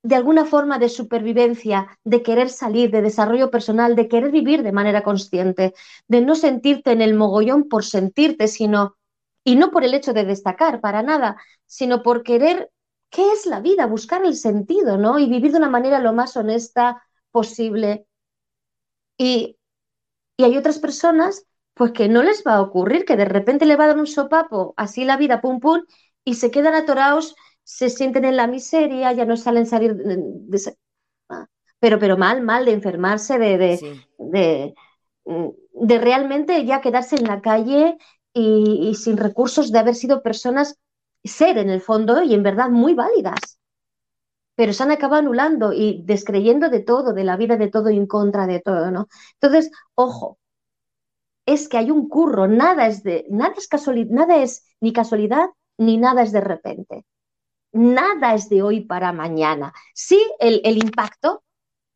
De 0.04 0.16
alguna 0.16 0.46
forma 0.46 0.80
de 0.80 0.90
supervivencia, 0.90 2.00
de 2.04 2.24
querer 2.24 2.50
salir, 2.50 2.90
de 2.90 3.02
desarrollo 3.02 3.52
personal, 3.52 3.96
de 3.96 4.08
querer 4.08 4.32
vivir 4.32 4.64
de 4.64 4.72
manera 4.72 5.04
consciente, 5.04 5.74
de 6.08 6.22
no 6.22 6.36
sentirte 6.36 6.92
en 6.92 7.02
el 7.02 7.14
mogollón 7.14 7.68
por 7.68 7.84
sentirte, 7.84 8.48
sino, 8.48 8.96
y 9.44 9.58
no 9.58 9.70
por 9.72 9.84
el 9.84 9.94
hecho 9.94 10.14
de 10.14 10.26
destacar 10.26 10.82
para 10.82 11.04
nada, 11.04 11.38
sino 11.66 12.02
por 12.02 12.24
querer 12.24 12.72
qué 13.10 13.32
es 13.34 13.46
la 13.46 13.60
vida, 13.60 13.86
buscar 13.86 14.26
el 14.26 14.36
sentido, 14.36 14.98
¿no? 14.98 15.20
Y 15.20 15.28
vivir 15.28 15.52
de 15.52 15.58
una 15.58 15.70
manera 15.70 16.00
lo 16.00 16.14
más 16.14 16.36
honesta 16.38 17.04
posible, 17.32 18.08
y, 19.22 19.58
hay 20.40 20.58
otras 20.58 20.80
personas 20.80 21.46
pues 21.76 21.92
que 21.92 22.10
no 22.10 22.24
les 22.24 22.44
va 22.46 22.56
a 22.56 22.62
ocurrir, 22.62 23.06
que 23.06 23.16
de 23.16 23.26
repente 23.26 23.66
le 23.66 23.76
va 23.76 23.84
a 23.86 23.88
dar 23.88 24.00
un 24.00 24.08
sopapo, 24.08 24.74
así 24.78 25.06
la 25.06 25.18
vida, 25.18 25.42
pum, 25.42 25.60
pum, 25.60 25.84
y 26.24 26.36
se 26.36 26.52
quedan 26.52 26.76
atorados, 26.76 27.36
se 27.64 27.90
sienten 27.90 28.26
en 28.26 28.38
la 28.38 28.48
miseria, 28.48 29.14
ya 29.14 29.26
no 29.26 29.38
salen 29.38 29.66
salir 29.66 29.96
de, 29.96 30.76
ah, 31.30 31.48
pero, 31.80 32.00
pero 32.00 32.18
mal, 32.18 32.42
mal, 32.42 32.66
de 32.66 32.74
enfermarse, 32.74 33.38
de, 33.38 33.58
de, 34.18 34.74
de, 35.26 36.00
realmente 36.00 36.66
ya 36.66 36.82
quedarse 36.82 37.16
en 37.16 37.26
la 37.26 37.42
calle 37.42 37.98
y, 38.34 38.94
sin 38.96 39.18
recursos 39.18 39.72
de 39.72 39.80
haber 39.80 39.96
sido 39.96 40.22
personas, 40.22 40.78
ser 41.24 41.58
en 41.58 41.70
el 41.70 41.82
fondo 41.82 42.24
y 42.24 42.34
en 42.34 42.44
verdad 42.44 42.70
muy 42.70 42.94
válidas. 42.94 43.60
Pero 44.56 44.74
se 44.74 44.84
han 44.84 44.92
acabado 44.92 45.22
anulando 45.22 45.74
y 45.74 46.04
descreyendo 46.04 46.70
de 46.70 46.82
todo, 46.82 47.14
de 47.14 47.24
la 47.24 47.38
vida 47.38 47.58
de 47.58 47.70
todo 47.70 47.90
y 47.90 47.98
en 47.98 48.06
contra 48.06 48.48
de 48.48 48.60
todo, 48.60 48.92
¿no? 48.92 49.08
Entonces, 49.40 49.72
ojo, 49.96 50.40
es 51.46 51.68
que 51.68 51.78
hay 51.78 51.92
un 51.92 52.08
curro, 52.10 52.48
nada 52.48 52.88
es 52.88 53.04
de, 53.04 53.26
nada 53.30 53.54
es 53.58 53.68
casualidad, 53.68 54.12
nada 54.12 54.38
es 54.38 54.66
ni 54.80 54.94
casualidad 54.94 55.50
ni 55.82 55.98
nada 55.98 56.24
es 56.24 56.32
de 56.32 56.42
repente. 56.42 57.06
Nada 57.74 58.34
es 58.34 58.50
de 58.50 58.62
hoy 58.62 58.82
para 58.82 59.12
mañana. 59.14 59.74
Sí, 59.94 60.22
el, 60.40 60.62
el 60.64 60.78
impacto, 60.78 61.44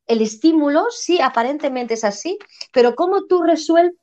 el 0.07 0.21
estímulo, 0.21 0.88
sí, 0.89 1.19
aparentemente 1.21 1.95
es 1.95 2.03
así, 2.03 2.38
pero 2.71 2.95
cómo 2.95 3.25
tú 3.25 3.43
resuelves 3.43 3.95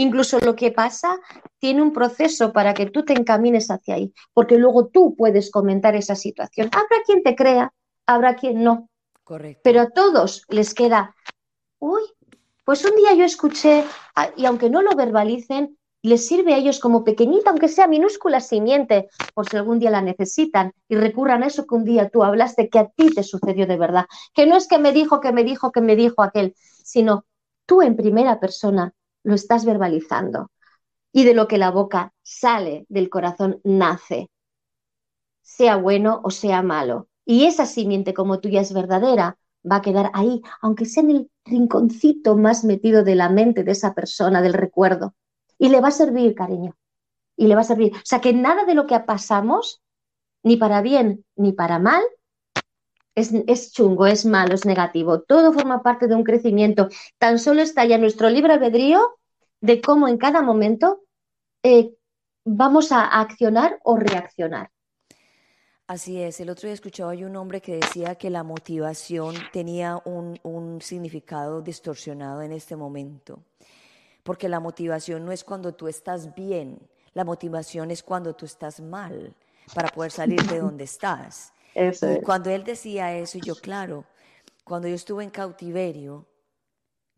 Incluso 0.00 0.38
lo 0.38 0.54
que 0.54 0.70
pasa 0.70 1.18
tiene 1.58 1.82
un 1.82 1.92
proceso 1.92 2.52
para 2.52 2.72
que 2.72 2.86
tú 2.86 3.04
te 3.04 3.14
encamines 3.14 3.68
hacia 3.68 3.96
ahí, 3.96 4.14
porque 4.32 4.56
luego 4.56 4.86
tú 4.86 5.16
puedes 5.16 5.50
comentar 5.50 5.96
esa 5.96 6.14
situación. 6.14 6.70
Habrá 6.72 7.02
quien 7.04 7.24
te 7.24 7.34
crea, 7.34 7.72
habrá 8.06 8.36
quien 8.36 8.62
no. 8.62 8.88
Correcto. 9.24 9.60
Pero 9.64 9.80
a 9.80 9.90
todos 9.90 10.44
les 10.48 10.72
queda, 10.72 11.16
uy, 11.80 12.02
pues 12.64 12.84
un 12.84 12.94
día 12.94 13.12
yo 13.14 13.24
escuché, 13.24 13.84
y 14.36 14.46
aunque 14.46 14.70
no 14.70 14.82
lo 14.82 14.94
verbalicen, 14.94 15.76
les 16.08 16.26
sirve 16.26 16.54
a 16.54 16.56
ellos 16.56 16.80
como 16.80 17.04
pequeñita, 17.04 17.50
aunque 17.50 17.68
sea 17.68 17.86
minúscula 17.86 18.40
simiente, 18.40 19.08
por 19.34 19.48
si 19.48 19.56
algún 19.56 19.78
día 19.78 19.90
la 19.90 20.02
necesitan 20.02 20.72
y 20.88 20.96
recurran 20.96 21.42
a 21.42 21.46
eso 21.46 21.66
que 21.66 21.74
un 21.74 21.84
día 21.84 22.08
tú 22.08 22.24
hablaste 22.24 22.68
que 22.68 22.78
a 22.78 22.88
ti 22.88 23.14
te 23.14 23.22
sucedió 23.22 23.66
de 23.66 23.76
verdad. 23.76 24.06
Que 24.34 24.46
no 24.46 24.56
es 24.56 24.66
que 24.66 24.78
me 24.78 24.92
dijo, 24.92 25.20
que 25.20 25.32
me 25.32 25.44
dijo, 25.44 25.70
que 25.70 25.80
me 25.80 25.96
dijo 25.96 26.22
aquel, 26.22 26.54
sino 26.56 27.26
tú 27.66 27.82
en 27.82 27.96
primera 27.96 28.40
persona 28.40 28.94
lo 29.22 29.34
estás 29.34 29.64
verbalizando. 29.64 30.50
Y 31.12 31.24
de 31.24 31.34
lo 31.34 31.46
que 31.46 31.58
la 31.58 31.70
boca 31.70 32.12
sale 32.22 32.86
del 32.88 33.10
corazón 33.10 33.60
nace, 33.64 34.30
sea 35.42 35.76
bueno 35.76 36.20
o 36.24 36.30
sea 36.30 36.62
malo. 36.62 37.08
Y 37.24 37.44
esa 37.44 37.66
simiente 37.66 38.14
como 38.14 38.40
tuya 38.40 38.60
es 38.62 38.72
verdadera, 38.72 39.38
va 39.70 39.76
a 39.76 39.82
quedar 39.82 40.10
ahí, 40.14 40.40
aunque 40.62 40.86
sea 40.86 41.02
en 41.02 41.10
el 41.10 41.30
rinconcito 41.44 42.36
más 42.36 42.64
metido 42.64 43.04
de 43.04 43.14
la 43.14 43.28
mente 43.28 43.64
de 43.64 43.72
esa 43.72 43.94
persona, 43.94 44.40
del 44.40 44.54
recuerdo. 44.54 45.14
Y 45.58 45.68
le 45.68 45.80
va 45.80 45.88
a 45.88 45.92
servir, 45.92 46.34
cariño. 46.34 46.76
Y 47.36 47.46
le 47.46 47.54
va 47.54 47.62
a 47.62 47.64
servir. 47.64 47.92
O 47.94 48.00
sea 48.04 48.20
que 48.20 48.32
nada 48.32 48.64
de 48.64 48.74
lo 48.74 48.86
que 48.86 48.98
pasamos, 49.00 49.82
ni 50.42 50.56
para 50.56 50.82
bien 50.82 51.24
ni 51.36 51.52
para 51.52 51.78
mal, 51.78 52.02
es, 53.14 53.32
es, 53.46 53.72
chungo, 53.72 54.06
es 54.06 54.24
malo, 54.24 54.54
es 54.54 54.64
negativo. 54.64 55.20
Todo 55.22 55.52
forma 55.52 55.82
parte 55.82 56.06
de 56.06 56.14
un 56.14 56.24
crecimiento. 56.24 56.88
Tan 57.18 57.38
solo 57.38 57.62
está 57.62 57.84
ya 57.84 57.98
nuestro 57.98 58.30
libre 58.30 58.52
albedrío 58.52 59.00
de 59.60 59.80
cómo 59.80 60.06
en 60.08 60.18
cada 60.18 60.40
momento 60.42 61.02
eh, 61.62 61.94
vamos 62.44 62.92
a 62.92 63.04
accionar 63.04 63.78
o 63.82 63.96
reaccionar. 63.96 64.70
Así 65.86 66.20
es, 66.20 66.38
el 66.40 66.50
otro 66.50 66.66
día 66.66 66.74
escuchaba 66.74 67.14
yo 67.14 67.26
un 67.26 67.36
hombre 67.36 67.62
que 67.62 67.76
decía 67.76 68.16
que 68.16 68.28
la 68.28 68.42
motivación 68.42 69.34
tenía 69.54 70.02
un, 70.04 70.38
un 70.42 70.82
significado 70.82 71.62
distorsionado 71.62 72.42
en 72.42 72.52
este 72.52 72.76
momento, 72.76 73.42
porque 74.28 74.50
la 74.50 74.60
motivación 74.60 75.24
no 75.24 75.32
es 75.32 75.42
cuando 75.42 75.72
tú 75.72 75.88
estás 75.88 76.34
bien, 76.34 76.78
la 77.14 77.24
motivación 77.24 77.90
es 77.90 78.02
cuando 78.02 78.34
tú 78.34 78.44
estás 78.44 78.78
mal 78.78 79.34
para 79.74 79.88
poder 79.88 80.10
salir 80.10 80.42
de 80.42 80.58
donde 80.58 80.84
estás. 80.84 81.54
y 81.74 82.20
cuando 82.20 82.50
él 82.50 82.62
decía 82.62 83.16
eso, 83.16 83.38
yo, 83.38 83.54
claro, 83.54 84.04
cuando 84.64 84.86
yo 84.86 84.94
estuve 84.94 85.24
en 85.24 85.30
cautiverio, 85.30 86.26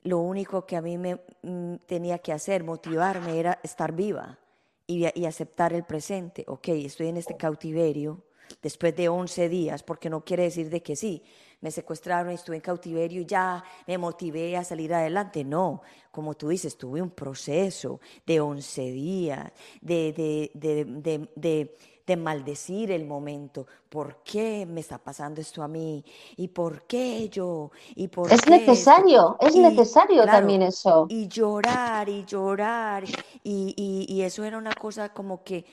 lo 0.05 0.21
único 0.21 0.65
que 0.67 0.77
a 0.77 0.83
mí 0.83 0.99
me 0.99 1.21
mm, 1.43 1.79
tenía 1.85 2.21
que 2.21 2.33
hacer, 2.33 2.63
motivarme, 2.63 3.41
era 3.41 3.59
estar 3.65 3.91
viva 3.91 4.39
y, 4.87 5.05
y, 5.21 5.27
aceptar 5.27 5.73
el 5.73 5.83
presente. 5.83 6.45
Ok, 6.47 6.69
estoy 6.69 7.09
en 7.09 7.17
este 7.17 7.37
cautiverio 7.37 8.23
después 8.63 8.95
de 8.97 9.09
11 9.09 9.49
días, 9.49 9.83
porque 9.83 10.11
no 10.11 10.25
quiere 10.25 10.45
decir 10.45 10.71
de 10.71 10.83
que 10.83 10.97
sí, 10.97 11.23
me 11.61 11.71
secuestraron 11.71 12.33
y 12.33 12.35
estuve 12.35 12.57
en 12.57 12.63
cautiverio 12.63 13.21
y 13.23 13.27
ya 13.27 13.63
me 13.87 13.99
motivé 13.99 14.57
a 14.57 14.65
salir 14.65 14.95
adelante. 14.95 15.45
No, 15.45 15.83
como 16.11 16.35
tú 16.35 16.49
dices, 16.49 16.77
tuve 16.79 17.03
un 17.03 17.11
proceso 17.11 18.01
de 18.27 18.41
11 18.41 18.83
días, 18.91 19.53
de, 19.81 20.13
de, 20.13 20.51
de, 20.55 21.29
de 21.37 21.77
de 22.11 22.17
maldecir 22.17 22.91
el 22.91 23.07
momento. 23.07 23.67
¿Por 23.89 24.17
qué 24.25 24.67
me 24.67 24.81
está 24.81 24.99
pasando 24.99 25.41
esto 25.41 25.63
a 25.63 25.69
mí? 25.69 26.05
¿Y 26.37 26.49
por 26.49 26.83
qué 26.83 27.29
yo? 27.29 27.71
¿Y 27.95 28.09
por 28.09 28.33
es 28.33 28.45
necesario, 28.49 29.37
es 29.39 29.55
necesario 29.55 30.25
también 30.25 30.63
eso. 30.63 31.07
Y 31.09 31.29
llorar 31.29 32.09
y 32.09 32.25
llorar. 32.25 33.05
Y, 33.45 34.07
y, 34.09 34.23
eso 34.23 34.45
era 34.45 34.59
una 34.59 34.75
cosa 34.75 35.11
como 35.11 35.45
que 35.45 35.65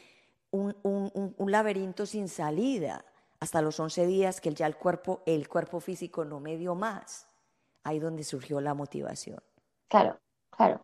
un, 0.52 0.76
un, 0.84 1.36
un, 1.38 1.52
laberinto 1.52 2.06
sin 2.06 2.28
salida. 2.28 3.06
Hasta 3.40 3.62
los 3.62 3.80
11 3.80 4.08
días 4.08 4.42
que 4.42 4.54
ya 4.54 4.66
el 4.66 4.76
cuerpo, 4.76 5.22
el 5.26 5.48
cuerpo 5.48 5.80
físico 5.80 6.26
no 6.26 6.40
me 6.40 6.58
dio 6.58 6.76
más. 6.76 7.28
Ahí 7.84 8.00
donde 8.00 8.24
surgió 8.24 8.60
la 8.62 8.74
motivación. 8.74 9.40
Claro, 9.88 10.20
claro. 10.50 10.82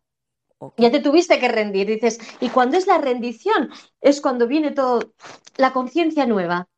Ya 0.76 0.90
te 0.90 1.00
tuviste 1.00 1.38
que 1.38 1.48
rendir, 1.48 1.86
dices. 1.86 2.18
Y 2.40 2.48
cuando 2.48 2.76
es 2.76 2.86
la 2.86 2.98
rendición, 2.98 3.70
es 4.00 4.20
cuando 4.20 4.46
viene 4.46 4.70
todo, 4.70 5.12
la 5.56 5.72
conciencia 5.72 6.26
nueva. 6.26 6.68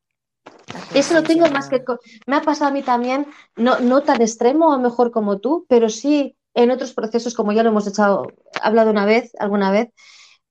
Eso 0.94 1.14
lo 1.14 1.22
tengo 1.22 1.48
más 1.50 1.68
que... 1.68 1.84
Me 2.26 2.36
ha 2.36 2.42
pasado 2.42 2.70
a 2.70 2.72
mí 2.72 2.82
también, 2.82 3.26
no, 3.54 3.78
no 3.80 4.02
tan 4.02 4.20
extremo, 4.22 4.72
a 4.72 4.76
lo 4.76 4.82
mejor 4.82 5.10
como 5.10 5.38
tú, 5.38 5.66
pero 5.68 5.88
sí 5.88 6.36
en 6.54 6.70
otros 6.70 6.94
procesos, 6.94 7.34
como 7.34 7.52
ya 7.52 7.62
lo 7.62 7.68
hemos 7.68 7.86
echado, 7.86 8.32
hablado 8.62 8.90
una 8.90 9.04
vez, 9.04 9.32
alguna 9.38 9.70
vez. 9.70 9.90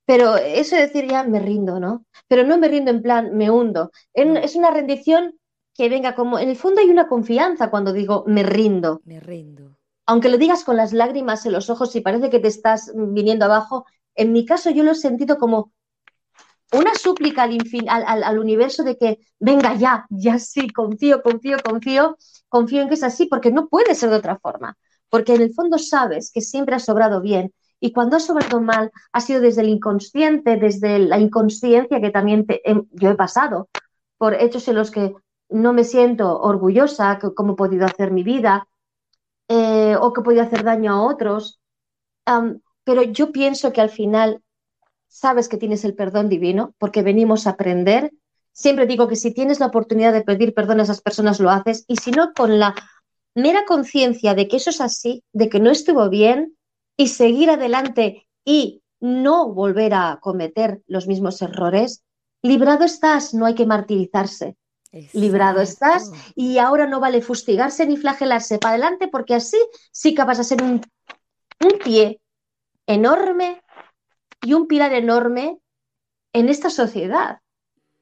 Pero 0.05 0.37
eso 0.37 0.75
de 0.75 0.83
decir 0.83 1.07
ya 1.07 1.23
me 1.23 1.39
rindo, 1.39 1.79
¿no? 1.79 2.05
Pero 2.27 2.43
no 2.43 2.57
me 2.57 2.67
rindo 2.67 2.91
en 2.91 3.01
plan, 3.01 3.35
me 3.35 3.49
hundo. 3.49 3.91
Es 4.13 4.55
una 4.55 4.71
rendición 4.71 5.39
que 5.73 5.89
venga 5.89 6.15
como, 6.15 6.39
en 6.39 6.49
el 6.49 6.55
fondo 6.55 6.81
hay 6.81 6.89
una 6.89 7.07
confianza 7.07 7.69
cuando 7.69 7.91
digo 7.91 8.23
me 8.27 8.43
rindo. 8.43 9.01
Me 9.05 9.19
rindo 9.19 9.77
aunque 10.05 10.29
lo 10.29 10.37
digas 10.37 10.63
con 10.63 10.77
las 10.77 10.93
lágrimas 10.93 11.45
en 11.45 11.53
los 11.53 11.69
ojos 11.69 11.95
y 11.95 12.01
parece 12.01 12.29
que 12.29 12.39
te 12.39 12.47
estás 12.47 12.91
viniendo 12.95 13.45
abajo, 13.45 13.85
en 14.15 14.31
mi 14.31 14.45
caso 14.45 14.69
yo 14.69 14.83
lo 14.83 14.91
he 14.91 14.95
sentido 14.95 15.37
como 15.37 15.71
una 16.71 16.93
súplica 16.95 17.43
al, 17.43 18.23
al, 18.23 18.39
universo 18.39 18.83
de 18.83 18.97
que 18.97 19.19
venga 19.39 19.75
ya, 19.75 20.05
ya 20.09 20.39
sí, 20.39 20.69
confío, 20.69 21.21
confío, 21.21 21.57
confío, 21.63 22.17
confío 22.49 22.81
en 22.81 22.87
que 22.87 22.95
es 22.95 23.03
así, 23.03 23.27
porque 23.27 23.51
no 23.51 23.67
puede 23.67 23.95
ser 23.95 24.09
de 24.09 24.17
otra 24.17 24.39
forma, 24.39 24.77
porque 25.09 25.35
en 25.35 25.41
el 25.41 25.53
fondo 25.53 25.77
sabes 25.77 26.31
que 26.31 26.41
siempre 26.41 26.75
has 26.75 26.85
sobrado 26.85 27.21
bien 27.21 27.53
y 27.79 27.91
cuando 27.91 28.17
has 28.17 28.25
sobrado 28.25 28.61
mal 28.61 28.91
ha 29.11 29.21
sido 29.21 29.41
desde 29.41 29.61
el 29.61 29.69
inconsciente, 29.69 30.57
desde 30.57 30.99
la 30.99 31.19
inconsciencia 31.19 31.99
que 31.99 32.09
también 32.09 32.45
yo 32.91 33.09
he 33.09 33.15
pasado 33.15 33.69
por 34.17 34.33
hechos 34.33 34.67
en 34.67 34.75
los 34.75 34.91
que 34.91 35.13
no 35.49 35.73
me 35.73 35.83
siento 35.83 36.39
orgullosa, 36.39 37.19
cómo 37.35 37.53
he 37.53 37.55
podido 37.55 37.85
hacer 37.85 38.11
mi 38.11 38.23
vida, 38.23 38.67
eh, 39.47 39.95
o 39.99 40.11
que 40.13 40.21
podía 40.21 40.43
hacer 40.43 40.63
daño 40.63 40.93
a 40.93 41.01
otros. 41.03 41.59
pero 42.83 43.03
yo 43.03 43.31
pienso 43.31 43.73
que 43.73 43.81
al 43.81 43.89
final 43.89 44.41
sabes 45.07 45.47
que 45.47 45.57
tienes 45.57 45.85
el 45.85 45.95
perdón 45.95 46.29
divino 46.29 46.73
porque 46.77 47.01
venimos 47.03 47.47
a 47.47 47.51
aprender. 47.51 48.11
Siempre 48.51 48.85
digo 48.85 49.07
que 49.07 49.15
si 49.15 49.33
tienes 49.33 49.59
la 49.59 49.67
oportunidad 49.67 50.13
de 50.13 50.23
pedir 50.23 50.53
perdón 50.53 50.79
a 50.79 50.83
esas 50.83 51.01
personas, 51.01 51.39
lo 51.39 51.49
haces. 51.49 51.85
Y 51.87 51.97
si 51.97 52.11
no, 52.11 52.33
con 52.33 52.59
la 52.59 52.75
mera 53.35 53.65
conciencia 53.65 54.33
de 54.33 54.47
que 54.47 54.57
eso 54.57 54.69
es 54.69 54.81
así, 54.81 55.23
de 55.33 55.49
que 55.49 55.59
no 55.59 55.69
estuvo 55.71 56.09
bien 56.09 56.55
y 56.97 57.09
seguir 57.09 57.49
adelante 57.49 58.27
y 58.43 58.81
no 58.99 59.53
volver 59.53 59.93
a 59.93 60.19
cometer 60.21 60.81
los 60.87 61.07
mismos 61.07 61.41
errores, 61.41 62.03
librado 62.41 62.85
estás, 62.85 63.33
no 63.33 63.45
hay 63.45 63.55
que 63.55 63.65
martirizarse 63.65 64.55
librado 65.13 65.61
estás 65.61 66.11
y 66.35 66.57
ahora 66.57 66.87
no 66.87 66.99
vale 66.99 67.21
fustigarse 67.21 67.85
ni 67.85 67.97
flagelarse 67.97 68.59
para 68.59 68.73
adelante 68.73 69.07
porque 69.07 69.35
así 69.35 69.57
sí 69.91 70.15
que 70.15 70.23
vas 70.23 70.39
a 70.39 70.43
ser 70.43 70.63
un, 70.63 70.81
un 71.63 71.79
pie 71.83 72.21
enorme 72.87 73.61
y 74.41 74.53
un 74.53 74.67
pilar 74.67 74.93
enorme 74.93 75.59
en 76.33 76.49
esta 76.49 76.69
sociedad. 76.69 77.39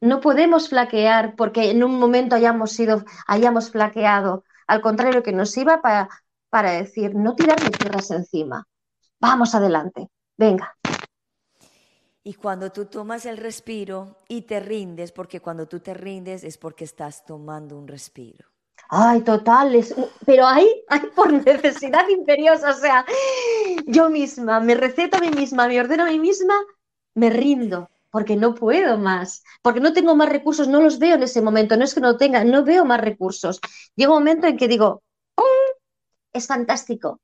No 0.02 0.20
podemos 0.20 0.70
flaquear 0.70 1.36
porque 1.36 1.72
en 1.72 1.84
un 1.84 1.98
momento 1.98 2.36
hayamos 2.36 2.74
sido, 2.74 3.06
hayamos 3.26 3.72
flaqueado. 3.72 4.44
Al 4.68 4.82
contrario, 4.82 5.24
que 5.24 5.32
nos 5.32 5.56
iba 5.58 5.82
para, 5.82 6.10
para 6.50 6.72
decir, 6.72 7.16
no 7.16 7.36
tirarme 7.36 7.70
tierras 7.70 8.12
encima. 8.12 8.68
Vamos 9.24 9.56
adelante. 9.56 10.10
Venga. 10.36 10.76
Y 12.26 12.34
cuando 12.34 12.74
tú 12.74 12.88
tomas 12.88 13.26
el 13.26 13.38
respiro 13.38 14.18
y 14.28 14.42
te 14.42 14.60
rindes, 14.60 15.14
porque 15.14 15.40
cuando 15.40 15.66
tú 15.66 15.80
te 15.80 15.94
rindes 15.94 16.44
es 16.44 16.58
porque 16.58 16.84
estás 16.84 17.24
tomando 17.24 17.78
un 17.78 17.88
respiro. 17.88 18.50
Ay, 18.90 19.22
total, 19.22 19.82
pero 20.26 20.46
hay, 20.46 20.68
hay 20.90 21.00
por 21.16 21.32
necesidad 21.32 22.06
imperiosa, 22.10 22.72
o 22.72 22.74
sea, 22.74 23.06
yo 23.88 24.10
misma 24.10 24.60
me 24.60 24.76
receto 24.76 25.16
a 25.16 25.22
mí 25.22 25.30
misma, 25.30 25.70
me 25.70 25.80
ordeno 25.80 26.04
a 26.04 26.08
mí 26.08 26.20
misma, 26.20 26.56
me 27.16 27.30
rindo, 27.30 27.90
porque 28.12 28.36
no 28.36 28.54
puedo 28.54 28.98
más, 28.98 29.42
porque 29.62 29.80
no 29.80 29.94
tengo 29.94 30.18
más 30.18 30.28
recursos, 30.28 30.68
no 30.68 30.82
los 30.82 31.00
veo 31.00 31.16
en 31.16 31.24
ese 31.24 31.42
momento, 31.42 31.78
no 31.78 31.86
es 31.86 31.94
que 31.94 32.02
no 32.02 32.18
tenga, 32.18 32.44
no 32.44 32.66
veo 32.66 32.84
más 32.84 33.00
recursos. 33.00 33.62
Llega 33.96 34.12
un 34.12 34.20
momento 34.20 34.48
en 34.48 34.58
que 34.58 34.68
digo, 34.68 35.02
es 36.34 36.46
fantástico, 36.46 37.22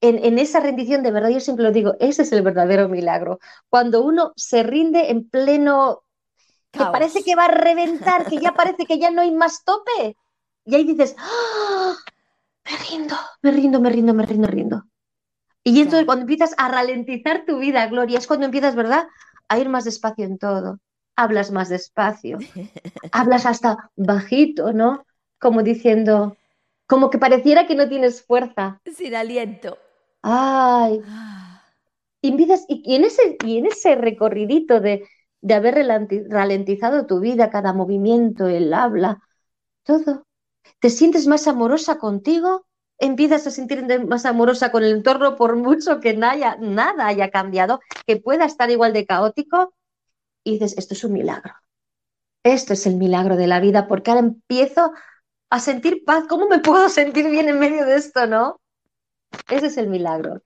en, 0.00 0.38
esa 0.38 0.60
rendición, 0.60 1.02
de 1.02 1.10
verdad, 1.10 1.28
yo 1.28 1.40
siempre 1.40 1.64
lo 1.64 1.72
digo, 1.72 1.94
ese 2.00 2.22
es 2.22 2.32
el 2.32 2.42
verdadero 2.42 2.88
milagro. 2.88 3.38
Cuando 3.68 4.02
uno 4.02 4.32
se 4.36 4.62
rinde 4.62 5.10
en 5.10 5.28
pleno, 5.28 6.04
que 6.70 6.84
parece 6.84 7.22
que 7.22 7.34
va 7.34 7.46
a 7.46 7.50
reventar, 7.50 8.26
que 8.26 8.38
ya 8.38 8.52
parece 8.52 8.86
que 8.86 8.98
ya 8.98 9.10
no 9.10 9.22
hay 9.22 9.30
más 9.30 9.64
tope. 9.64 10.16
Y 10.64 10.74
ahí 10.74 10.84
dices, 10.84 11.14
¡Ah! 11.18 11.96
me 12.64 12.76
rindo, 12.76 13.16
me 13.42 13.50
rindo, 13.50 13.80
me 13.80 13.90
rindo, 13.90 14.14
me 14.14 14.26
rindo, 14.26 14.46
me 14.46 14.52
rindo. 14.52 14.84
Y 15.62 15.80
entonces 15.80 16.06
cuando 16.06 16.22
empiezas 16.22 16.54
a 16.56 16.68
ralentizar 16.68 17.44
tu 17.44 17.58
vida, 17.58 17.86
Gloria, 17.88 18.18
es 18.18 18.26
cuando 18.26 18.46
empiezas, 18.46 18.74
¿verdad? 18.74 19.06
A 19.48 19.58
ir 19.58 19.68
más 19.68 19.84
despacio 19.84 20.24
en 20.24 20.38
todo. 20.38 20.78
Hablas 21.16 21.50
más 21.50 21.68
despacio. 21.68 22.38
Hablas 23.12 23.44
hasta 23.44 23.90
bajito, 23.96 24.72
¿no? 24.72 25.04
Como 25.38 25.62
diciendo, 25.62 26.38
como 26.86 27.10
que 27.10 27.18
pareciera 27.18 27.66
que 27.66 27.74
no 27.74 27.88
tienes 27.88 28.22
fuerza. 28.24 28.80
Sin 28.96 29.14
aliento. 29.14 29.76
Ay. 30.22 31.00
Ah. 31.06 31.62
Y, 32.22 32.36
y, 32.68 32.94
en 32.94 33.04
ese, 33.04 33.36
y 33.44 33.58
en 33.58 33.66
ese 33.66 33.94
recorridito 33.94 34.80
de, 34.80 35.08
de 35.40 35.54
haber 35.54 35.86
ralentizado 36.28 37.06
tu 37.06 37.20
vida, 37.20 37.50
cada 37.50 37.72
movimiento, 37.72 38.46
el 38.46 38.74
habla, 38.74 39.20
todo, 39.84 40.26
te 40.80 40.90
sientes 40.90 41.26
más 41.26 41.48
amorosa 41.48 41.98
contigo, 41.98 42.66
empiezas 42.98 43.46
a 43.46 43.50
sentirte 43.50 44.00
más 44.00 44.26
amorosa 44.26 44.70
con 44.72 44.84
el 44.84 44.92
entorno 44.92 45.36
por 45.36 45.56
mucho 45.56 46.00
que 46.00 46.14
nada, 46.14 46.56
nada 46.60 47.06
haya 47.06 47.30
cambiado, 47.30 47.80
que 48.06 48.18
pueda 48.18 48.44
estar 48.44 48.70
igual 48.70 48.92
de 48.92 49.06
caótico, 49.06 49.74
y 50.44 50.52
dices, 50.54 50.76
esto 50.78 50.94
es 50.94 51.04
un 51.04 51.12
milagro. 51.12 51.54
Esto 52.44 52.72
es 52.72 52.86
el 52.86 52.96
milagro 52.96 53.36
de 53.36 53.46
la 53.46 53.60
vida, 53.60 53.86
porque 53.88 54.10
ahora 54.10 54.26
empiezo 54.26 54.92
a 55.50 55.60
sentir 55.60 56.04
paz. 56.04 56.24
¿Cómo 56.28 56.48
me 56.48 56.60
puedo 56.60 56.88
sentir 56.88 57.28
bien 57.30 57.48
en 57.48 57.58
medio 57.58 57.84
de 57.84 57.96
esto, 57.96 58.26
no? 58.26 58.60
Ese 59.48 59.66
es 59.66 59.76
el 59.76 59.88
milagro. 59.88 60.42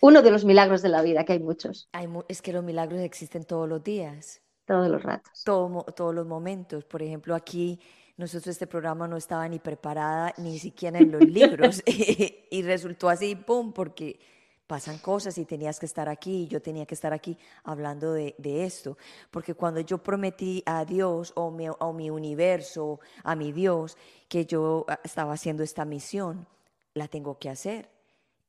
Uno 0.00 0.22
de 0.22 0.30
los 0.30 0.44
milagros 0.44 0.82
de 0.82 0.88
la 0.88 1.02
vida, 1.02 1.24
que 1.24 1.34
hay 1.34 1.40
muchos. 1.40 1.88
es 2.28 2.42
que 2.42 2.52
los 2.52 2.62
milagros 2.62 3.00
existen 3.00 3.44
todos 3.44 3.68
los 3.68 3.82
días. 3.82 4.42
Todos 4.64 4.88
los 4.88 5.02
ratos. 5.02 5.44
todos 5.44 6.14
los 6.14 6.26
momentos. 6.26 6.84
Por 6.84 7.02
ejemplo, 7.02 7.34
aquí 7.34 7.80
nosotros 8.16 8.48
este 8.48 8.66
programa 8.66 9.06
no 9.06 9.16
estaba 9.16 9.48
ni 9.48 9.58
preparada, 9.58 10.32
ni 10.38 10.58
siquiera 10.58 10.98
en 10.98 11.12
los 11.12 11.22
libros. 11.28 11.82
y 12.50 12.62
resultó 12.62 13.08
así, 13.08 13.36
¡pum! 13.36 13.72
Porque 13.72 14.18
pasan 14.66 14.98
cosas 14.98 15.38
y 15.38 15.44
tenías 15.44 15.78
que 15.78 15.86
estar 15.86 16.08
aquí, 16.08 16.42
y 16.42 16.48
yo 16.48 16.60
tenía 16.60 16.86
que 16.86 16.94
estar 16.94 17.12
aquí 17.12 17.38
hablando 17.62 18.12
de, 18.12 18.34
esto. 18.64 18.98
Porque 19.30 19.54
cuando 19.54 19.80
yo 19.80 19.98
prometí 19.98 20.62
a 20.66 20.84
Dios 20.84 21.32
o, 21.36 21.48
a 21.80 21.92
mi 21.92 22.10
universo, 22.10 23.00
a 23.22 23.36
mi 23.36 23.52
Dios, 23.52 23.96
que 24.28 24.46
yo 24.46 24.84
ah, 24.88 24.98
estaba 25.04 25.32
haciendo 25.34 25.62
esta 25.62 25.84
misión, 25.84 26.46
la 26.94 27.08
tengo 27.08 27.38
que 27.38 27.50
hacer. 27.50 27.95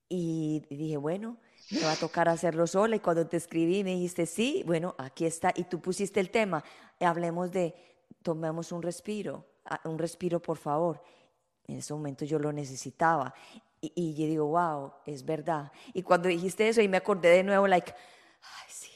Y 0.09 0.63
dije, 0.69 0.97
bueno, 0.97 1.37
me 1.71 1.81
va 1.81 1.93
a 1.93 1.95
tocar 1.95 2.29
hacerlo 2.29 2.67
sola. 2.67 2.95
Y 2.95 2.99
cuando 2.99 3.27
te 3.27 3.37
escribí 3.37 3.83
me 3.83 3.91
dijiste, 3.91 4.25
sí, 4.25 4.63
bueno, 4.65 4.95
aquí 4.97 5.25
está. 5.25 5.51
Y 5.55 5.65
tú 5.65 5.81
pusiste 5.81 6.19
el 6.19 6.29
tema, 6.29 6.63
hablemos 6.99 7.51
de, 7.51 7.75
tomemos 8.21 8.71
un 8.71 8.81
respiro, 8.81 9.45
ah, 9.65 9.81
un 9.85 9.97
respiro 9.97 10.41
por 10.41 10.57
favor. 10.57 11.01
En 11.67 11.77
ese 11.77 11.93
momento 11.93 12.25
yo 12.25 12.39
lo 12.39 12.51
necesitaba. 12.53 13.33
Y, 13.81 13.91
y 13.95 14.13
yo 14.15 14.25
digo, 14.25 14.45
wow, 14.47 14.93
es 15.05 15.25
verdad. 15.25 15.71
Y 15.93 16.03
cuando 16.03 16.29
dijiste 16.29 16.67
eso 16.67 16.81
y 16.81 16.87
me 16.87 16.97
acordé 16.97 17.29
de 17.29 17.43
nuevo, 17.43 17.67
like, 17.67 17.93
ay, 18.41 18.69
sí. 18.69 18.91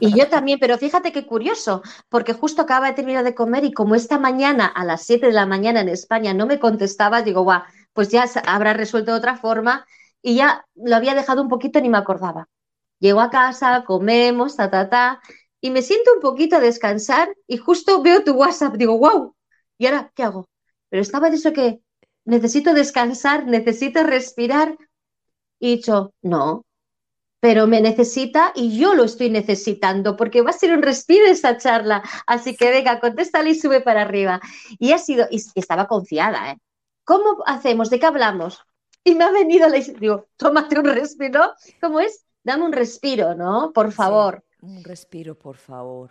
Y 0.00 0.18
yo 0.18 0.28
también, 0.28 0.58
pero 0.58 0.78
fíjate 0.78 1.12
qué 1.12 1.26
curioso, 1.26 1.82
porque 2.08 2.32
justo 2.32 2.62
acaba 2.62 2.88
de 2.88 2.94
terminar 2.94 3.24
de 3.24 3.34
comer 3.34 3.64
y 3.64 3.72
como 3.72 3.94
esta 3.94 4.18
mañana 4.18 4.66
a 4.66 4.84
las 4.84 5.02
7 5.02 5.26
de 5.26 5.32
la 5.32 5.46
mañana 5.46 5.80
en 5.80 5.88
España 5.88 6.34
no 6.34 6.46
me 6.46 6.58
contestaba, 6.58 7.22
digo, 7.22 7.44
wow, 7.44 7.60
pues 7.92 8.08
ya 8.10 8.24
habrá 8.46 8.72
resuelto 8.72 9.12
de 9.12 9.18
otra 9.18 9.36
forma 9.36 9.86
y 10.22 10.36
ya 10.36 10.64
lo 10.74 10.96
había 10.96 11.14
dejado 11.14 11.42
un 11.42 11.48
poquito 11.48 11.80
ni 11.80 11.88
me 11.88 11.98
acordaba. 11.98 12.48
Llego 12.98 13.20
a 13.20 13.30
casa, 13.30 13.84
comemos, 13.84 14.56
ta, 14.56 14.70
ta, 14.70 14.88
ta, 14.88 15.20
y 15.60 15.70
me 15.70 15.82
siento 15.82 16.14
un 16.14 16.20
poquito 16.20 16.56
a 16.56 16.60
descansar 16.60 17.34
y 17.46 17.56
justo 17.56 18.02
veo 18.02 18.24
tu 18.24 18.32
WhatsApp, 18.34 18.74
digo, 18.74 18.98
wow, 18.98 19.34
¿y 19.78 19.86
ahora 19.86 20.12
qué 20.14 20.22
hago? 20.24 20.48
Pero 20.88 21.02
estaba 21.02 21.30
de 21.30 21.36
eso 21.36 21.52
que 21.52 21.80
necesito 22.24 22.74
descansar, 22.74 23.46
necesito 23.46 24.02
respirar. 24.02 24.76
Y 25.58 25.76
dicho, 25.76 26.12
no, 26.22 26.64
pero 27.40 27.66
me 27.66 27.80
necesita 27.80 28.52
y 28.54 28.78
yo 28.78 28.94
lo 28.94 29.04
estoy 29.04 29.30
necesitando 29.30 30.16
porque 30.16 30.42
va 30.42 30.50
a 30.50 30.52
ser 30.52 30.72
un 30.72 30.82
respiro 30.82 31.26
esta 31.26 31.56
charla. 31.58 32.02
Así 32.26 32.56
que 32.56 32.70
venga, 32.70 33.00
contéstale 33.00 33.50
y 33.50 33.54
sube 33.56 33.80
para 33.80 34.02
arriba. 34.02 34.40
Y 34.78 34.92
ha 34.92 34.98
sido, 34.98 35.26
y 35.30 35.42
estaba 35.56 35.86
confiada, 35.88 36.52
¿eh? 36.52 36.58
¿Cómo 37.12 37.42
hacemos? 37.44 37.90
¿De 37.90 38.00
qué 38.00 38.06
hablamos? 38.06 38.64
Y 39.04 39.14
me 39.14 39.24
ha 39.24 39.30
venido 39.30 39.68
la 39.68 39.76
digo, 39.76 40.28
tómate 40.38 40.78
un 40.78 40.86
respiro. 40.86 41.52
¿Cómo 41.78 42.00
es? 42.00 42.24
Dame 42.42 42.64
un 42.64 42.72
respiro, 42.72 43.34
¿no? 43.34 43.70
Por 43.74 43.92
favor. 43.92 44.42
un 44.62 44.82
respiro, 44.82 45.38
por 45.38 45.58
favor. 45.58 46.10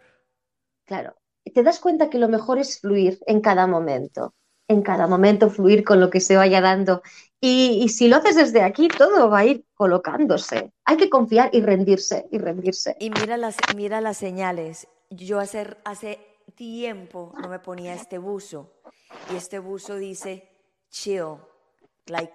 Claro. 0.86 1.16
Te 1.44 1.64
das 1.64 1.80
cuenta 1.80 2.12
que 2.12 2.20
lo 2.20 2.30
mejor 2.30 2.60
es 2.60 2.80
fluir 2.80 3.18
en 3.26 3.42
cada 3.42 3.66
momento. 3.66 4.36
En 4.68 4.84
cada 4.84 5.08
momento 5.08 5.50
fluir 5.50 5.84
con 5.84 6.00
lo 6.00 6.12
que 6.12 6.20
se 6.20 6.36
vaya 6.36 6.62
dando. 6.62 7.02
Y, 7.40 7.90
si 7.90 8.08
lo 8.08 8.18
haces 8.18 8.36
desde 8.36 8.62
aquí, 8.62 8.88
todo 8.88 9.28
va 9.28 9.40
a 9.40 9.46
ir 9.46 9.66
colocándose. 9.74 10.72
Hay 10.86 10.98
que 10.98 11.10
confiar 11.10 11.50
y 11.52 11.62
rendirse, 11.62 12.28
y 12.30 12.38
rendirse. 12.38 12.96
Y 13.00 13.10
mira 13.10 13.38
las, 13.38 13.58
mira 13.76 14.02
las 14.02 14.18
señales. 14.18 14.88
Yo 15.10 15.40
hace, 15.40 15.78
hace 15.84 16.20
tiempo 16.54 17.34
no 17.42 17.50
me 17.50 17.58
ponía 17.58 17.96
este 17.96 18.20
buzo. 18.20 18.72
Y 19.34 19.36
este 19.36 19.58
buzo 19.58 19.96
dice, 19.96 20.51
chill, 20.92 21.40
like, 22.08 22.34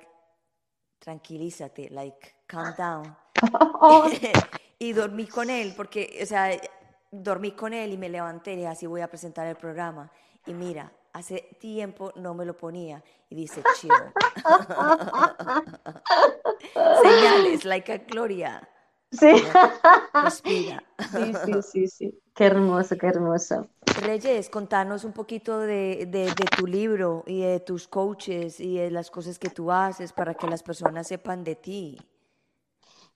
tranquilízate, 0.98 1.90
like, 1.90 2.34
calm 2.46 2.74
down. 2.76 3.16
y 4.78 4.92
dormí 4.92 5.26
con 5.26 5.50
él, 5.50 5.74
porque, 5.76 6.18
o 6.22 6.26
sea, 6.26 6.50
dormí 7.10 7.52
con 7.52 7.72
él 7.72 7.92
y 7.92 7.98
me 7.98 8.08
levanté 8.08 8.54
y 8.54 8.64
así 8.64 8.86
voy 8.86 9.02
a 9.02 9.08
presentar 9.08 9.46
el 9.46 9.56
programa. 9.56 10.10
Y 10.46 10.54
mira, 10.54 10.92
hace 11.12 11.48
tiempo 11.60 12.12
no 12.16 12.34
me 12.34 12.44
lo 12.44 12.56
ponía 12.56 13.02
y 13.28 13.36
dice 13.36 13.62
chill. 13.80 13.92
Señales, 17.02 17.64
like 17.64 17.92
a 17.92 17.98
Gloria. 17.98 18.68
Sí. 19.12 19.32
Respira. 20.12 20.82
Sí, 21.10 21.32
sí, 21.44 21.62
sí, 21.62 21.88
sí. 21.88 22.22
Qué 22.34 22.44
hermoso, 22.44 22.96
qué 22.98 23.06
hermoso. 23.06 23.68
Reyes, 24.06 24.48
contanos 24.48 25.02
un 25.02 25.12
poquito 25.12 25.58
de, 25.58 26.32
tu 26.56 26.64
libro 26.68 27.24
y 27.26 27.40
de 27.40 27.58
tus 27.58 27.88
coaches 27.88 28.60
y 28.60 28.76
de 28.76 28.88
las 28.92 29.10
cosas 29.10 29.36
que 29.36 29.50
tú 29.50 29.72
haces 29.72 30.12
para 30.12 30.34
que 30.34 30.46
las 30.46 30.62
personas 30.62 31.08
sepan 31.08 31.42
de 31.42 31.56
ti. 31.56 31.98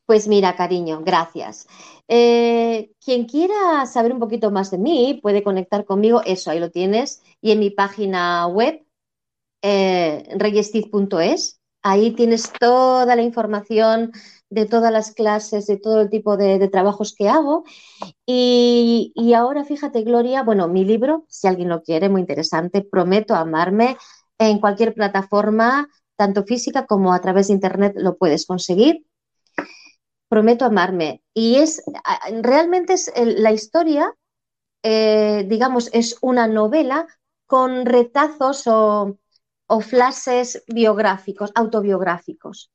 Pues 0.05 0.27
mira, 0.27 0.57
cariño, 0.57 1.01
gracias. 1.05 1.69
Eh, 2.09 2.91
quien 3.05 3.27
quiera 3.27 3.87
saber 3.87 4.13
un 4.13 4.19
poquito 4.19 4.51
más 4.51 4.73
de 4.73 4.79
mí 4.79 5.21
puede 5.23 5.45
conectar 5.45 5.85
conmigo, 5.85 6.23
eso 6.27 6.51
ahí 6.51 6.59
lo 6.59 6.73
tienes, 6.73 7.23
y 7.41 7.53
en 7.53 7.61
mi 7.61 7.71
página 7.71 8.49
web, 8.49 8.85
eh, 9.63 10.27
ahí 11.83 12.13
tienes 12.13 12.53
toda 12.53 13.17
la 13.17 13.23
información 13.23 14.13
de 14.51 14.67
todas 14.67 14.93
las 14.93 15.13
clases, 15.13 15.67
de 15.67 15.77
todo 15.77 16.01
el 16.01 16.11
tipo 16.11 16.37
de, 16.37 16.69
trabajos 16.69 17.15
que 17.17 17.29
hago. 17.29 17.65
Y, 18.27 19.33
ahora, 19.37 19.65
fíjate, 19.65 20.03
Gloria, 20.03 20.43
bueno, 20.43 20.69
mi 20.69 20.85
libro, 20.85 21.25
si 21.29 21.47
alguien 21.47 21.69
lo 21.69 21.83
quiere, 21.83 22.09
muy 22.09 22.21
interesante, 22.21 22.83
Prometo 22.83 23.35
amarme, 23.35 23.97
en 24.39 24.59
cualquier 24.59 24.95
plataforma, 24.95 25.89
tanto 26.17 26.45
física 26.45 26.87
como 26.87 27.13
a 27.13 27.21
través 27.21 27.49
de 27.49 27.55
Internet, 27.55 27.95
lo 27.97 28.17
puedes 28.17 28.47
conseguir. 28.47 29.07
Prometo 30.29 30.65
amarme. 30.65 31.23
Y 31.35 31.57
es, 31.57 31.83
realmente 32.43 32.95
es 32.95 33.13
la 33.17 33.53
historia, 33.53 34.15
eh, 34.83 35.45
digamos, 35.49 35.91
es 35.93 36.17
una 36.23 36.47
novela 36.47 37.07
con 37.47 37.85
retazos 37.85 38.67
o, 38.67 39.19
o 39.71 39.81
flashes 39.81 40.65
biográficos, 40.67 41.53
autobiográficos. 41.55 42.73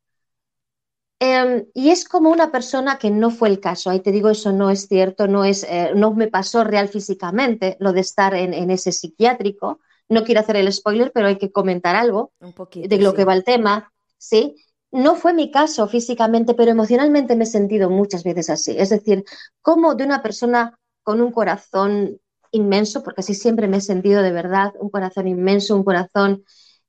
Em, 1.20 1.66
y 1.74 1.90
es 1.90 2.08
como 2.08 2.30
una 2.30 2.52
persona 2.54 2.98
que 2.98 3.12
no 3.12 3.32
fue 3.32 3.50
el 3.50 3.60
caso. 3.60 3.90
Ahí 3.90 4.00
te 4.00 4.14
digo, 4.14 4.30
eso 4.30 4.54
no 4.54 4.70
es 4.70 4.88
cierto, 4.88 5.28
no, 5.28 5.44
es, 5.44 5.64
eh, 5.64 5.92
no 5.94 6.14
me 6.14 6.28
pasó 6.28 6.64
real 6.64 6.88
físicamente 6.88 7.76
lo 7.82 7.92
de 7.92 8.00
estar 8.00 8.34
en, 8.34 8.72
ese 8.72 8.94
psiquiátrico. 8.94 9.80
No 10.08 10.24
quiero 10.24 10.40
hacer 10.40 10.56
el 10.56 10.72
spoiler, 10.72 11.12
pero 11.14 11.28
hay 11.28 11.38
que 11.38 11.52
comentar 11.52 11.98
algo 11.98 12.32
de 12.74 12.98
lo 13.00 13.14
que 13.14 13.26
va 13.26 13.34
el 13.34 13.44
tema. 13.44 13.92
Sí, 14.18 14.56
no 14.92 15.16
fue 15.16 15.34
mi 15.34 15.52
caso 15.52 15.90
físicamente, 15.90 16.54
pero 16.54 16.72
emocionalmente 16.72 17.36
me 17.36 17.44
he 17.44 17.48
sentido 17.48 17.90
muchas 17.90 18.24
veces 18.24 18.50
así. 18.50 18.74
Es 18.78 18.90
decir, 18.90 19.26
como 19.62 19.96
de 19.96 20.06
una 20.06 20.24
persona 20.24 20.80
con 21.04 21.20
un 21.20 21.34
corazón 21.34 22.22
inmenso, 22.52 23.04
porque 23.04 23.20
así 23.20 23.34
siempre 23.34 23.68
me 23.68 23.78
he 23.78 23.82
sentido 23.82 24.22
de 24.22 24.32
verdad, 24.32 24.74
un 24.80 24.90
corazón 24.90 25.28
inmenso, 25.28 25.76
un 25.76 25.84
corazón 25.84 26.46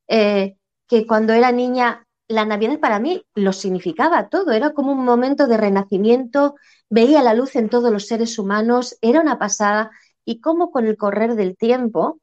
eh, 0.09 0.57
que 0.89 1.07
cuando 1.07 1.33
era 1.33 1.53
niña 1.53 2.07
la 2.29 2.45
Navidad 2.45 2.81
para 2.81 2.99
mí 2.99 3.25
lo 3.35 3.53
significaba 3.53 4.29
todo, 4.29 4.53
era 4.53 4.73
como 4.73 4.93
un 4.93 5.05
momento 5.05 5.47
de 5.47 5.57
renacimiento, 5.57 6.57
veía 6.91 7.23
la 7.23 7.35
luz 7.35 7.57
en 7.57 7.69
todos 7.69 7.93
los 7.93 8.07
seres 8.07 8.39
humanos, 8.39 8.97
era 9.01 9.21
una 9.21 9.39
pasada. 9.39 9.91
Y 10.25 10.41
como 10.41 10.73
con 10.73 10.87
el 10.87 10.97
correr 10.97 11.37
del 11.37 11.57
tiempo 11.57 12.21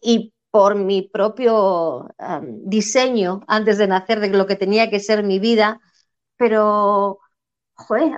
y 0.00 0.32
por 0.50 0.74
mi 0.74 1.02
propio 1.02 2.08
diseño 2.64 3.42
antes 3.46 3.78
de 3.78 3.86
nacer 3.86 4.20
de 4.20 4.30
lo 4.30 4.46
que 4.46 4.56
tenía 4.56 4.90
que 4.90 5.00
ser 5.00 5.22
mi 5.22 5.38
vida, 5.38 5.80
pero 6.36 7.20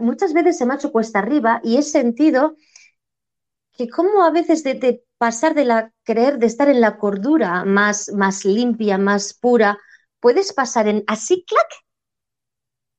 muchas 0.00 0.32
veces 0.32 0.56
se 0.58 0.66
me 0.66 0.74
ha 0.74 0.76
hecho 0.76 0.92
cuesta 0.92 1.18
arriba 1.18 1.60
y 1.62 1.76
he 1.76 1.82
sentido 1.82 2.56
que 3.72 3.88
como 3.88 4.22
a 4.24 4.30
veces 4.30 4.62
de, 4.64 5.04
pasar 5.22 5.54
de 5.54 5.64
la 5.64 5.92
creer, 6.02 6.40
de 6.40 6.46
estar 6.46 6.68
en 6.68 6.80
la 6.80 6.98
cordura 6.98 7.64
más, 7.64 8.10
más 8.12 8.44
limpia, 8.44 8.98
más 8.98 9.34
pura, 9.34 9.78
puedes 10.18 10.52
pasar 10.52 10.88
en 10.88 11.04
así, 11.06 11.44
clac, 11.46 11.68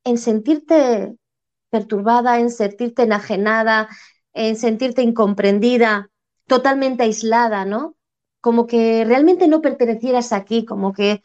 en 0.05 0.17
sentirte 0.17 1.17
perturbada, 1.69 2.39
en 2.39 2.49
sentirte 2.49 3.03
enajenada, 3.03 3.89
en 4.31 4.55
sentirte 4.55 5.01
incomprendida, 5.01 6.11
totalmente 6.47 7.03
aislada, 7.03 7.65
¿no? 7.65 7.97
Como 8.39 8.67
que 8.67 9.03
realmente 9.03 9.49
no 9.49 9.59
pertenecieras 9.59 10.31
aquí, 10.31 10.63
como 10.63 10.93
que 10.93 11.21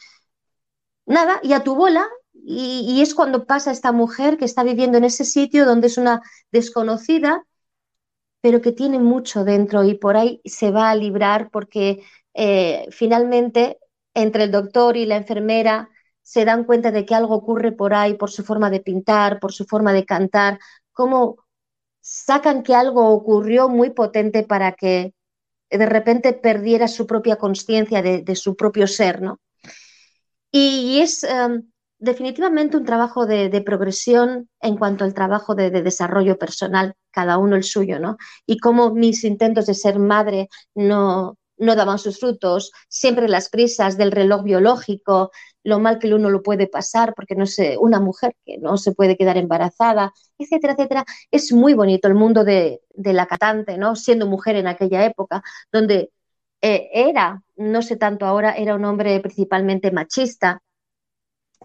nada, 1.07 1.39
y 1.45 1.53
a 1.53 1.63
tu 1.63 1.77
bola, 1.77 2.09
y, 2.33 3.01
es 3.03 3.15
cuando 3.15 3.47
pasa 3.47 3.71
esta 3.71 3.93
mujer 3.93 4.37
que 4.37 4.47
está 4.47 4.65
viviendo 4.65 4.99
en 4.99 5.05
ese 5.05 5.25
sitio 5.25 5.65
donde 5.65 5.87
es 5.87 5.97
una 5.97 6.23
desconocida, 6.51 7.45
pero 8.49 8.63
que 8.63 8.73
tiene 8.73 8.99
mucho 8.99 9.45
dentro 9.45 9.85
y 9.85 9.93
por 9.93 10.17
ahí 10.17 10.41
se 10.47 10.71
va 10.71 10.89
a 10.89 10.95
librar 10.95 11.51
porque 11.51 12.03
eh, 12.33 12.87
finalmente 12.91 13.77
entre 14.15 14.45
el 14.45 14.51
doctor 14.51 14.97
y 14.97 15.05
la 15.05 15.17
enfermera 15.17 15.91
se 16.23 16.47
dan 16.47 16.65
cuenta 16.65 16.91
de 16.91 17.05
que 17.05 17.15
algo 17.15 17.35
ocurre 17.35 17.73
por 17.73 17.93
ahí, 17.93 18.15
por 18.15 18.31
su 18.31 18.43
forma 18.45 18.71
de 18.71 18.81
pintar, 18.81 19.39
por 19.39 19.53
su 19.53 19.67
forma 19.67 19.93
de 19.93 20.07
cantar, 20.07 20.59
cómo 20.95 21.37
sacan 22.01 22.63
que 22.63 22.75
algo 22.75 23.11
ocurrió 23.11 23.69
muy 23.69 23.91
potente 23.91 24.45
para 24.45 24.73
que 24.73 25.13
de 25.69 25.85
repente 25.85 26.33
perdiera 26.33 26.89
su 26.89 27.07
propia 27.07 27.37
conciencia 27.37 28.01
de, 28.01 28.35
su 28.35 28.57
propio 28.57 28.87
ser, 28.87 29.21
¿no? 29.21 29.41
Y 30.51 31.01
es 31.01 31.23
em, 31.23 31.71
definitivamente 31.99 32.77
un 32.77 32.85
trabajo 32.85 33.27
de, 33.27 33.61
progresión 33.61 34.49
en 34.61 34.79
cuanto 34.79 35.05
al 35.05 35.13
trabajo 35.13 35.55
de, 35.55 35.71
desarrollo 35.71 36.39
personal, 36.39 36.95
cada 37.19 37.37
uno 37.39 37.57
el 37.57 37.65
suyo, 37.65 37.99
¿no? 37.99 38.17
Y 38.47 38.59
cómo 38.59 38.95
mis 38.95 39.25
intentos 39.25 39.67
de 39.67 39.75
ser 39.75 39.99
madre 39.99 40.49
no, 40.77 41.37
no 41.57 41.75
daban 41.75 41.99
sus 41.99 42.21
frutos, 42.21 42.71
siempre 42.89 43.29
las 43.29 43.49
prisas 43.49 43.97
del 43.99 44.13
reloj 44.13 44.45
biológico, 44.45 45.33
lo 45.65 45.81
mal 45.81 45.99
que 45.99 46.15
uno 46.15 46.31
lo 46.31 46.45
puede 46.45 46.69
pasar, 46.69 47.15
porque 47.17 47.35
no 47.35 47.47
sé, 47.47 47.77
una 47.77 47.99
mujer 47.99 48.37
que 48.45 48.59
no 48.59 48.77
se 48.77 48.93
puede 48.93 49.17
quedar 49.17 49.37
embarazada, 49.37 50.13
etcétera, 50.39 50.75
etcétera. 50.75 51.05
Es 51.33 51.53
muy 51.53 51.75
bonito 51.75 52.07
el 52.07 52.15
mundo 52.15 52.45
de, 52.45 52.83
la 52.95 53.27
catante, 53.27 53.79
¿no? 53.79 53.97
Siendo 53.97 54.27
mujer 54.29 54.55
en 54.55 54.69
aquella 54.69 55.05
época, 55.05 55.43
donde 55.73 56.13
eh, 56.63 56.89
era, 56.93 57.43
no 57.57 57.83
sé 57.83 57.97
tanto 57.97 58.27
ahora, 58.27 58.53
era 58.53 58.77
un 58.77 58.85
hombre 58.85 59.19
principalmente 59.21 59.91
machista, 59.91 60.63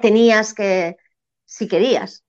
tenías 0.01 0.53
que, 0.55 0.97
si 1.45 1.67
querías, 1.67 2.23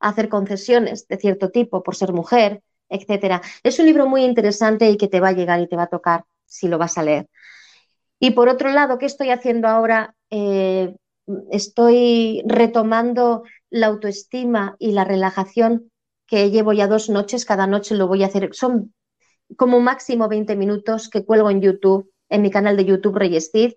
hacer 0.00 0.28
concesiones 0.28 1.06
de 1.08 1.16
cierto 1.18 1.50
tipo 1.50 1.82
por 1.82 1.96
ser 1.96 2.12
mujer, 2.12 2.62
etcétera. 2.88 3.42
Es 3.62 3.78
un 3.78 3.86
libro 3.86 4.06
muy 4.06 4.24
interesante 4.24 4.90
y 4.90 4.96
que 4.96 5.08
te 5.08 5.20
va 5.20 5.28
a 5.28 5.32
llegar 5.32 5.60
y 5.60 5.68
te 5.68 5.76
va 5.76 5.84
a 5.84 5.88
tocar 5.88 6.24
si 6.44 6.68
lo 6.68 6.78
vas 6.78 6.98
a 6.98 7.02
leer. 7.02 7.28
Y 8.18 8.30
por 8.30 8.48
otro 8.48 8.70
lado, 8.70 8.98
¿qué 8.98 9.06
estoy 9.06 9.30
haciendo 9.30 9.68
ahora? 9.68 10.14
Eh, 10.30 10.94
estoy 11.50 12.42
retomando 12.46 13.42
la 13.70 13.88
autoestima 13.88 14.76
y 14.78 14.92
la 14.92 15.04
relajación 15.04 15.90
que 16.26 16.50
llevo 16.50 16.72
ya 16.72 16.86
dos 16.86 17.08
noches, 17.08 17.44
cada 17.44 17.66
noche 17.66 17.94
lo 17.94 18.08
voy 18.08 18.22
a 18.22 18.26
hacer. 18.26 18.50
Son 18.52 18.94
como 19.56 19.80
máximo 19.80 20.28
20 20.28 20.56
minutos 20.56 21.08
que 21.08 21.24
cuelgo 21.24 21.50
en 21.50 21.60
YouTube, 21.60 22.10
en 22.28 22.42
mi 22.42 22.50
canal 22.50 22.76
de 22.76 22.84
YouTube 22.84 23.16
Reyestid, 23.16 23.74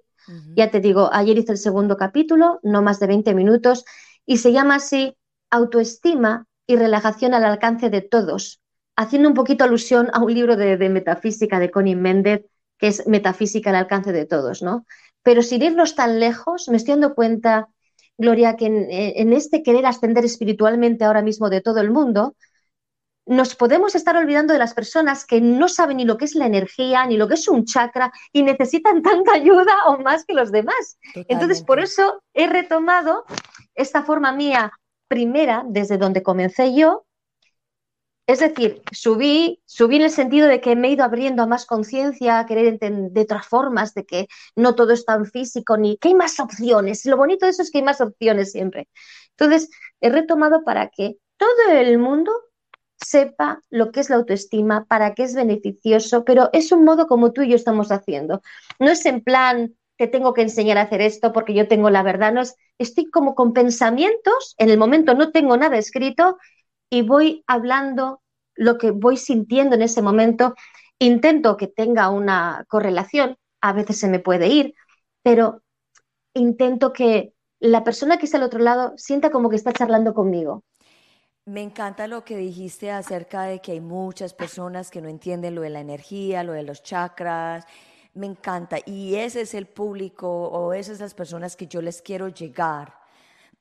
ya 0.56 0.70
te 0.70 0.80
digo, 0.80 1.10
ayer 1.12 1.38
hice 1.38 1.54
el 1.54 1.58
segundo 1.58 1.98
capítulo, 1.98 2.60
no 2.62 2.82
más 2.82 3.00
de 3.00 3.08
20 3.08 3.34
minutos, 3.34 3.86
y 4.26 4.38
se 4.38 4.52
llama 4.52 4.76
así 4.76 5.16
Autoestima 5.50 6.46
y 6.68 6.76
relajación 6.76 7.34
al 7.34 7.46
alcance 7.46 7.90
de 7.90 8.02
todos, 8.02 8.62
haciendo 9.00 9.30
un 9.30 9.36
poquito 9.36 9.64
alusión 9.64 10.10
a 10.14 10.20
un 10.20 10.34
libro 10.34 10.58
de, 10.58 10.78
metafísica 10.90 11.60
de 11.60 11.72
Connie 11.72 11.96
Méndez, 11.96 12.46
que 12.78 12.88
es 12.88 13.08
Metafísica 13.08 13.70
al 13.70 13.78
alcance 13.78 14.12
de 14.12 14.26
todos, 14.26 14.62
¿no? 14.62 14.86
Pero 15.24 15.42
sin 15.42 15.62
irnos 15.62 15.96
tan 15.96 16.20
lejos, 16.20 16.68
me 16.70 16.78
estoy 16.78 16.94
dando 16.94 17.16
cuenta, 17.16 17.70
Gloria, 18.18 18.56
que 18.56 18.66
en 18.66 19.34
este 19.34 19.64
querer 19.64 19.86
ascender 19.86 20.26
espiritualmente 20.26 21.06
ahora 21.06 21.22
mismo 21.22 21.50
de 21.50 21.62
todo 21.62 21.80
el 21.80 21.92
mundo, 21.92 22.36
nos 23.30 23.56
podemos 23.56 23.94
estar 23.94 24.18
olvidando 24.18 24.54
de 24.54 24.60
las 24.60 24.74
personas 24.74 25.24
que 25.24 25.40
no 25.40 25.70
saben 25.70 25.98
ni 25.98 26.06
lo 26.06 26.18
que 26.18 26.26
es 26.26 26.34
la 26.34 26.48
energía, 26.48 27.06
ni 27.06 27.16
lo 27.16 27.28
que 27.28 27.36
es 27.36 27.48
un 27.48 27.64
chakra 27.64 28.12
y 28.34 28.42
necesitan 28.42 29.02
tanta 29.04 29.34
ayuda 29.34 29.86
o 29.86 30.00
más 30.00 30.26
que 30.26 30.34
los 30.34 30.52
demás. 30.52 30.98
Entonces, 31.14 31.62
por 31.62 31.80
eso 31.80 32.24
he 32.34 32.48
retomado 32.48 33.24
esta 33.76 34.04
forma 34.04 34.32
mía 34.34 34.72
primera, 35.08 35.64
desde 35.68 35.98
donde 35.98 36.24
comencé 36.24 36.74
yo. 36.74 37.06
Es 38.30 38.42
decir, 38.42 38.84
subí, 38.92 39.60
subí 39.66 39.96
en 39.96 40.04
el 40.04 40.12
sentido 40.12 40.48
de 40.48 40.62
que 40.62 40.76
me 40.76 40.88
he 40.88 40.92
ido 40.92 41.04
abriendo 41.04 41.42
a 41.42 41.48
más 41.48 41.66
conciencia, 41.66 42.38
a 42.38 42.46
querer 42.46 42.68
entender 42.68 43.12
de 43.12 43.22
otras 43.22 43.48
formas, 43.48 43.96
de 43.96 44.06
que 44.06 44.28
no 44.56 44.76
todo 44.76 44.94
es 44.94 45.04
tan 45.04 45.26
físico, 45.26 45.78
ni 45.78 45.98
que 45.98 46.10
hay 46.10 46.14
más 46.14 46.40
opciones. 46.40 47.08
Lo 47.08 47.18
bonito 47.18 47.48
de 47.48 47.54
eso 47.54 47.64
es 47.64 47.72
que 47.72 47.80
hay 47.80 47.84
más 47.84 48.02
opciones 48.02 48.52
siempre. 48.52 48.88
Entonces, 49.32 49.72
he 50.00 50.12
retomado 50.12 50.64
para 50.64 50.90
que 50.90 51.16
todo 51.38 51.72
el 51.72 51.98
mundo 51.98 52.32
sepa 52.98 53.62
lo 53.72 53.92
que 53.92 54.02
es 54.02 54.12
la 54.12 54.18
autoestima, 54.18 54.86
para 54.86 55.16
qué 55.16 55.24
es 55.24 55.34
beneficioso, 55.34 56.24
pero 56.24 56.52
es 56.54 56.72
un 56.72 56.86
modo 56.86 57.08
como 57.08 57.32
tú 57.32 57.42
y 57.42 57.50
yo 57.50 57.56
estamos 57.56 57.92
haciendo. 57.92 58.44
No 58.78 58.92
es 58.92 59.08
en 59.08 59.24
plan, 59.24 59.74
te 59.98 60.06
tengo 60.06 60.36
que 60.36 60.44
enseñar 60.44 60.78
a 60.78 60.84
hacer 60.84 61.02
esto 61.02 61.34
porque 61.34 61.56
yo 61.56 61.68
tengo 61.68 61.90
la 61.90 62.04
verdad, 62.04 62.32
no 62.32 62.42
es, 62.42 62.56
estoy 62.78 63.10
como 63.10 63.34
con 63.34 63.54
pensamientos, 63.54 64.54
en 64.60 64.70
el 64.70 64.78
momento 64.78 65.16
no 65.16 65.32
tengo 65.32 65.58
nada 65.58 65.80
escrito 65.80 66.38
y 66.90 67.02
voy 67.02 67.44
hablando 67.48 68.22
lo 68.56 68.78
que 68.78 68.92
voy 68.92 69.18
sintiendo 69.18 69.76
en 69.76 69.82
ese 69.82 70.02
momento, 70.02 70.56
intento 71.00 71.56
que 71.58 71.68
tenga 71.68 72.10
una 72.10 72.66
correlación, 72.68 73.38
a 73.62 73.74
veces 73.74 74.00
se 74.00 74.10
me 74.10 74.20
puede 74.20 74.48
ir, 74.48 74.74
pero 75.24 75.62
intento 76.34 76.92
que 76.94 77.34
la 77.60 77.84
persona 77.84 78.18
que 78.18 78.26
está 78.26 78.38
al 78.38 78.44
otro 78.44 78.60
lado 78.60 78.94
sienta 78.98 79.32
como 79.32 79.50
que 79.50 79.56
está 79.56 79.72
charlando 79.72 80.14
conmigo. 80.14 80.64
Me 81.46 81.62
encanta 81.62 82.08
lo 82.08 82.24
que 82.24 82.38
dijiste 82.38 82.92
acerca 82.92 83.44
de 83.44 83.60
que 83.60 83.72
hay 83.72 83.82
muchas 83.82 84.34
personas 84.34 84.92
que 84.92 85.02
no 85.02 85.10
entienden 85.10 85.56
lo 85.56 85.62
de 85.62 85.72
la 85.72 85.80
energía, 85.80 86.44
lo 86.44 86.54
de 86.54 86.64
los 86.64 86.84
chakras. 86.84 87.66
Me 88.14 88.28
encanta. 88.28 88.78
Y 88.86 89.16
ese 89.16 89.42
es 89.42 89.54
el 89.56 89.66
público 89.66 90.30
o 90.30 90.74
esas 90.74 90.98
son 90.98 91.06
las 91.06 91.14
personas 91.16 91.56
que 91.56 91.66
yo 91.66 91.82
les 91.82 92.02
quiero 92.02 92.28
llegar. 92.28 92.94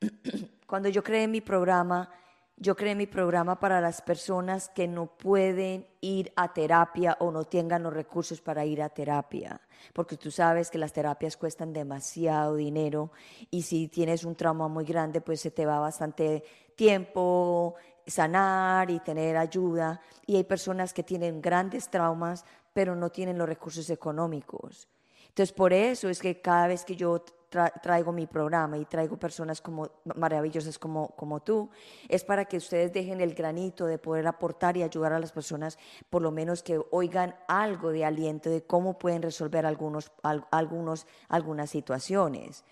Cuando 0.67 0.89
yo 0.89 1.03
creé 1.03 1.27
mi 1.27 1.41
programa, 1.41 2.11
yo 2.59 2.75
creé 2.75 2.93
mi 2.93 3.07
programa 3.07 3.59
para 3.59 3.79
las 3.79 4.01
personas 4.01 4.67
que 4.69 4.87
no 4.87 5.05
pueden 5.05 5.87
ir 6.01 6.31
a 6.35 6.53
terapia 6.53 7.15
o 7.19 7.31
no 7.31 7.45
tengan 7.45 7.83
los 7.83 7.93
recursos 7.93 8.41
para 8.41 8.65
ir 8.65 8.81
a 8.81 8.89
terapia, 8.89 9.61
porque 9.93 10.17
tú 10.17 10.29
sabes 10.29 10.69
que 10.69 10.77
las 10.77 10.91
terapias 10.91 11.37
cuestan 11.37 11.71
demasiado 11.71 12.55
dinero 12.55 13.11
y 13.49 13.61
si 13.61 13.87
tienes 13.87 14.25
un 14.25 14.35
trauma 14.35 14.67
muy 14.67 14.83
grande, 14.83 15.21
pues 15.21 15.39
se 15.39 15.51
te 15.51 15.65
va 15.65 15.79
bastante 15.79 16.43
tiempo 16.75 17.75
sanar 18.05 18.91
y 18.91 18.99
tener 18.99 19.37
ayuda. 19.37 20.01
Y 20.25 20.35
hay 20.35 20.43
personas 20.43 20.93
que 20.93 21.03
tienen 21.03 21.41
grandes 21.41 21.89
traumas, 21.89 22.43
pero 22.73 22.95
no 22.95 23.09
tienen 23.09 23.37
los 23.37 23.47
recursos 23.47 23.89
económicos. 23.89 24.89
Entonces, 25.29 25.53
por 25.53 25.71
eso 25.71 26.09
es 26.09 26.19
que 26.19 26.41
cada 26.41 26.67
vez 26.67 26.83
que 26.83 26.95
yo 26.95 27.23
traigo 27.49 28.11
mi 28.11 28.27
programa 28.27 28.77
y 28.77 28.85
traigo 28.85 29.17
personas 29.17 29.61
como 29.61 29.89
maravillosas 30.15 30.77
como, 30.77 31.09
como 31.09 31.39
tú, 31.41 31.69
es 32.07 32.23
para 32.23 32.45
que 32.45 32.57
ustedes 32.57 32.93
dejen 32.93 33.21
el 33.21 33.33
granito 33.33 33.85
de 33.85 33.97
poder 33.97 34.27
aportar 34.27 34.77
y 34.77 34.83
ayudar 34.83 35.13
a 35.13 35.19
las 35.19 35.31
personas, 35.31 35.77
por 36.09 36.21
lo 36.21 36.31
menos 36.31 36.63
que 36.63 36.79
oigan 36.91 37.35
algo 37.47 37.91
de 37.91 38.05
aliento 38.05 38.49
de 38.49 38.63
cómo 38.63 38.97
pueden 38.97 39.21
resolver 39.21 39.65
algunos, 39.65 40.11
algunos, 40.51 41.07
algunas 41.27 41.69
situaciones. 41.69 42.63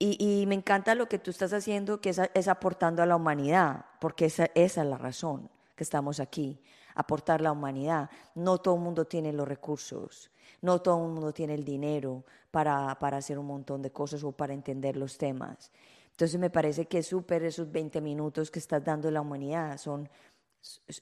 Y, 0.00 0.44
me 0.46 0.54
encanta 0.54 0.94
lo 0.94 1.08
que 1.08 1.18
tú 1.18 1.32
estás 1.32 1.52
haciendo, 1.52 2.00
que 2.00 2.10
es, 2.10 2.48
aportando 2.48 3.02
a 3.02 3.06
la 3.06 3.16
humanidad, 3.16 3.86
porque 4.00 4.26
esa, 4.26 4.44
esa, 4.54 4.82
es 4.82 4.88
la 4.88 4.96
razón 4.96 5.50
que 5.74 5.82
estamos 5.82 6.20
aquí, 6.20 6.62
aportar 6.94 7.40
a 7.40 7.42
la 7.42 7.52
humanidad. 7.52 8.08
No 8.36 8.58
todo 8.58 8.76
el 8.76 8.80
mundo 8.80 9.06
tiene 9.06 9.32
los 9.32 9.48
recursos, 9.48 10.30
no 10.62 10.80
todo 10.80 11.04
el 11.06 11.12
mundo 11.12 11.32
tiene 11.32 11.54
el 11.54 11.64
dinero 11.64 12.24
para, 12.50 12.98
para 12.98 13.18
hacer 13.18 13.38
un 13.38 13.46
montón 13.46 13.82
de 13.82 13.92
cosas 13.92 14.24
o 14.24 14.32
para 14.32 14.54
entender 14.54 14.96
los 14.96 15.18
temas. 15.18 15.72
Entonces 16.10 16.38
me 16.40 16.50
parece 16.50 16.86
que 16.86 16.98
es 16.98 17.06
súper 17.06 17.44
esos 17.44 17.70
20 17.70 18.00
minutos 18.00 18.50
que 18.50 18.58
estás 18.58 18.84
dando 18.84 19.08
a 19.08 19.10
la 19.12 19.20
humanidad, 19.20 19.78
son, 19.78 20.08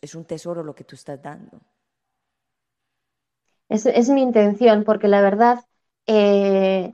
es 0.00 0.14
un 0.14 0.24
tesoro 0.24 0.62
lo 0.62 0.74
que 0.74 0.84
tú 0.84 0.94
estás 0.94 1.22
dando. 1.22 1.60
Es, 3.68 3.86
es 3.86 4.08
mi 4.10 4.22
intención, 4.22 4.84
porque 4.84 5.08
la 5.08 5.20
verdad... 5.20 5.64
Eh 6.06 6.92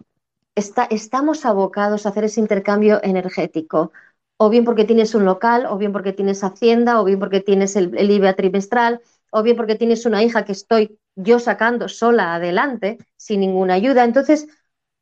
estamos 0.55 1.45
abocados 1.47 2.07
a 2.07 2.11
hacer 2.11 2.25
ese 2.25 2.41
intercambio 2.41 3.01
energético, 3.03 3.93
o 4.37 4.51
bien 4.51 4.65
porque 4.65 4.85
tienes 4.85 5.15
un 5.15 5.25
local, 5.25 5.67
o 5.67 5.79
bien 5.79 5.93
porque 5.93 6.13
tienes 6.13 6.43
hacienda, 6.45 7.01
o 7.01 7.05
bien 7.05 7.19
porque 7.19 7.41
tienes 7.41 7.77
el, 7.77 8.11
IVA 8.11 8.35
trimestral, 8.35 9.01
o 9.33 9.43
bien 9.43 9.57
porque 9.57 9.77
tienes 9.77 10.07
una 10.07 10.23
hija 10.23 10.45
que 10.45 10.53
estoy 10.53 10.99
yo 11.17 11.39
sacando 11.39 11.89
sola 11.89 12.35
adelante, 12.35 12.99
sin 13.17 13.41
ninguna 13.41 13.75
ayuda. 13.75 14.05
Entonces, 14.05 14.47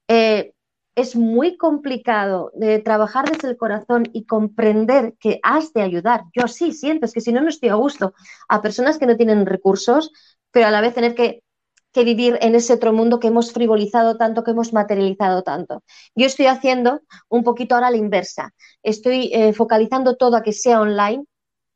eh, 0.09 0.53
es 0.95 1.17
muy 1.17 1.57
complicado 1.57 2.51
de 2.55 2.79
trabajar 2.79 3.31
desde 3.31 3.49
el 3.49 3.57
corazón 3.57 4.09
y 4.13 4.27
comprender 4.27 5.15
que 5.19 5.41
has 5.43 5.73
de 5.73 5.83
ayudar. 5.83 6.23
Yo 6.35 6.47
sí 6.47 6.73
siento, 6.73 7.07
es 7.07 7.13
que 7.13 7.21
si 7.21 7.33
no, 7.33 7.41
no 7.41 7.49
estoy 7.49 7.71
a 7.71 7.75
gusto 7.75 8.15
a 8.49 8.63
personas 8.63 8.99
que 8.99 9.07
no 9.07 9.17
tienen 9.17 9.47
recursos, 9.47 10.13
pero 10.51 10.67
a 10.67 10.71
la 10.71 10.81
vez 10.81 10.95
tener 10.95 11.15
que, 11.15 11.43
vivir 11.93 12.39
en 12.41 12.55
ese 12.55 12.75
otro 12.75 12.93
mundo 12.93 13.19
que 13.19 13.29
hemos 13.29 13.53
frivolizado 13.53 14.17
tanto, 14.17 14.45
que 14.45 14.53
hemos 14.53 14.73
materializado 14.73 15.43
tanto. 15.43 15.83
Yo 16.15 16.27
estoy 16.27 16.47
haciendo 16.47 17.01
un 17.29 17.43
poquito 17.43 17.75
ahora 17.75 17.91
la 17.91 17.97
inversa. 17.97 18.55
Estoy 18.85 19.31
eh, 19.33 19.53
focalizando 19.53 20.17
todo 20.17 20.37
a 20.37 20.43
que 20.43 20.53
sea 20.53 20.81
online, 20.81 21.25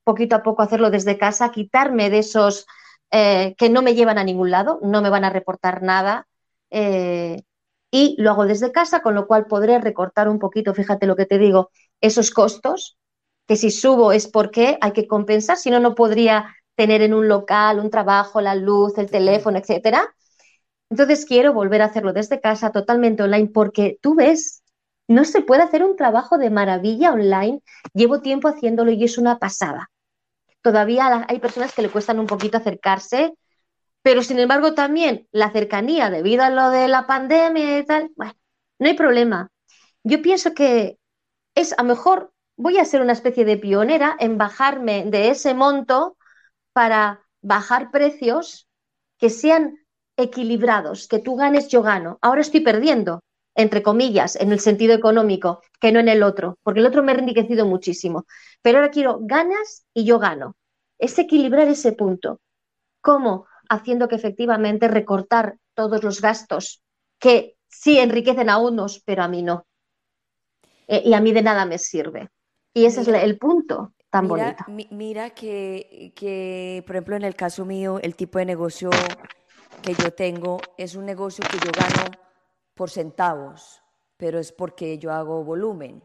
poquito 0.04 0.36
a 0.36 0.42
poco 0.42 0.62
hacerlo 0.62 0.90
desde 0.90 1.18
casa, 1.18 1.50
quitarme 1.50 2.10
de 2.10 2.18
esos 2.18 2.66
eh, 3.10 3.54
que 3.58 3.70
no 3.70 3.82
me 3.82 3.94
llevan 3.94 4.18
a 4.18 4.24
ningún 4.24 4.50
lado, 4.50 4.78
no 4.82 5.02
me 5.02 5.10
van 5.10 5.24
a 5.24 5.30
reportar 5.30 5.82
nada. 5.82 6.26
Eh, 6.70 7.42
y 7.90 8.16
lo 8.20 8.30
hago 8.30 8.44
desde 8.46 8.72
casa, 8.72 9.02
con 9.02 9.14
lo 9.14 9.26
cual 9.26 9.46
podré 9.46 9.78
recortar 9.78 10.28
un 10.28 10.38
poquito, 10.40 10.74
fíjate 10.74 11.06
lo 11.06 11.14
que 11.16 11.26
te 11.26 11.38
digo, 11.38 11.70
esos 12.00 12.32
costos, 12.32 12.98
que 13.46 13.56
si 13.56 13.70
subo 13.70 14.10
es 14.12 14.26
porque 14.26 14.78
hay 14.80 14.92
que 14.92 15.06
compensar, 15.06 15.56
si 15.56 15.70
no, 15.70 15.78
no 15.80 15.94
podría 15.94 16.54
tener 16.74 17.02
en 17.02 17.14
un 17.14 17.28
local 17.28 17.78
un 17.78 17.90
trabajo, 17.90 18.40
la 18.40 18.54
luz, 18.56 18.98
el 18.98 19.10
teléfono, 19.10 19.58
etcétera. 19.58 20.12
Entonces 20.90 21.24
quiero 21.26 21.52
volver 21.52 21.82
a 21.82 21.86
hacerlo 21.86 22.12
desde 22.12 22.40
casa, 22.40 22.72
totalmente 22.72 23.22
online, 23.22 23.50
porque 23.52 23.98
tú 24.00 24.14
ves, 24.14 24.62
no 25.08 25.24
se 25.24 25.42
puede 25.42 25.62
hacer 25.62 25.84
un 25.84 25.96
trabajo 25.96 26.38
de 26.38 26.50
maravilla 26.50 27.12
online. 27.12 27.60
Llevo 27.92 28.20
tiempo 28.20 28.48
haciéndolo 28.48 28.90
y 28.90 29.04
es 29.04 29.18
una 29.18 29.38
pasada. 29.38 29.90
Todavía 30.64 31.26
hay 31.28 31.38
personas 31.38 31.72
que 31.72 31.82
le 31.82 31.90
cuestan 31.90 32.18
un 32.18 32.26
poquito 32.26 32.56
acercarse 32.56 33.34
pero 34.04 34.22
sin 34.22 34.38
embargo 34.38 34.74
también 34.74 35.26
la 35.32 35.50
cercanía 35.50 36.10
debido 36.10 36.44
a 36.44 36.50
lo 36.50 36.68
de 36.68 36.88
la 36.88 37.06
pandemia 37.06 37.78
y 37.78 37.86
tal, 37.86 38.10
bueno, 38.16 38.34
no 38.78 38.86
hay 38.86 38.92
problema. 38.92 39.48
Yo 40.02 40.20
pienso 40.20 40.52
que 40.52 40.98
es 41.54 41.72
a 41.72 41.82
lo 41.82 41.88
mejor 41.88 42.30
voy 42.54 42.76
a 42.76 42.84
ser 42.84 43.00
una 43.00 43.14
especie 43.14 43.46
de 43.46 43.56
pionera 43.56 44.14
en 44.20 44.36
bajarme 44.36 45.06
de 45.06 45.30
ese 45.30 45.54
monto 45.54 46.18
para 46.74 47.24
bajar 47.40 47.90
precios 47.90 48.68
que 49.16 49.30
sean 49.30 49.78
equilibrados, 50.18 51.08
que 51.08 51.18
tú 51.18 51.36
ganes, 51.36 51.68
yo 51.68 51.80
gano. 51.80 52.18
Ahora 52.20 52.42
estoy 52.42 52.60
perdiendo, 52.60 53.22
entre 53.54 53.82
comillas, 53.82 54.36
en 54.36 54.52
el 54.52 54.60
sentido 54.60 54.94
económico, 54.94 55.62
que 55.80 55.92
no 55.92 56.00
en 56.00 56.08
el 56.08 56.22
otro, 56.22 56.58
porque 56.62 56.80
el 56.80 56.86
otro 56.86 57.02
me 57.02 57.12
ha 57.12 57.16
enriquecido 57.16 57.66
muchísimo. 57.66 58.26
Pero 58.62 58.78
ahora 58.78 58.90
quiero 58.90 59.18
ganas 59.22 59.86
y 59.94 60.04
yo 60.04 60.18
gano. 60.18 60.56
Es 60.98 61.18
equilibrar 61.18 61.68
ese 61.68 61.92
punto. 61.92 62.40
¿Cómo? 63.00 63.46
haciendo 63.68 64.08
que 64.08 64.16
efectivamente 64.16 64.88
recortar 64.88 65.58
todos 65.74 66.02
los 66.02 66.20
gastos 66.20 66.82
que 67.18 67.56
sí 67.68 67.98
enriquecen 67.98 68.50
a 68.50 68.58
unos, 68.58 69.02
pero 69.04 69.22
a 69.22 69.28
mí 69.28 69.42
no. 69.42 69.66
Eh, 70.86 71.02
y 71.06 71.14
a 71.14 71.20
mí 71.20 71.32
de 71.32 71.42
nada 71.42 71.64
me 71.64 71.78
sirve. 71.78 72.28
Y 72.72 72.86
ese 72.86 73.02
es 73.02 73.08
el 73.08 73.38
punto 73.38 73.94
tan 74.10 74.28
bonito. 74.28 74.64
mira 74.68 75.30
que, 75.30 76.12
que, 76.14 76.82
por 76.86 76.96
ejemplo, 76.96 77.16
en 77.16 77.24
el 77.24 77.34
caso 77.34 77.64
mío, 77.64 77.98
el 78.02 78.14
tipo 78.14 78.38
de 78.38 78.44
negocio 78.44 78.90
que 79.82 79.94
yo 79.94 80.12
tengo 80.12 80.60
es 80.76 80.94
un 80.94 81.04
negocio 81.04 81.44
que 81.50 81.58
yo 81.58 81.70
gano 81.72 82.23
por 82.74 82.90
centavos, 82.90 83.82
pero 84.16 84.38
es 84.38 84.52
porque 84.52 84.98
yo 84.98 85.12
hago 85.12 85.42
volumen. 85.44 86.02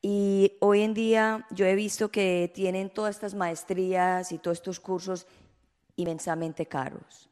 Y 0.00 0.56
hoy 0.60 0.82
en 0.82 0.94
día 0.94 1.46
yo 1.50 1.66
he 1.66 1.74
visto 1.74 2.10
que 2.10 2.50
tienen 2.54 2.90
todas 2.90 3.16
estas 3.16 3.34
maestrías 3.34 4.32
y 4.32 4.38
todos 4.38 4.58
estos 4.58 4.80
cursos 4.80 5.26
inmensamente 5.96 6.66
caros 6.66 7.28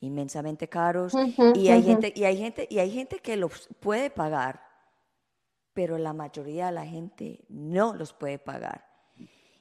inmensamente 0.00 0.68
caros. 0.68 1.14
Y 1.54 1.68
hay 1.68 1.80
gente 1.84 2.12
y 2.16 2.24
hay 2.24 2.36
gente 2.36 2.66
y 2.68 2.80
hay 2.80 2.90
gente 2.90 3.20
que 3.20 3.36
los 3.36 3.68
puede 3.78 4.10
pagar 4.10 4.72
pero 5.72 5.98
la 5.98 6.12
mayoría 6.12 6.66
de 6.66 6.72
la 6.72 6.86
gente 6.86 7.44
no 7.48 7.94
los 7.94 8.12
puede 8.12 8.38
pagar. 8.38 8.86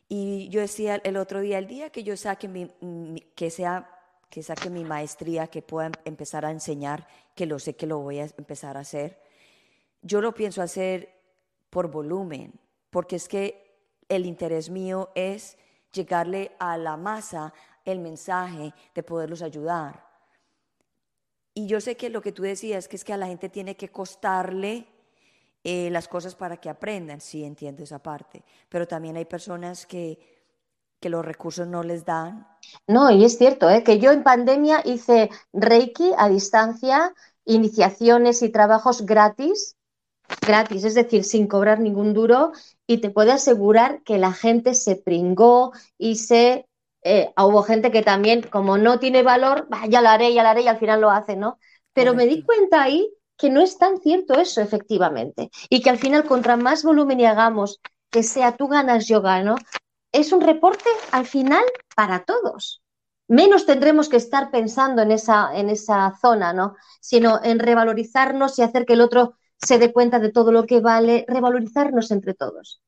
Y 0.07 0.49
yo 0.49 0.59
decía 0.59 0.99
el 1.03 1.15
otro 1.17 1.39
día 1.39 1.57
el 1.57 1.67
día 1.67 1.89
que 1.89 2.03
yo 2.03 2.17
saque 2.17 2.47
mi, 2.47 2.67
que 3.35 3.49
sea 3.49 3.89
que 4.31 4.41
saque 4.41 4.69
mi 4.69 4.85
maestría 4.85 5.47
que 5.47 5.61
pueda 5.61 5.87
em, 5.87 5.93
empezar 6.05 6.45
a 6.45 6.51
enseñar 6.51 7.05
que 7.35 7.45
lo 7.45 7.59
sé 7.59 7.75
que 7.75 7.85
lo 7.85 7.99
voy 7.99 8.19
a 8.19 8.23
empezar 8.23 8.77
a 8.77 8.79
hacer. 8.79 9.19
Yo 10.01 10.21
lo 10.21 10.33
pienso 10.33 10.61
hacer 10.61 11.13
por 11.69 11.91
volumen 11.91 12.53
porque 12.89 13.17
es 13.17 13.27
que 13.27 13.77
el 14.07 14.25
interés 14.25 14.69
mío 14.69 15.09
es 15.15 15.57
llegarle 15.93 16.53
a 16.59 16.77
la 16.77 16.95
masa 16.95 17.53
el 17.83 17.99
mensaje, 17.99 18.73
de 18.95 19.03
poderlos 19.03 19.41
ayudar. 19.41 20.07
Y 21.53 21.67
yo 21.67 21.81
sé 21.81 21.97
que 21.97 22.09
lo 22.09 22.21
que 22.21 22.31
tú 22.31 22.43
decías, 22.43 22.87
que 22.87 22.95
es 22.95 23.03
que 23.03 23.13
a 23.13 23.17
la 23.17 23.27
gente 23.27 23.49
tiene 23.49 23.75
que 23.75 23.89
costarle 23.89 24.87
eh, 25.63 25.89
las 25.89 26.07
cosas 26.07 26.35
para 26.35 26.57
que 26.57 26.69
aprendan, 26.69 27.19
sí 27.19 27.43
entiendo 27.43 27.83
esa 27.83 27.99
parte, 27.99 28.43
pero 28.69 28.87
también 28.87 29.17
hay 29.17 29.25
personas 29.25 29.85
que, 29.85 30.40
que 31.01 31.09
los 31.09 31.25
recursos 31.25 31.67
no 31.67 31.83
les 31.83 32.05
dan. 32.05 32.47
No, 32.87 33.11
y 33.11 33.25
es 33.25 33.37
cierto, 33.37 33.69
¿eh? 33.69 33.83
que 33.83 33.99
yo 33.99 34.11
en 34.11 34.23
pandemia 34.23 34.81
hice 34.85 35.29
Reiki 35.51 36.11
a 36.17 36.29
distancia, 36.29 37.13
iniciaciones 37.43 38.41
y 38.43 38.49
trabajos 38.49 39.05
gratis, 39.05 39.75
gratis, 40.45 40.85
es 40.85 40.93
decir, 40.93 41.25
sin 41.25 41.47
cobrar 41.47 41.79
ningún 41.79 42.13
duro, 42.13 42.51
y 42.87 42.99
te 42.99 43.09
puedo 43.09 43.33
asegurar 43.33 44.03
que 44.03 44.19
la 44.19 44.31
gente 44.31 44.75
se 44.75 44.95
pringó 44.95 45.73
y 45.97 46.15
se 46.15 46.67
eh, 47.03 47.33
hubo 47.35 47.63
gente 47.63 47.91
que 47.91 48.03
también, 48.03 48.43
como 48.43 48.77
no 48.77 48.99
tiene 48.99 49.23
valor, 49.23 49.67
ya 49.89 50.01
lo 50.01 50.09
haré, 50.09 50.33
ya 50.33 50.43
lo 50.43 50.49
haré 50.49 50.61
y 50.61 50.67
al 50.67 50.77
final 50.77 51.01
lo 51.01 51.09
hace, 51.09 51.35
¿no? 51.35 51.57
Pero 51.93 52.13
me 52.13 52.27
di 52.27 52.43
cuenta 52.43 52.83
ahí 52.83 53.11
que 53.37 53.49
no 53.49 53.59
es 53.59 53.77
tan 53.79 53.97
cierto 53.97 54.35
eso, 54.35 54.61
efectivamente. 54.61 55.49
Y 55.67 55.81
que 55.81 55.89
al 55.89 55.97
final, 55.97 56.25
contra 56.25 56.57
más 56.57 56.83
volumen 56.83 57.19
y 57.19 57.25
hagamos, 57.25 57.79
que 58.11 58.21
sea 58.21 58.55
tú 58.55 58.67
ganas, 58.67 59.07
yo 59.07 59.21
gano, 59.21 59.55
es 60.11 60.31
un 60.31 60.41
reporte 60.41 60.89
al 61.11 61.25
final 61.25 61.63
para 61.95 62.23
todos. 62.25 62.81
Menos 63.27 63.65
tendremos 63.65 64.09
que 64.09 64.17
estar 64.17 64.51
pensando 64.51 65.01
en 65.01 65.11
esa, 65.11 65.55
en 65.55 65.69
esa 65.69 66.17
zona, 66.21 66.51
¿no? 66.51 66.75
Sino 66.99 67.39
en 67.43 67.59
revalorizarnos 67.59 68.59
y 68.59 68.61
hacer 68.61 68.85
que 68.85 68.93
el 68.93 69.01
otro 69.01 69.35
se 69.57 69.77
dé 69.77 69.93
cuenta 69.93 70.19
de 70.19 70.31
todo 70.31 70.51
lo 70.51 70.65
que 70.65 70.81
vale, 70.81 71.25
revalorizarnos 71.27 72.11
entre 72.11 72.33
todos. 72.33 72.81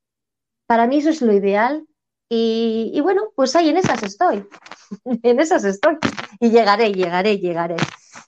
Para 0.65 0.87
mí 0.87 0.97
eso 0.97 1.09
es 1.09 1.21
lo 1.21 1.33
ideal 1.33 1.87
y, 2.29 2.99
bueno, 3.01 3.31
pues 3.35 3.55
ahí 3.55 3.69
en 3.69 3.77
esas 3.77 4.01
estoy, 4.01 4.47
en 5.23 5.39
esas 5.39 5.63
estoy. 5.65 5.97
Y 6.39 6.49
llegaré, 6.49 6.91
llegaré, 6.91 7.37
llegaré. 7.37 7.75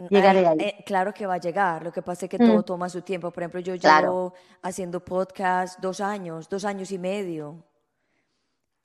Llegaré 0.09 0.45
ahí. 0.45 0.57
Eh, 0.59 0.83
claro 0.85 1.13
que 1.13 1.25
va 1.25 1.35
a 1.35 1.39
llegar, 1.39 1.83
lo 1.83 1.91
que 1.91 2.01
pasa 2.01 2.25
es 2.25 2.29
que 2.29 2.37
todo 2.37 2.59
mm. 2.59 2.63
toma 2.63 2.89
su 2.89 3.01
tiempo. 3.01 3.31
Por 3.31 3.43
ejemplo, 3.43 3.61
yo 3.61 3.75
llevo 3.75 4.33
haciendo 4.61 5.03
podcast 5.03 5.79
dos 5.79 6.01
años, 6.01 6.47
dos 6.49 6.65
años 6.65 6.91
y 6.91 6.99
medio. 6.99 7.63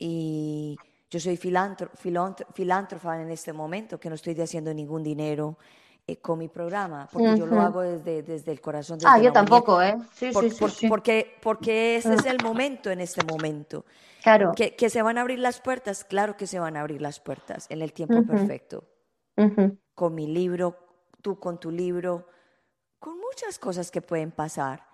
Y 0.03 0.79
yo 1.11 1.19
soy 1.19 1.37
filántrofa 1.37 3.21
en 3.21 3.29
este 3.29 3.53
momento, 3.53 3.99
que 3.99 4.09
no 4.09 4.15
estoy 4.15 4.33
haciendo 4.41 4.73
ningún 4.73 5.03
dinero 5.03 5.59
eh, 6.07 6.17
con 6.17 6.39
mi 6.39 6.47
programa, 6.47 7.07
porque 7.11 7.37
yo 7.37 7.45
lo 7.45 7.61
hago 7.61 7.81
desde, 7.81 8.23
desde 8.23 8.51
el 8.51 8.59
corazón. 8.59 8.97
ah, 9.05 9.19
yo 9.19 9.31
tampoco, 9.31 9.79
¿eh? 9.79 9.95
Sí, 10.15 10.33
sí, 10.33 10.49
sí, 10.49 10.87
Porque, 10.87 11.37
porque 11.43 11.97
ese 11.97 12.15
es 12.15 12.25
el 12.25 12.43
momento 12.43 12.89
en 12.89 12.99
este 12.99 13.23
momento. 13.23 13.85
Claro. 14.23 14.53
Que, 14.55 14.75
que, 14.75 14.89
se 14.89 15.03
van 15.03 15.19
a 15.19 15.21
abrir 15.21 15.37
las 15.37 15.61
puertas, 15.61 16.03
claro 16.03 16.35
que 16.35 16.47
se 16.47 16.59
van 16.59 16.77
a 16.77 16.81
abrir 16.81 16.99
las 16.99 17.19
puertas 17.19 17.67
en 17.69 17.83
el 17.83 17.93
tiempo 17.93 18.23
perfecto. 18.23 18.83
Con 19.93 20.15
mi 20.15 20.25
libro, 20.25 20.75
tú 21.21 21.39
con 21.39 21.59
tu 21.59 21.69
libro, 21.69 22.27
con 22.97 23.19
muchas 23.19 23.59
cosas 23.59 23.91
que 23.91 24.01
pueden 24.01 24.31
pasar. 24.31 24.90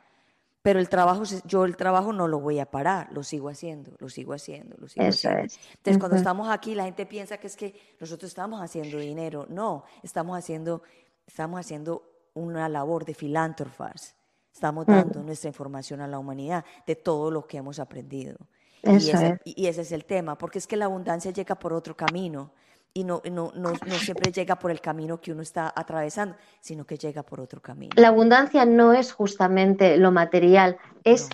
Pero 0.68 0.82
el 0.82 0.90
trabajo, 0.90 1.24
yo 1.46 1.64
el 1.64 1.78
trabajo 1.78 2.12
no 2.12 2.28
lo 2.28 2.42
voy 2.42 2.60
a 2.60 2.70
parar, 2.70 3.08
lo 3.14 3.24
sigo 3.24 3.48
haciendo, 3.48 3.94
lo 4.00 4.10
sigo 4.10 4.34
haciendo, 4.34 4.76
lo 4.78 4.90
sigo 4.90 5.08
haciendo. 5.08 5.40
Entonces, 5.40 5.98
cuando 5.98 6.18
estamos 6.18 6.50
aquí, 6.50 6.76
la 6.76 6.84
gente 6.84 7.06
piensa 7.06 7.38
que 7.38 7.48
es 7.48 7.56
que 7.56 7.96
nosotros 8.02 8.28
estamos 8.28 8.62
haciendo 8.62 8.98
dinero. 8.98 9.46
No, 9.48 9.86
estamos 10.04 10.38
haciendo, 10.38 10.82
estamos 11.26 11.62
haciendo 11.62 12.04
una 12.34 12.68
labor 12.68 13.06
de 13.06 13.14
filántrofas. 13.14 14.18
Estamos 14.54 14.86
dando 14.86 15.24
nuestra 15.24 15.48
información 15.48 16.02
a 16.02 16.08
la 16.08 16.20
humanidad 16.20 16.66
de 16.86 16.98
todo 16.98 17.32
lo 17.32 17.48
que 17.48 17.56
hemos 17.56 17.80
aprendido. 17.80 18.36
y, 18.84 18.90
ese, 19.10 19.40
y, 19.46 19.68
ese, 19.68 19.84
es 19.84 19.94
el 19.94 20.04
tema, 20.04 20.38
porque 20.38 20.60
es 20.60 20.68
que 20.68 20.76
la 20.76 20.84
abundancia 20.84 21.32
llega 21.32 21.56
por 21.56 21.72
otro 21.72 21.96
camino 21.96 22.52
y 22.94 23.04
no, 23.04 23.22
no, 23.32 23.52
no, 23.56 23.74
no, 23.86 23.96
siempre 23.96 24.32
llega 24.32 24.58
por 24.58 24.72
el 24.72 24.82
camino 24.82 25.22
que 25.22 25.32
uno 25.32 25.42
está 25.42 25.72
atravesando, 25.76 26.36
sino 26.62 26.86
que 26.86 26.98
llega 26.98 27.24
por 27.24 27.40
otro 27.40 27.62
camino. 27.62 27.94
La 27.96 28.08
abundancia 28.08 28.66
no 28.66 28.94
es 28.94 29.12
justamente 29.12 29.98
lo 29.98 30.12
material, 30.12 30.78
es, 31.04 31.30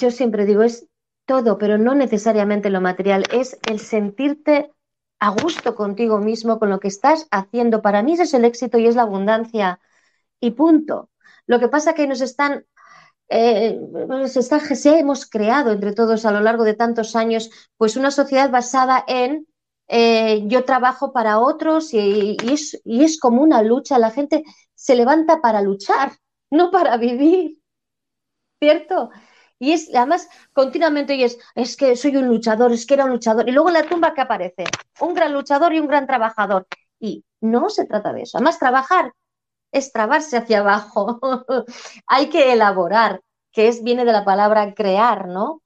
yo 0.00 0.10
siempre 0.10 0.44
digo, 0.44 0.62
es 0.62 0.88
todo, 1.26 1.58
pero 1.58 1.78
no 1.78 1.94
necesariamente 1.94 2.70
lo 2.70 2.80
material, 2.80 3.24
es 3.30 3.58
el 3.70 3.78
sentirte 3.78 4.72
a 5.20 5.30
gusto 5.30 5.76
contigo 5.76 6.18
mismo, 6.18 6.58
con 6.58 6.70
lo 6.70 6.80
que 6.80 6.88
estás 6.88 7.28
haciendo. 7.30 7.80
Para 7.80 8.02
mí 8.02 8.14
ese 8.14 8.24
es 8.24 8.34
el 8.34 8.44
éxito 8.44 8.78
y 8.78 8.86
es 8.88 8.96
la 8.96 9.02
abundancia. 9.02 9.78
Y 10.40 10.50
punto. 10.50 11.10
Lo 11.46 11.60
que 11.60 11.68
pasa 11.68 11.90
es 11.90 11.96
que 11.96 12.08
nos 12.08 12.20
están 12.20 12.66
eh, 13.34 13.80
está, 14.34 14.60
se 14.60 14.98
hemos 14.98 15.24
creado 15.24 15.72
entre 15.72 15.92
todos 15.92 16.26
a 16.26 16.32
lo 16.32 16.40
largo 16.40 16.64
de 16.64 16.74
tantos 16.74 17.16
años, 17.16 17.50
pues 17.78 17.96
una 17.96 18.10
sociedad 18.10 18.50
basada 18.50 19.04
en 19.08 19.46
eh, 19.88 20.42
yo 20.46 20.64
trabajo 20.64 21.12
para 21.12 21.38
otros 21.38 21.92
y, 21.92 22.36
es, 22.42 23.20
como 23.20 23.42
una 23.42 23.62
lucha. 23.62 23.98
La 23.98 24.10
gente 24.10 24.44
se 24.74 24.94
levanta 24.94 25.40
para 25.40 25.62
luchar, 25.62 26.12
no 26.50 26.70
para 26.70 26.96
vivir. 26.96 27.58
¿Cierto? 28.60 29.10
Y 29.58 29.72
es, 29.72 29.94
además, 29.94 30.28
continuamente 30.52 31.12
oyes, 31.14 31.38
es 31.54 31.76
que 31.76 31.96
soy 31.96 32.16
un 32.16 32.26
luchador, 32.28 32.72
es 32.72 32.86
que 32.86 32.94
era 32.94 33.04
un 33.04 33.10
luchador. 33.10 33.48
Y 33.48 33.52
luego 33.52 33.68
en 33.68 33.74
la 33.74 33.88
tumba 33.88 34.14
que 34.14 34.20
aparece, 34.20 34.64
un 35.00 35.14
gran 35.14 35.32
luchador 35.32 35.72
y 35.72 35.80
un 35.80 35.88
gran 35.88 36.06
trabajador. 36.06 36.66
Y 36.98 37.24
no 37.40 37.70
se 37.70 37.86
trata 37.86 38.12
de 38.12 38.22
eso. 38.22 38.38
Además, 38.38 38.58
trabajar 38.58 39.12
es 39.72 39.92
trabarse 39.92 40.36
hacia 40.36 40.60
abajo. 40.60 41.20
Hay 42.06 42.28
que 42.28 42.52
elaborar, 42.52 43.20
que 43.52 43.68
es, 43.68 43.82
viene 43.82 44.04
de 44.04 44.12
la 44.12 44.24
palabra 44.24 44.74
crear, 44.74 45.28
¿no? 45.28 45.62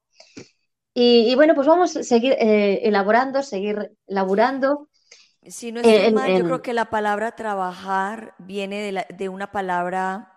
Y, 0.99 1.35
bueno, 1.35 1.53
pues 1.53 1.67
vamos 1.67 1.95
a 1.95 2.01
seguir 2.01 2.33
eh, 2.39 2.79
elaborando, 2.81 3.43
seguir 3.43 3.91
laburando. 4.07 4.89
Si 5.45 5.71
no 5.71 5.79
es 5.81 6.11
mal, 6.11 6.35
yo 6.35 6.43
creo 6.43 6.61
que 6.63 6.73
la 6.73 6.89
palabra 6.89 7.35
trabajar 7.35 8.33
viene 8.39 8.81
de, 8.81 9.05
de 9.15 9.29
una 9.29 9.51
palabra 9.51 10.33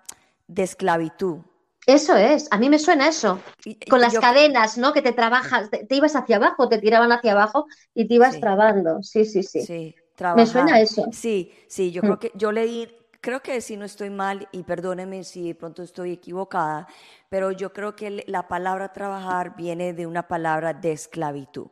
de 0.49 0.63
esclavitud. 0.63 1.39
Eso 1.87 2.15
es, 2.15 2.47
a 2.51 2.59
mí 2.59 2.69
me 2.69 2.79
suena 2.79 3.09
eso. 3.09 3.41
Con 3.89 4.03
las 4.03 4.19
cadenas, 4.19 4.77
¿no? 4.77 4.93
Que 4.93 5.01
te 5.01 5.13
trabajas, 5.13 5.71
te, 5.71 5.97
ibas 5.97 6.15
hacia 6.15 6.37
abajo, 6.37 6.69
te 6.69 6.77
tiraban 6.77 7.11
hacia 7.11 7.33
abajo 7.33 7.65
y 7.95 8.07
te 8.07 8.15
ibas 8.15 8.39
trabando. 8.39 9.03
Sí, 9.03 9.25
sí, 9.25 9.43
sí. 9.43 9.63
Sí, 9.63 9.95
Me 10.37 10.47
suena 10.47 10.79
eso. 10.79 11.07
Sí, 11.11 11.55
sí, 11.69 11.91
yo 11.91 12.03
creo 12.03 12.17
mm. 12.17 12.19
que 12.19 12.33
yo 12.35 12.53
leí, 12.53 12.87
creo 13.21 13.41
que 13.41 13.61
si 13.61 13.77
no 13.77 13.85
estoy 13.85 14.11
mal, 14.11 14.49
y 14.53 14.63
perdóneme 14.63 15.25
si 15.25 15.49
de 15.49 15.55
pronto 15.55 15.83
estoy 15.83 16.13
equivocada, 16.13 16.89
pero 17.29 17.51
yo 17.53 17.73
creo 17.73 17.95
que 17.97 18.25
la 18.27 18.49
palabra 18.49 18.93
trabajar 18.93 19.57
viene 19.57 19.93
de 19.93 20.07
una 20.07 20.27
palabra 20.29 20.75
de 20.75 20.93
esclavitud. 20.93 21.69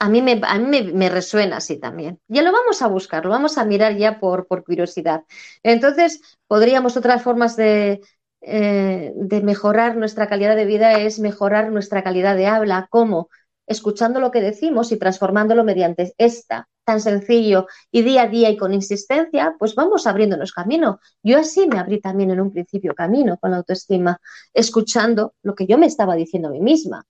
A 0.00 0.08
mí, 0.08 0.20
me, 0.22 1.08
resuena 1.08 1.58
así 1.58 1.78
también. 1.78 2.20
Ya 2.28 2.42
lo 2.42 2.52
vamos 2.52 2.82
a 2.82 2.88
buscar, 2.88 3.24
lo 3.24 3.30
vamos 3.30 3.56
a 3.58 3.64
mirar 3.64 3.96
ya 3.96 4.18
por, 4.18 4.46
por 4.46 4.64
curiosidad. 4.64 5.22
Entonces, 5.62 6.20
podríamos 6.46 6.96
otras 6.96 7.22
formas 7.22 7.56
de, 7.56 8.00
eh, 8.40 9.12
de 9.14 9.40
mejorar 9.40 9.96
nuestra 9.96 10.28
calidad 10.28 10.56
de 10.56 10.66
vida 10.66 11.00
es 11.00 11.20
mejorar 11.20 11.70
nuestra 11.70 12.02
calidad 12.02 12.36
de 12.36 12.46
habla. 12.46 12.88
¿Cómo? 12.90 13.30
Escuchando 13.66 14.20
lo 14.20 14.30
que 14.30 14.40
decimos 14.40 14.92
y 14.92 14.98
transformándolo 14.98 15.64
mediante 15.64 16.12
esta, 16.18 16.68
tan 16.84 17.00
sencillo 17.00 17.66
y 17.90 18.02
día 18.02 18.22
a 18.22 18.28
día 18.28 18.50
y 18.50 18.56
con 18.56 18.72
insistencia, 18.72 19.56
pues 19.58 19.74
vamos 19.74 20.06
abriéndonos 20.06 20.52
camino. 20.52 21.00
Yo 21.22 21.38
así 21.38 21.66
me 21.66 21.78
abrí 21.78 22.00
también 22.00 22.30
en 22.30 22.40
un 22.40 22.52
principio 22.52 22.94
camino 22.94 23.38
con 23.38 23.50
la 23.50 23.58
autoestima, 23.58 24.20
escuchando 24.52 25.34
lo 25.42 25.54
que 25.54 25.66
yo 25.66 25.78
me 25.78 25.86
estaba 25.86 26.14
diciendo 26.14 26.48
a 26.48 26.52
mí 26.52 26.60
misma. 26.60 27.04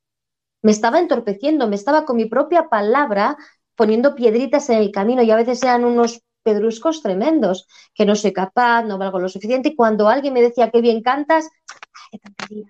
Me 0.63 0.71
estaba 0.73 0.99
entorpeciendo, 0.99 1.69
me 1.69 1.77
estaba 1.77 2.05
con 2.05 2.17
mi 2.17 2.27
propia 2.27 2.69
palabra 2.69 3.37
poniendo 3.75 4.15
piedritas 4.15 4.71
en 4.71 4.79
el 4.79 4.91
camino 4.93 5.23
y 5.23 5.31
a 5.31 5.37
veces 5.37 5.63
eran 5.63 5.85
unos 5.85 6.23
pedruscos 6.43 7.03
tremendos, 7.03 7.67
que 7.95 8.05
no 8.07 8.15
soy 8.15 8.33
capaz, 8.33 8.85
no 8.85 8.99
valgo 8.99 9.19
lo 9.19 9.29
suficiente. 9.29 9.71
Y 9.71 9.77
cuando 9.77 10.09
alguien 10.09 10.35
me 10.35 10.43
decía 10.43 10.71
qué 10.71 10.81
bien 10.81 11.03
cantas, 11.03 11.49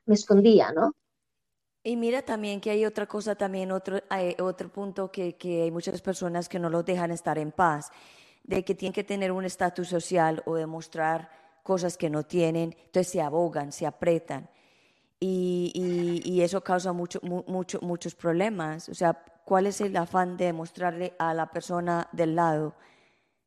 me 0.07 0.15
escondía, 0.15 0.73
¿no? 0.73 0.95
Y 1.87 1.97
mira 1.97 2.23
también 2.23 2.63
que 2.63 2.71
hay 2.71 2.87
otra 2.87 3.05
cosa, 3.07 3.35
también 3.35 3.71
otro, 3.71 4.01
otro 4.41 4.73
punto 4.73 5.13
que, 5.13 5.37
que 5.37 5.65
hay 5.65 5.71
muchas 5.71 6.01
personas 6.01 6.49
que 6.49 6.59
no 6.59 6.71
los 6.71 6.83
dejan 6.83 7.11
estar 7.11 7.39
en 7.39 7.53
paz, 7.53 7.93
de 8.43 8.65
que 8.65 8.75
tienen 8.75 8.95
que 8.95 9.05
tener 9.05 9.31
un 9.31 9.45
estatus 9.45 9.89
social 9.89 10.43
o 10.47 10.55
demostrar 10.55 11.29
cosas 11.63 11.99
que 11.99 12.09
no 12.09 12.23
tienen, 12.23 12.75
entonces 12.87 13.13
se 13.13 13.21
abogan, 13.21 13.71
se 13.71 13.87
apretan. 13.87 14.49
Y, 15.21 16.23
y, 16.25 16.41
eso 16.43 16.63
causa 16.63 16.93
mucho, 16.93 17.21
mucho, 17.23 17.79
muchos 17.81 18.15
problemas. 18.15 18.89
O 18.89 18.95
sea, 18.95 19.23
¿cuál 19.45 19.67
es 19.67 19.81
el 19.81 19.97
afán 19.97 20.37
de 20.37 20.47
demostrarle 20.47 21.15
a 21.19 21.33
la 21.33 21.51
persona 21.51 22.09
del 22.13 22.35
lado 22.35 22.75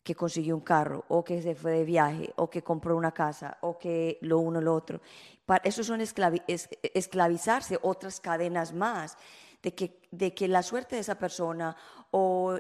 que 0.08 0.16
consiguió 0.16 0.56
un 0.56 0.62
carro, 0.62 1.04
o 1.10 1.22
que 1.22 1.42
se 1.42 1.54
fue 1.54 1.72
de 1.72 1.84
viaje, 1.84 2.32
o 2.38 2.50
que 2.50 2.64
compró 2.64 2.96
una 2.96 3.12
casa, 3.12 3.58
o 3.60 3.78
que 3.78 4.18
lo 4.22 4.40
uno 4.40 4.62
lo 4.62 4.74
otro. 4.74 5.02
Para, 5.46 5.62
eso 5.66 5.84
son 5.84 6.00
esclavizarse, 6.00 7.78
otras 7.82 8.22
cadenas 8.22 8.72
más, 8.72 9.18
de 9.62 9.76
que, 9.76 10.00
de 10.12 10.34
que 10.34 10.48
la 10.48 10.64
suerte 10.64 10.96
de 10.96 11.02
esa 11.02 11.16
persona 11.16 11.76
o, 12.12 12.58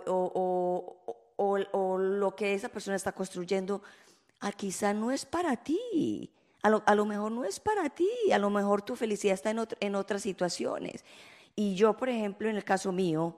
o, 1.37 1.97
lo 1.97 2.35
que 2.35 2.53
esa 2.53 2.67
persona 2.67 2.97
está 2.97 3.13
construyendo, 3.13 3.81
ah, 4.41 4.51
quizá 4.51 4.93
no 4.93 5.09
es 5.11 5.25
para 5.25 5.55
ti. 5.55 6.29
A 6.63 6.69
lo, 6.69 6.83
a 6.85 6.95
lo, 6.95 7.05
mejor 7.05 7.31
no 7.31 7.45
es 7.45 7.61
para 7.61 7.89
ti, 7.89 8.09
a 8.33 8.39
lo 8.39 8.49
mejor 8.49 8.81
tu 8.81 8.97
felicidad 8.97 9.35
está 9.35 9.51
en, 9.51 9.65
en 9.79 9.95
otras 9.95 10.21
situaciones. 10.21 11.05
Y 11.55 11.75
yo, 11.75 11.95
por 11.95 12.09
ejemplo, 12.09 12.49
en 12.49 12.57
el 12.57 12.65
caso 12.65 12.91
mío, 12.91 13.37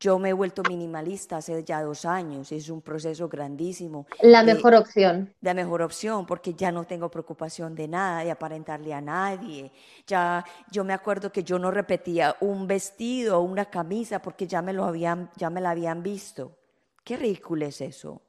yo 0.00 0.18
me 0.18 0.30
he 0.30 0.32
vuelto 0.32 0.62
minimalista 0.68 1.38
hace 1.38 1.64
ya 1.64 1.82
dos 1.82 2.04
años, 2.04 2.52
es 2.52 2.68
un 2.68 2.82
proceso 2.82 3.28
grandísimo. 3.28 4.06
La 4.20 4.42
mejor 4.42 4.74
opción. 4.74 5.34
La 5.40 5.54
mejor 5.54 5.82
opción, 5.82 6.26
porque 6.26 6.54
ya 6.54 6.72
no 6.72 6.84
tengo 6.84 7.10
preocupación 7.10 7.74
de 7.74 7.88
nada, 7.88 8.24
de 8.24 8.30
aparentarle 8.30 8.92
a 8.92 9.00
nadie. 9.00 9.72
Ya, 10.06 10.44
yo 10.70 10.84
me 10.84 10.92
acuerdo 10.92 11.32
que 11.32 11.44
yo 11.44 11.58
no 11.58 11.70
repetía 11.70 12.36
un 12.40 12.66
vestido 12.66 13.38
o 13.38 13.42
una 13.42 13.66
camisa 13.66 14.20
porque 14.20 14.46
ya 14.46 14.62
me, 14.62 14.72
lo 14.72 14.84
habían, 14.84 15.30
ya 15.36 15.48
me 15.48 15.60
la 15.60 15.70
habían 15.70 16.02
visto. 16.02 16.58
Qué 17.02 17.16
ridículo 17.16 17.66
es 17.66 17.80
eso. 17.80 18.20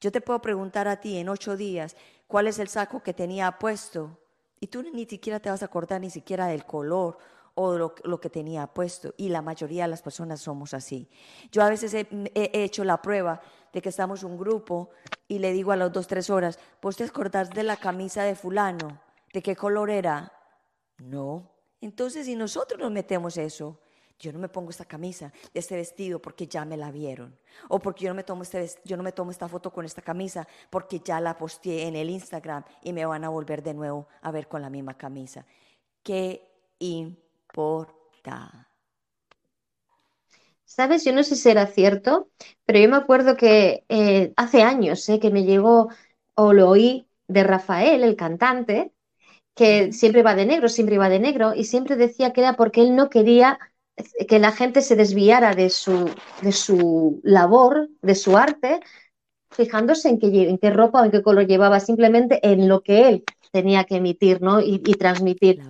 Yo 0.00 0.12
te 0.12 0.20
puedo 0.20 0.40
preguntar 0.40 0.88
a 0.88 1.00
ti 1.00 1.18
en 1.18 1.28
ocho 1.28 1.56
días 1.56 1.96
cuál 2.26 2.46
es 2.46 2.58
el 2.58 2.68
saco 2.68 3.02
que 3.02 3.14
tenía 3.14 3.58
puesto 3.58 4.18
y 4.60 4.68
tú 4.68 4.82
ni 4.82 5.06
siquiera 5.06 5.40
te 5.40 5.50
vas 5.50 5.62
a 5.62 5.66
acordar 5.66 6.00
ni 6.00 6.10
siquiera 6.10 6.46
del 6.46 6.64
color 6.64 7.18
o 7.60 7.76
lo, 7.76 8.20
que 8.20 8.30
tenía 8.30 8.68
puesto. 8.68 9.14
Y 9.16 9.30
la 9.30 9.42
mayoría 9.42 9.82
de 9.82 9.88
las 9.88 10.00
personas 10.00 10.40
somos 10.40 10.74
así. 10.74 11.10
Yo 11.50 11.62
a 11.62 11.68
veces 11.68 11.92
he, 11.92 12.06
hecho 12.34 12.84
la 12.84 13.02
prueba 13.02 13.40
de 13.72 13.82
que 13.82 13.88
estamos 13.88 14.22
un 14.22 14.38
grupo 14.38 14.90
y 15.26 15.40
le 15.40 15.52
digo 15.52 15.72
a 15.72 15.76
las 15.76 15.92
dos, 15.92 16.06
tres 16.06 16.30
horas, 16.30 16.60
¿vos 16.80 16.96
te 16.96 17.02
acordás 17.02 17.50
de 17.50 17.64
la 17.64 17.76
camisa 17.76 18.22
de 18.22 18.36
fulano? 18.36 19.00
¿De 19.32 19.42
qué 19.42 19.56
color 19.56 19.90
era? 19.90 20.32
No. 20.98 21.50
Entonces, 21.80 22.26
si 22.26 22.36
nosotros 22.36 22.80
nos 22.80 22.92
metemos 22.92 23.36
eso, 23.36 23.80
yo 24.20 24.32
no 24.32 24.38
me 24.38 24.48
pongo 24.48 24.70
esta 24.70 24.84
camisa, 24.84 25.32
este 25.52 25.74
vestido, 25.74 26.22
porque 26.22 26.46
ya 26.46 26.64
me 26.64 26.76
la 26.76 26.92
vieron. 26.92 27.36
O 27.68 27.80
porque 27.80 28.04
yo 28.04 28.10
no 28.10 28.14
me 28.14 28.22
tomo, 28.22 28.44
este, 28.44 28.70
yo 28.84 28.96
no 28.96 29.02
me 29.02 29.10
tomo 29.10 29.32
esta 29.32 29.48
foto 29.48 29.72
con 29.72 29.84
esta 29.84 30.00
camisa, 30.02 30.46
porque 30.70 31.00
ya 31.00 31.20
la 31.20 31.36
posteé 31.36 31.88
en 31.88 31.96
el 31.96 32.08
Instagram 32.08 32.62
y 32.84 32.92
me 32.92 33.04
van 33.04 33.24
a 33.24 33.30
volver 33.30 33.64
de 33.64 33.74
nuevo 33.74 34.06
a 34.22 34.30
ver 34.30 34.46
con 34.46 34.62
la 34.62 34.70
misma 34.70 34.96
camisa. 34.96 35.44
Qué 36.04 36.48
¿Sabes? 40.64 41.04
Yo 41.04 41.12
no 41.12 41.22
sé 41.22 41.34
si 41.36 41.48
era 41.48 41.66
cierto, 41.66 42.28
pero 42.64 42.78
yo 42.78 42.88
me 42.88 42.96
acuerdo 42.96 43.36
que 43.36 43.84
eh, 43.88 44.32
hace 44.36 44.62
años 44.62 45.08
eh, 45.08 45.18
que 45.18 45.30
me 45.30 45.44
llegó 45.44 45.88
o 46.34 46.52
lo 46.52 46.68
oí 46.68 47.08
de 47.26 47.42
Rafael, 47.42 48.04
el 48.04 48.16
cantante, 48.16 48.92
que 49.54 49.92
siempre 49.92 50.22
va 50.22 50.34
de 50.34 50.46
negro, 50.46 50.68
siempre 50.68 50.96
iba 50.96 51.08
de 51.08 51.20
negro, 51.20 51.54
y 51.54 51.64
siempre 51.64 51.96
decía 51.96 52.32
que 52.32 52.42
era 52.42 52.54
porque 52.56 52.82
él 52.82 52.96
no 52.96 53.10
quería 53.10 53.58
que 54.28 54.38
la 54.38 54.52
gente 54.52 54.82
se 54.82 54.96
desviara 54.96 55.54
de 55.54 55.70
su, 55.70 56.10
de 56.42 56.52
su 56.52 57.20
labor, 57.24 57.88
de 58.02 58.14
su 58.14 58.36
arte, 58.36 58.80
fijándose 59.50 60.08
en 60.08 60.18
qué, 60.18 60.50
en 60.50 60.58
qué 60.58 60.70
ropa 60.70 61.02
o 61.02 61.04
en 61.04 61.10
qué 61.10 61.22
color 61.22 61.46
llevaba, 61.46 61.80
simplemente 61.80 62.40
en 62.42 62.68
lo 62.68 62.82
que 62.82 63.08
él 63.08 63.24
tenía 63.52 63.84
que 63.84 63.96
emitir 63.96 64.42
¿no? 64.42 64.60
y, 64.60 64.82
y 64.84 64.94
transmitir. 64.94 65.60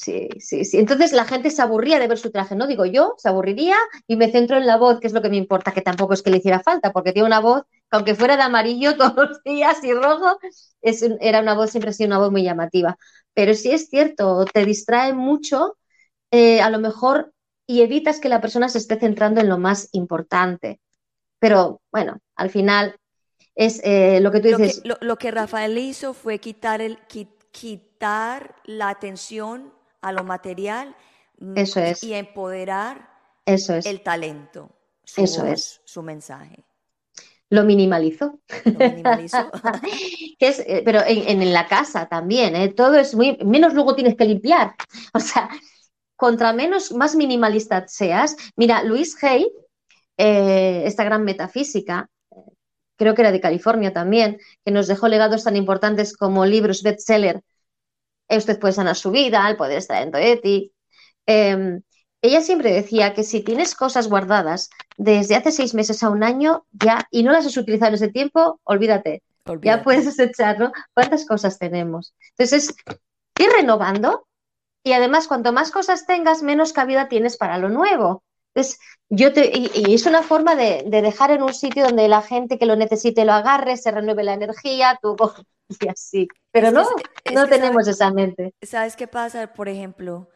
Sí, 0.00 0.28
sí, 0.38 0.64
sí. 0.64 0.78
Entonces 0.78 1.12
la 1.12 1.24
gente 1.24 1.50
se 1.50 1.60
aburría 1.60 1.98
de 1.98 2.06
ver 2.06 2.18
su 2.18 2.30
traje, 2.30 2.54
no 2.54 2.68
digo 2.68 2.86
yo, 2.86 3.14
se 3.18 3.28
aburriría 3.28 3.76
y 4.06 4.14
me 4.14 4.30
centro 4.30 4.56
en 4.56 4.64
la 4.64 4.76
voz, 4.76 5.00
que 5.00 5.08
es 5.08 5.12
lo 5.12 5.22
que 5.22 5.28
me 5.28 5.36
importa, 5.36 5.72
que 5.72 5.82
tampoco 5.82 6.14
es 6.14 6.22
que 6.22 6.30
le 6.30 6.36
hiciera 6.36 6.60
falta, 6.60 6.92
porque 6.92 7.12
tiene 7.12 7.26
una 7.26 7.40
voz 7.40 7.64
que 7.64 7.78
aunque 7.90 8.14
fuera 8.14 8.36
de 8.36 8.44
amarillo 8.44 8.96
todos 8.96 9.16
los 9.16 9.42
días 9.42 9.82
y 9.82 9.92
rojo, 9.92 10.38
es, 10.82 11.02
era 11.20 11.40
una 11.40 11.54
voz, 11.54 11.70
siempre 11.70 11.90
ha 11.90 11.92
sido 11.92 12.06
una 12.06 12.18
voz 12.18 12.30
muy 12.30 12.44
llamativa. 12.44 12.96
Pero 13.34 13.54
sí 13.54 13.72
es 13.72 13.88
cierto, 13.88 14.44
te 14.44 14.64
distrae 14.64 15.14
mucho, 15.14 15.76
eh, 16.30 16.60
a 16.60 16.70
lo 16.70 16.78
mejor, 16.78 17.32
y 17.66 17.82
evitas 17.82 18.20
que 18.20 18.28
la 18.28 18.40
persona 18.40 18.68
se 18.68 18.78
esté 18.78 19.00
centrando 19.00 19.40
en 19.40 19.48
lo 19.48 19.58
más 19.58 19.88
importante. 19.90 20.80
Pero 21.40 21.80
bueno, 21.90 22.18
al 22.36 22.50
final 22.50 22.94
es 23.56 23.80
eh, 23.82 24.20
lo 24.20 24.30
que 24.30 24.38
tú 24.38 24.56
dices. 24.56 24.80
Lo 24.84 25.16
que, 25.16 25.32
Rafael 25.32 25.76
hizo 25.76 26.14
fue 26.14 26.38
quitar, 26.38 26.80
el, 26.80 27.00
quitar 27.50 28.54
la 28.64 28.90
atención 28.90 29.76
a 30.00 30.12
lo 30.12 30.24
material 30.24 30.96
mm, 31.38 31.58
Eso 31.58 31.80
es. 31.80 32.02
y 32.02 32.14
empoderar 32.14 33.10
Eso 33.44 33.74
es. 33.74 33.86
el 33.86 34.02
talento. 34.02 34.70
Su 35.04 35.24
Eso 35.24 35.46
es. 35.46 35.80
Su 35.84 36.02
mensaje. 36.02 36.64
Lo 37.50 37.64
minimalizo. 37.64 38.40
Lo 38.64 38.78
minimalizo. 38.78 39.50
es, 40.38 40.58
eh, 40.60 40.82
pero 40.84 41.00
en, 41.06 41.52
la 41.52 41.66
casa 41.66 42.06
también, 42.06 42.54
¿eh? 42.54 42.68
todo 42.68 42.96
es 42.96 43.14
muy. 43.14 43.38
Menos 43.44 43.72
luego 43.72 43.94
tienes 43.94 44.16
que 44.16 44.24
limpiar. 44.24 44.74
O 45.14 45.20
sea, 45.20 45.48
contra 46.14 46.52
menos, 46.52 46.92
más 46.92 47.16
minimalista 47.16 47.88
seas. 47.88 48.36
Mira, 48.56 48.82
Luis 48.82 49.16
Hay, 49.24 49.50
eh, 50.18 50.82
esta 50.84 51.04
gran 51.04 51.24
metafísica, 51.24 52.10
creo 52.96 53.14
que 53.14 53.22
era 53.22 53.32
de 53.32 53.40
California 53.40 53.92
también, 53.92 54.38
que 54.64 54.70
nos 54.70 54.86
dejó 54.86 55.08
legados 55.08 55.44
tan 55.44 55.56
importantes 55.56 56.14
como 56.14 56.44
libros 56.44 56.82
bestseller 56.82 57.40
usted 58.36 58.58
puede 58.58 58.74
sanar 58.74 58.96
su 58.96 59.10
vida, 59.10 59.48
el 59.48 59.56
poder 59.56 59.78
estar 59.78 60.02
en 60.02 60.10
Toeti. 60.10 60.72
Em, 61.26 61.82
ella 62.20 62.40
siempre 62.40 62.72
decía 62.72 63.14
que 63.14 63.22
si 63.22 63.40
tienes 63.42 63.74
cosas 63.74 64.08
guardadas 64.08 64.70
desde 64.96 65.36
hace 65.36 65.52
seis 65.52 65.74
meses 65.74 66.02
a 66.02 66.10
un 66.10 66.24
año 66.24 66.66
ya 66.72 67.06
y 67.10 67.22
no 67.22 67.32
las 67.32 67.46
has 67.46 67.56
utilizado 67.56 67.90
en 67.90 67.94
ese 67.94 68.08
tiempo, 68.08 68.60
olvídate. 68.64 69.22
Ya 69.62 69.82
puedes 69.82 70.18
echar, 70.18 70.58
¿no? 70.58 70.72
¿Cuántas 70.92 71.24
cosas 71.24 71.58
tenemos? 71.58 72.14
Entonces, 72.36 72.74
ir 73.38 73.48
renovando 73.56 74.26
y 74.82 74.92
además, 74.92 75.28
cuanto 75.28 75.52
más 75.52 75.70
cosas 75.70 76.06
tengas, 76.06 76.42
menos 76.42 76.72
cabida 76.72 77.08
tienes 77.08 77.36
para 77.36 77.58
lo 77.58 77.68
nuevo. 77.68 78.24
Entonces, 78.54 78.80
yo 79.10 79.32
te, 79.32 79.52
y, 79.54 79.94
es 79.94 80.06
una 80.06 80.22
forma 80.22 80.54
de, 80.54 80.84
dejar 80.86 81.30
en 81.30 81.42
un 81.42 81.54
sitio 81.54 81.84
donde 81.84 82.08
la 82.08 82.22
gente 82.22 82.58
que 82.58 82.66
lo 82.66 82.76
necesite 82.76 83.24
lo 83.24 83.32
agarre, 83.32 83.76
se 83.76 83.90
renueve 83.90 84.24
la 84.24 84.34
energía, 84.34 84.98
tú 85.02 85.16
y 85.80 85.88
así. 85.88 86.28
Pero 86.50 86.70
no, 86.70 86.88
no 87.32 87.48
tenemos 87.48 87.86
esa 87.88 88.12
mente. 88.12 88.54
¿Sabes 88.62 88.96
qué 88.96 89.06
pasa? 89.06 89.52
Por 89.52 89.68
ejemplo, 89.68 90.28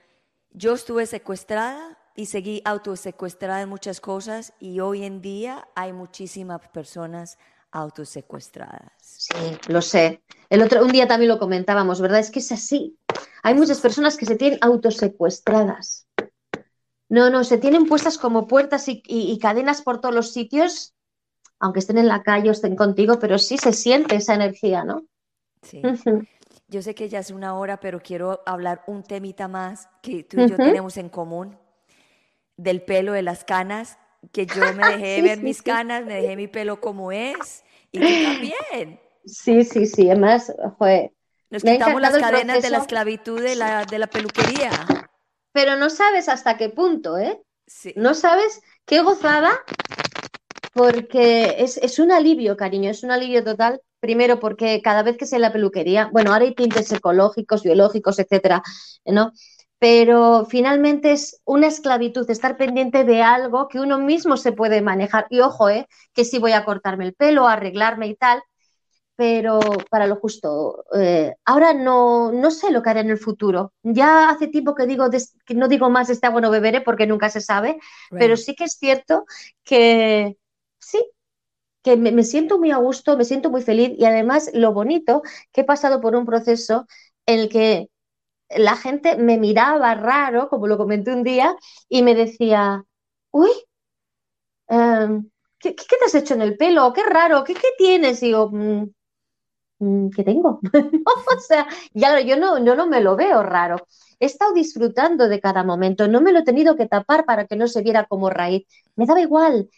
yo 0.51 0.75
estuve 0.75 1.07
secuestrada 1.07 1.99
y 2.15 2.27
seguí 2.27 2.63
autosecuestrada 2.65 3.63
en 3.63 3.69
muchas 3.69 4.01
cosas 4.01 4.53
y 4.61 4.81
hoy 4.81 5.05
en 5.05 5.23
día 5.23 5.69
hay 5.75 5.93
muchísimas 5.93 6.69
personas 6.69 7.39
autosecuestradas. 7.71 8.93
Sí, 9.01 9.59
lo 9.69 9.81
sé. 9.81 10.23
El 10.51 10.63
otro, 10.63 10.85
un 10.85 10.93
día 10.93 11.09
también 11.09 11.31
lo 11.31 11.39
comentábamos, 11.39 12.01
¿verdad? 12.01 12.21
Es 12.21 12.31
que 12.31 12.41
es 12.41 12.53
así. 12.53 12.99
Hay 13.43 13.55
muchas 13.55 13.81
personas 13.81 14.17
que 14.17 14.27
se 14.27 14.37
tienen 14.37 14.59
autosecuestradas. 14.61 16.07
No, 17.09 17.29
no, 17.29 17.45
se 17.45 17.59
tienen 17.59 17.87
puestas 17.87 18.19
como 18.19 18.47
puertas 18.47 18.87
y, 18.89 19.39
cadenas 19.39 19.83
por 19.83 20.01
todos 20.01 20.15
los 20.15 20.33
sitios, 20.33 20.95
aunque 21.59 21.81
estén 21.81 21.99
en 21.99 22.09
la 22.09 22.23
calle 22.23 22.49
o 22.49 22.53
estén 22.53 22.77
contigo, 22.77 23.19
pero 23.19 23.39
sí 23.39 23.59
se 23.59 23.73
siente 23.73 24.17
esa 24.17 24.35
energía, 24.35 24.85
¿no? 24.85 25.07
Sí. 25.63 25.83
Yo 26.69 26.83
sé 26.83 26.95
que 26.95 27.09
ya 27.09 27.21
es 27.21 27.31
una 27.31 27.55
hora, 27.57 27.81
pero 27.81 28.01
quiero 28.01 28.43
hablar 28.47 28.83
un 28.87 29.03
temita 29.03 29.49
más 29.49 29.89
que 30.03 30.25
tú 30.25 30.41
y 30.41 30.49
yo 30.49 30.57
tenemos 30.57 30.97
en 30.97 31.09
común, 31.09 31.59
del 32.57 32.83
pelo, 32.83 33.13
de 33.13 33.23
las 33.23 33.45
canas, 33.45 33.99
que 34.33 34.47
yo 34.47 34.75
me 34.75 34.89
dejé 34.97 35.23
ver 35.23 35.43
mis 35.43 35.63
canas, 35.63 36.05
me 36.05 36.15
dejé 36.15 36.37
mi 36.37 36.49
pelo 36.49 36.81
como 36.81 37.13
es, 37.13 37.65
y 37.91 38.01
tú 38.01 38.07
también. 38.25 39.01
Sí, 39.25 39.65
sí, 39.65 39.87
sí, 39.87 40.11
además, 40.11 40.53
fue... 40.79 41.13
Nos 41.51 41.63
quitamos 41.63 42.01
las 42.01 42.17
cadenas 42.17 42.63
de 42.63 42.71
la 42.71 42.79
esclavitud 42.79 43.41
de 43.41 43.55
la, 43.55 43.85
de 43.85 43.99
la 43.99 44.07
peluquería 44.07 44.71
pero 45.53 45.77
no 45.77 45.91
sabes 45.91 46.29
hasta 46.29 46.57
qué 46.57 46.71
punto, 46.71 47.19
¿eh? 47.19 47.41
No 47.95 48.15
sabes 48.15 48.63
qué 48.85 49.03
gozada, 49.03 49.51
porque 50.73 51.57
es, 51.59 51.99
un 51.99 52.11
alivio, 52.11 52.57
cariño, 52.57 52.91
es 52.91 53.03
un 53.03 53.11
alivio 53.11 53.45
total. 53.45 53.81
Primero, 54.03 54.41
porque 54.41 54.83
cada 54.83 55.05
vez 55.05 55.17
que 55.17 55.27
sea 55.27 55.39
la 55.39 55.53
peluquería, 55.53 56.11
bueno, 56.13 56.33
ahora 56.33 56.45
hay 56.45 56.57
tintes 56.57 56.91
ecológicos, 56.91 57.63
biológicos, 57.63 58.19
etcétera, 58.19 58.61
¿no? 59.07 59.31
Pero 59.79 60.45
finalmente 60.51 61.13
es 61.13 61.41
una 61.45 61.69
esclavitud, 61.69 62.29
estar 62.29 62.57
pendiente 62.57 63.05
de 63.05 63.23
algo 63.23 63.69
que 63.69 63.79
uno 63.79 63.99
mismo 64.01 64.37
se 64.37 64.51
puede 64.51 64.83
manejar. 64.83 65.27
Y 65.31 65.39
ojo, 65.39 65.69
¿eh? 65.69 65.87
Que 66.15 66.25
si 66.25 66.41
voy 66.41 66.51
a 66.51 66.65
cortarme 66.65 67.05
el 67.05 67.15
pelo, 67.15 67.47
arreglarme 67.47 68.09
y 68.09 68.17
tal, 68.17 68.43
pero 69.15 69.61
para 69.89 70.09
lo 70.09 70.17
justo. 70.17 70.85
Eh, 70.99 71.35
ahora 71.45 71.73
no, 71.73 72.33
no 72.33 72.51
sé 72.51 72.73
lo 72.73 72.83
que 72.83 72.91
haré 72.91 73.01
en 73.01 73.11
el 73.11 73.19
futuro. 73.19 73.73
Ya 73.85 74.31
hace 74.31 74.49
tiempo 74.49 74.75
que 74.75 74.87
digo 74.87 75.09
que 75.47 75.55
no 75.55 75.69
digo 75.69 75.91
más 75.91 76.11
está 76.11 76.31
bueno 76.31 76.51
beberé 76.51 76.81
porque 76.81 77.07
nunca 77.07 77.29
se 77.29 77.41
sabe, 77.41 77.79
pero 78.11 78.37
sí 78.37 78.57
que 78.57 78.65
es 78.65 78.73
cierto 78.73 79.27
que 79.63 80.37
sí, 80.81 81.05
que 81.83 81.97
me, 81.97 82.23
siento 82.25 82.59
muy 82.59 82.71
a 82.71 82.77
gusto, 82.79 83.17
me 83.17 83.25
siento 83.25 83.51
muy 83.51 83.63
feliz 83.63 83.93
y 83.99 84.05
además 84.05 84.51
lo 84.55 84.73
bonito 84.73 85.23
que 85.53 85.63
he 85.63 85.65
pasado 85.65 86.01
por 86.01 86.15
un 86.17 86.27
proceso 86.27 86.87
en 87.27 87.41
el 87.41 87.49
que 87.49 87.89
la 88.51 88.77
gente 88.77 89.17
me 89.17 89.39
miraba 89.39 89.95
raro, 89.95 90.49
como 90.49 90.67
lo 90.67 90.79
comenté 90.79 91.13
un 91.13 91.25
día, 91.25 91.57
y 91.89 92.03
me 92.03 92.15
decía, 92.15 92.85
uy, 93.33 93.51
em, 94.69 95.31
¿qué, 95.59 95.73
te 95.75 96.05
has 96.05 96.15
hecho 96.15 96.35
en 96.35 96.43
el 96.43 96.57
pelo? 96.57 96.93
Qué 96.93 97.03
raro, 97.05 97.45
¿qué, 97.45 97.55
qué 97.55 97.69
tienes? 97.79 98.23
Y 98.23 98.27
digo, 98.27 98.51
mm, 98.51 98.87
Mm, 99.83 100.11
¿qué 100.11 100.23
tengo? 100.23 100.61
o 101.37 101.41
sea, 101.41 101.67
ya 101.93 102.21
yo 102.21 102.37
no, 102.37 102.65
yo 102.65 102.77
no 102.77 102.87
me 102.87 103.01
lo 103.01 103.17
veo 103.17 103.43
raro. 103.43 103.77
He 104.21 104.27
estado 104.27 104.53
disfrutando 104.53 105.29
de 105.29 105.41
cada 105.41 105.65
momento, 105.65 106.07
no 106.07 106.21
me 106.21 106.33
lo 106.33 106.41
he 106.41 106.45
tenido 106.45 106.77
que 106.77 106.87
tapar 106.87 107.25
para 107.25 107.47
que 107.47 107.57
no 107.57 107.67
se 107.67 107.83
viera 107.83 108.05
como 108.07 108.31
raíz. 108.31 108.65
Me 108.95 109.07
daba 109.07 109.21
igual, 109.21 109.69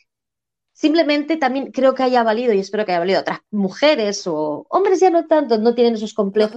Simplemente 0.77 1.37
también 1.37 1.71
creo 1.71 1.95
que 1.95 2.03
haya 2.03 2.25
valido, 2.25 2.53
y 2.53 2.59
espero 2.59 2.85
que 2.85 2.91
haya 2.91 2.99
valido 2.99 3.21
otras 3.21 3.39
mujeres 3.53 4.27
o 4.27 4.67
hombres 4.69 4.99
ya 4.99 5.09
no 5.09 5.29
tanto, 5.29 5.57
no 5.57 5.73
tienen 5.73 5.95
esos 5.95 6.13
complejos. 6.13 6.57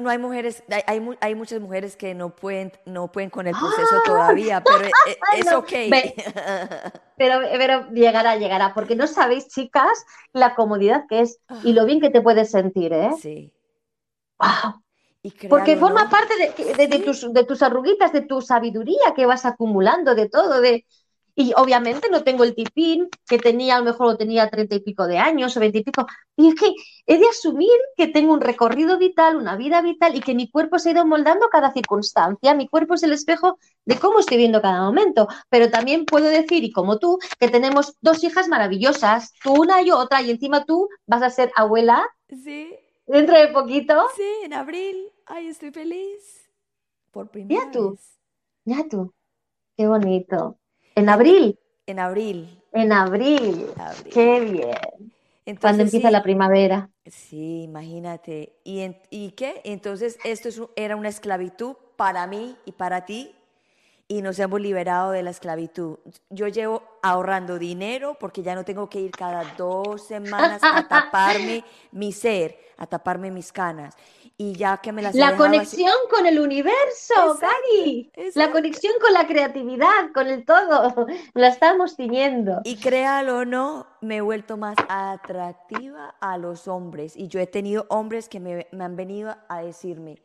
No, 0.00 0.08
hay, 0.08 0.18
mujeres, 0.18 0.64
hay, 0.68 1.00
hay, 1.20 1.34
muchas 1.36 1.60
mujeres 1.60 1.94
que 1.94 2.12
no 2.12 2.34
pueden, 2.34 2.72
no 2.86 3.12
pueden 3.12 3.30
con 3.30 3.46
el 3.46 3.54
proceso 3.54 3.94
¡Ah! 3.98 4.02
todavía, 4.04 4.64
pero 4.64 4.84
e, 5.06 5.10
e, 5.36 5.38
es, 5.38 5.52
ok. 5.52 5.70
pero, 7.16 7.38
pero 7.52 7.88
llegará, 7.92 8.34
llegará, 8.34 8.74
porque 8.74 8.96
no 8.96 9.06
sabéis, 9.06 9.46
chicas, 9.46 10.06
la 10.32 10.56
comodidad 10.56 11.04
que 11.08 11.20
es 11.20 11.38
y 11.62 11.72
lo 11.72 11.86
bien 11.86 12.00
que 12.00 12.10
te 12.10 12.20
puedes 12.20 12.50
sentir, 12.50 12.92
¿eh? 12.92 13.10
Sí. 13.20 13.52
¡Wow! 14.40 14.82
Porque 15.48 15.76
forma 15.76 16.10
parte 16.10 16.34
de, 16.36 16.88
de, 16.88 16.98
tus, 16.98 17.32
de 17.32 17.44
tus 17.44 17.62
arruguitas, 17.62 18.12
de 18.12 18.22
tu 18.22 18.40
sabiduría 18.40 19.14
que 19.14 19.24
vas 19.24 19.44
acumulando, 19.44 20.16
de 20.16 20.28
todo, 20.28 20.60
de, 20.60 20.84
y 21.34 21.52
obviamente 21.56 22.08
no 22.10 22.22
tengo 22.22 22.44
el 22.44 22.54
tipín 22.54 23.08
que 23.26 23.38
tenía, 23.38 23.76
a 23.76 23.78
lo 23.78 23.86
mejor 23.86 24.06
lo 24.08 24.16
tenía 24.16 24.50
treinta 24.50 24.74
y 24.74 24.80
pico 24.80 25.06
de 25.06 25.18
años 25.18 25.56
o 25.56 25.60
veinte 25.60 25.78
y 25.78 25.82
pico. 25.82 26.06
Y 26.36 26.48
es 26.48 26.54
que 26.54 26.72
he 27.06 27.18
de 27.18 27.26
asumir 27.26 27.70
que 27.96 28.08
tengo 28.08 28.32
un 28.34 28.40
recorrido 28.40 28.98
vital, 28.98 29.36
una 29.36 29.56
vida 29.56 29.80
vital 29.80 30.14
y 30.14 30.20
que 30.20 30.34
mi 30.34 30.50
cuerpo 30.50 30.78
se 30.78 30.90
ha 30.90 30.92
ido 30.92 31.06
moldando 31.06 31.48
cada 31.48 31.72
circunstancia. 31.72 32.54
Mi 32.54 32.68
cuerpo 32.68 32.94
es 32.94 33.02
el 33.02 33.12
espejo 33.12 33.58
de 33.84 33.98
cómo 33.98 34.18
estoy 34.18 34.36
viendo 34.36 34.60
cada 34.60 34.82
momento. 34.82 35.26
Pero 35.48 35.70
también 35.70 36.04
puedo 36.04 36.26
decir, 36.26 36.64
y 36.64 36.72
como 36.72 36.98
tú, 36.98 37.18
que 37.38 37.48
tenemos 37.48 37.96
dos 38.00 38.22
hijas 38.24 38.48
maravillosas, 38.48 39.32
tú 39.42 39.62
una 39.62 39.82
y 39.82 39.90
otra, 39.90 40.22
y 40.22 40.30
encima 40.30 40.64
tú 40.64 40.88
vas 41.06 41.22
a 41.22 41.30
ser 41.30 41.50
abuela. 41.56 42.06
Sí. 42.28 42.74
Dentro 43.06 43.38
de 43.38 43.48
poquito. 43.48 44.06
Sí, 44.16 44.30
en 44.44 44.52
abril. 44.52 45.10
Ay, 45.26 45.48
estoy 45.48 45.70
feliz. 45.70 46.50
Por 47.10 47.28
primera 47.30 47.64
ya 47.64 47.70
tú. 47.70 47.98
Ya 48.64 48.88
tú. 48.88 49.12
Qué 49.76 49.86
bonito. 49.86 50.58
¿En 50.94 51.08
abril? 51.08 51.58
En 51.86 51.98
abril. 51.98 52.62
En 52.72 52.92
abril. 52.92 53.66
Qué 54.12 54.40
bien. 54.40 55.58
Cuando 55.60 55.82
empieza 55.82 56.10
la 56.10 56.22
primavera. 56.22 56.88
Sí, 57.06 57.62
imagínate. 57.64 58.52
¿Y, 58.64 58.84
¿Y 59.10 59.32
qué? 59.32 59.60
Entonces, 59.64 60.18
esto 60.24 60.70
era 60.76 60.96
una 60.96 61.08
esclavitud 61.08 61.74
para 61.96 62.26
mí 62.26 62.56
y 62.64 62.72
para 62.72 63.04
ti 63.04 63.34
y 64.08 64.22
nos 64.22 64.38
hemos 64.38 64.60
liberado 64.60 65.10
de 65.10 65.22
la 65.22 65.30
esclavitud. 65.30 65.98
Yo 66.30 66.48
llevo 66.48 66.82
ahorrando 67.02 67.58
dinero 67.58 68.16
porque 68.20 68.42
ya 68.42 68.54
no 68.54 68.64
tengo 68.64 68.88
que 68.88 69.00
ir 69.00 69.10
cada 69.10 69.54
dos 69.56 70.06
semanas 70.06 70.60
a 70.62 70.86
taparme 70.88 71.64
mi 71.92 72.12
ser, 72.12 72.58
a 72.76 72.86
taparme 72.86 73.30
mis 73.30 73.52
canas 73.52 73.96
y 74.42 74.54
ya 74.54 74.78
que 74.78 74.90
me 74.90 75.02
las 75.02 75.14
La 75.14 75.36
conexión 75.36 75.94
con 76.10 76.26
el 76.26 76.40
universo, 76.40 77.38
Cari. 77.38 78.10
La 78.34 78.50
conexión 78.50 78.92
con 79.00 79.12
la 79.12 79.26
creatividad, 79.26 80.10
con 80.12 80.26
el 80.26 80.44
todo. 80.44 81.06
La 81.34 81.48
estamos 81.48 81.94
teniendo. 81.94 82.60
Y 82.64 82.76
créalo 82.76 83.38
o 83.38 83.44
no, 83.44 83.86
me 84.00 84.16
he 84.16 84.20
vuelto 84.20 84.56
más 84.56 84.74
atractiva 84.88 86.16
a 86.20 86.38
los 86.38 86.66
hombres. 86.66 87.16
Y 87.16 87.28
yo 87.28 87.38
he 87.38 87.46
tenido 87.46 87.86
hombres 87.88 88.28
que 88.28 88.40
me, 88.40 88.66
me 88.72 88.82
han 88.82 88.96
venido 88.96 89.36
a 89.48 89.62
decirme, 89.62 90.20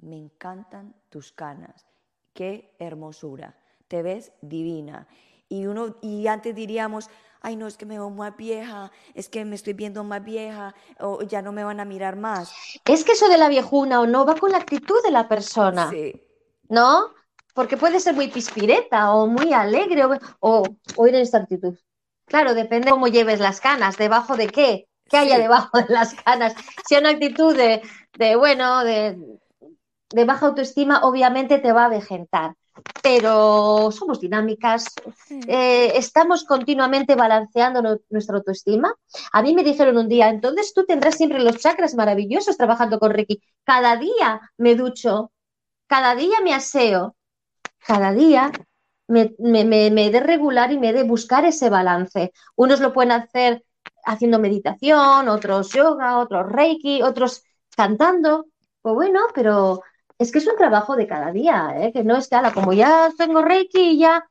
me 0.00 0.18
encantan 0.18 0.94
tus 1.08 1.32
canas. 1.32 1.86
Qué 2.34 2.74
hermosura. 2.78 3.56
Te 3.88 4.02
ves 4.02 4.32
divina. 4.42 5.06
Y, 5.48 5.64
uno, 5.64 5.96
y 6.02 6.26
antes 6.26 6.54
diríamos, 6.54 7.08
ay 7.42 7.56
no, 7.56 7.66
es 7.66 7.76
que 7.76 7.86
me 7.86 7.94
veo 7.94 8.10
más 8.10 8.36
vieja, 8.36 8.90
es 9.14 9.28
que 9.28 9.44
me 9.44 9.56
estoy 9.56 9.72
viendo 9.72 10.04
más 10.04 10.24
vieja, 10.24 10.74
o 11.00 11.22
ya 11.22 11.42
no 11.42 11.52
me 11.52 11.64
van 11.64 11.80
a 11.80 11.84
mirar 11.84 12.16
más. 12.16 12.52
Es 12.84 13.04
que 13.04 13.12
eso 13.12 13.28
de 13.28 13.38
la 13.38 13.48
viejuna 13.48 14.00
o 14.00 14.06
no 14.06 14.24
va 14.24 14.36
con 14.36 14.52
la 14.52 14.58
actitud 14.58 15.02
de 15.04 15.10
la 15.10 15.28
persona. 15.28 15.90
Sí. 15.90 16.20
¿No? 16.68 17.10
Porque 17.54 17.76
puede 17.76 18.00
ser 18.00 18.14
muy 18.14 18.28
pispireta 18.28 19.12
o 19.12 19.26
muy 19.26 19.52
alegre 19.52 20.04
o, 20.40 20.62
o, 20.96 21.06
ir 21.06 21.14
en 21.14 21.22
esta 21.22 21.38
actitud. 21.38 21.76
Claro, 22.24 22.54
depende 22.54 22.86
de 22.86 22.92
cómo 22.92 23.08
lleves 23.08 23.40
las 23.40 23.60
canas, 23.60 23.98
debajo 23.98 24.36
de 24.36 24.46
qué, 24.46 24.88
qué 25.10 25.18
haya 25.18 25.38
debajo 25.38 25.78
de 25.78 25.92
las 25.92 26.14
canas. 26.14 26.54
Si 26.86 26.94
hay 26.94 27.00
una 27.00 27.10
actitud 27.10 27.54
de, 27.54 27.82
de 28.16 28.36
bueno, 28.36 28.84
de, 28.84 29.18
de 30.10 30.24
baja 30.24 30.46
autoestima, 30.46 31.00
obviamente 31.02 31.58
te 31.58 31.72
va 31.72 31.86
a 31.86 31.90
vegetar 31.90 32.54
pero 33.02 33.90
somos 33.92 34.20
dinámicas, 34.20 34.86
eh, 35.46 35.92
estamos 35.96 36.44
continuamente 36.44 37.14
balanceando 37.14 37.82
nuestra 38.10 38.36
autoestima. 38.36 38.94
A 39.32 39.42
mí 39.42 39.54
me 39.54 39.64
dijeron 39.64 39.98
un 39.98 40.08
día, 40.08 40.28
entonces 40.28 40.72
tú 40.72 40.84
tendrás 40.84 41.16
siempre 41.16 41.40
los 41.40 41.58
chakras 41.58 41.94
maravillosos 41.94 42.56
trabajando 42.56 42.98
con 42.98 43.10
Reiki. 43.10 43.42
Cada 43.64 43.96
día 43.96 44.40
me 44.56 44.74
ducho, 44.74 45.32
cada 45.86 46.14
día 46.14 46.40
me 46.42 46.54
aseo, 46.54 47.16
cada 47.86 48.12
día 48.12 48.50
me, 49.08 49.34
he 49.38 50.10
de 50.10 50.20
regular 50.20 50.72
y 50.72 50.78
me 50.78 50.90
he 50.90 50.92
de 50.92 51.02
buscar 51.02 51.44
ese 51.44 51.68
balance. 51.68 52.32
Unos 52.56 52.80
lo 52.80 52.92
pueden 52.92 53.12
hacer 53.12 53.64
haciendo 54.04 54.38
meditación, 54.38 55.28
otros 55.28 55.72
yoga, 55.72 56.18
otros 56.18 56.50
Reiki, 56.50 57.02
otros 57.02 57.42
cantando. 57.76 58.46
Pues 58.80 58.94
bueno, 58.94 59.20
pero 59.34 59.82
es 60.22 60.32
que 60.32 60.38
es 60.38 60.46
un 60.46 60.56
trabajo 60.56 60.96
de 60.96 61.06
cada 61.06 61.32
día, 61.32 61.74
¿eh? 61.76 61.92
que 61.92 62.04
no 62.04 62.16
es 62.16 62.28
que, 62.28 62.36
como 62.54 62.72
ya 62.72 63.10
tengo 63.16 63.42
Reiki 63.42 63.80
y 63.80 63.98
ya. 63.98 64.24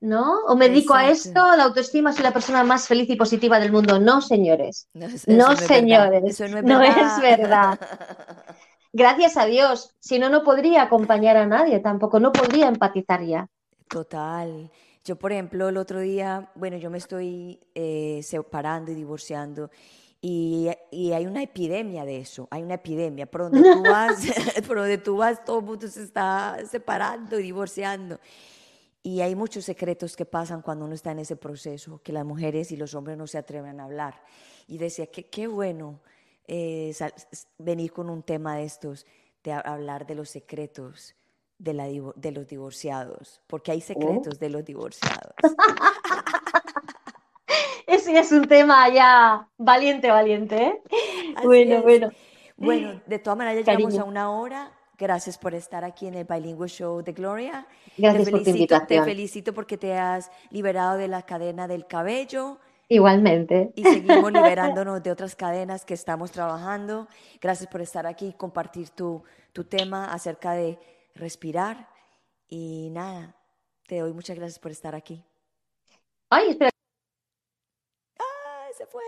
¿no? 0.00 0.40
O 0.46 0.56
me 0.56 0.68
dedico 0.68 0.94
a 0.94 1.08
esto, 1.08 1.54
la 1.56 1.62
autoestima, 1.62 2.12
soy 2.12 2.24
la 2.24 2.32
persona 2.32 2.64
más 2.64 2.88
feliz 2.88 3.08
y 3.08 3.14
positiva 3.14 3.60
del 3.60 3.70
mundo. 3.70 4.00
No, 4.00 4.20
señores. 4.20 4.88
No, 4.92 5.08
señores. 5.56 6.40
no 6.64 6.82
es 6.82 7.20
verdad. 7.22 7.78
Gracias 8.92 9.36
a 9.36 9.46
Dios. 9.46 9.94
Si 10.00 10.18
no, 10.18 10.28
no 10.28 10.42
podría 10.42 10.82
acompañar 10.82 11.36
a 11.36 11.46
nadie 11.46 11.78
tampoco, 11.78 12.18
no 12.18 12.32
podría 12.32 12.66
empatizar 12.66 13.22
ya. 13.22 13.46
Total. 13.88 14.70
Yo, 15.04 15.16
por 15.16 15.32
ejemplo, 15.32 15.68
el 15.68 15.76
otro 15.76 16.00
día, 16.00 16.50
bueno, 16.56 16.76
yo 16.76 16.90
me 16.90 16.98
estoy 16.98 17.60
eh, 17.74 18.20
separando 18.22 18.90
y 18.90 18.94
divorciando 18.94 19.70
y, 20.24 20.68
hay 21.12 21.26
una 21.26 21.42
epidemia 21.42 22.04
de 22.04 22.18
eso, 22.20 22.46
hay 22.52 22.62
una 22.62 22.74
epidemia. 22.74 23.26
Por 23.26 23.42
donde 23.42 23.60
tú 23.60 23.82
vas, 23.82 24.24
por 24.68 24.76
donde 24.76 24.98
tú 24.98 25.16
vas, 25.16 25.44
todo 25.44 25.58
el 25.58 25.64
mundo 25.64 25.88
se 25.88 26.04
está 26.04 26.58
separando 26.70 27.40
y 27.40 27.42
divorciando. 27.42 28.20
Y 29.02 29.20
hay 29.20 29.34
muchos 29.34 29.64
secretos 29.64 30.14
que 30.14 30.24
pasan 30.24 30.62
cuando 30.62 30.84
uno 30.84 30.94
está 30.94 31.10
en 31.10 31.18
ese 31.18 31.34
proceso, 31.34 32.00
que 32.04 32.12
las 32.12 32.24
mujeres 32.24 32.70
y 32.70 32.76
los 32.76 32.94
hombres 32.94 33.18
no 33.18 33.26
se 33.26 33.36
atreven 33.36 33.80
a 33.80 33.84
hablar. 33.84 34.22
Y 34.68 34.78
decía, 34.78 35.08
qué, 35.08 35.26
qué 35.26 35.48
bueno 35.48 36.00
eh, 36.46 36.94
venir 37.58 37.92
con 37.92 38.08
un 38.08 38.22
tema 38.22 38.56
de 38.56 38.64
estos, 38.64 39.04
de 39.42 39.52
hablar 39.52 40.06
de 40.06 40.14
los 40.14 40.30
secretos 40.30 41.16
de, 41.58 41.74
la, 41.74 41.88
de 41.88 42.30
los 42.30 42.46
divorciados, 42.46 43.40
porque 43.48 43.72
hay 43.72 43.80
secretos 43.80 44.38
de 44.38 44.50
los 44.50 44.64
divorciados. 44.64 45.34
Ese 48.02 48.18
es 48.18 48.32
un 48.32 48.48
tema 48.48 48.88
ya 48.88 49.48
valiente, 49.56 50.10
valiente. 50.10 50.56
¿eh? 50.56 50.82
Bueno, 51.44 51.82
bueno. 51.82 52.10
Bueno, 52.56 53.00
de 53.06 53.18
todas 53.20 53.38
maneras 53.38 53.64
ya 53.64 53.74
llegamos 53.74 53.96
a 53.96 54.02
una 54.02 54.32
hora. 54.32 54.72
Gracias 54.98 55.38
por 55.38 55.54
estar 55.54 55.84
aquí 55.84 56.08
en 56.08 56.14
el 56.14 56.24
Bilingual 56.24 56.68
Show 56.68 57.02
de 57.02 57.12
Gloria. 57.12 57.64
Gracias 57.96 58.24
te 58.24 58.30
felicito, 58.32 58.76
por 58.76 58.86
Te 58.88 59.02
felicito 59.04 59.54
porque 59.54 59.78
te 59.78 59.94
has 59.94 60.32
liberado 60.50 60.98
de 60.98 61.06
la 61.06 61.22
cadena 61.22 61.68
del 61.68 61.86
cabello. 61.86 62.58
Igualmente. 62.88 63.72
Y 63.76 63.84
seguimos 63.84 64.32
liberándonos 64.32 65.00
de 65.00 65.10
otras 65.12 65.36
cadenas 65.36 65.84
que 65.84 65.94
estamos 65.94 66.32
trabajando. 66.32 67.06
Gracias 67.40 67.70
por 67.70 67.80
estar 67.82 68.08
aquí 68.08 68.26
y 68.26 68.32
compartir 68.32 68.90
tu, 68.90 69.22
tu 69.52 69.62
tema 69.62 70.12
acerca 70.12 70.54
de 70.54 70.76
respirar. 71.14 71.88
Y 72.48 72.90
nada, 72.90 73.36
te 73.86 74.00
doy 74.00 74.12
muchas 74.12 74.36
gracias 74.36 74.58
por 74.58 74.72
estar 74.72 74.96
aquí. 74.96 75.24
Ay, 76.30 76.50
espera. 76.50 76.72
¡Ay, 78.82 78.86
se 78.86 78.86
fue! 78.86 79.02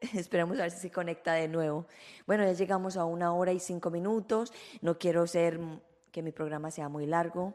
Esperemos 0.20 0.58
a 0.58 0.62
ver 0.62 0.70
si 0.70 0.78
se 0.78 0.90
conecta 0.90 1.34
de 1.34 1.48
nuevo. 1.48 1.86
Bueno, 2.26 2.44
ya 2.44 2.52
llegamos 2.52 2.96
a 2.96 3.04
una 3.04 3.32
hora 3.32 3.52
y 3.52 3.60
cinco 3.60 3.90
minutos. 3.90 4.52
No 4.80 4.98
quiero 4.98 5.26
ser 5.26 5.60
que 6.10 6.22
mi 6.22 6.32
programa 6.32 6.70
sea 6.70 6.88
muy 6.88 7.06
largo, 7.06 7.54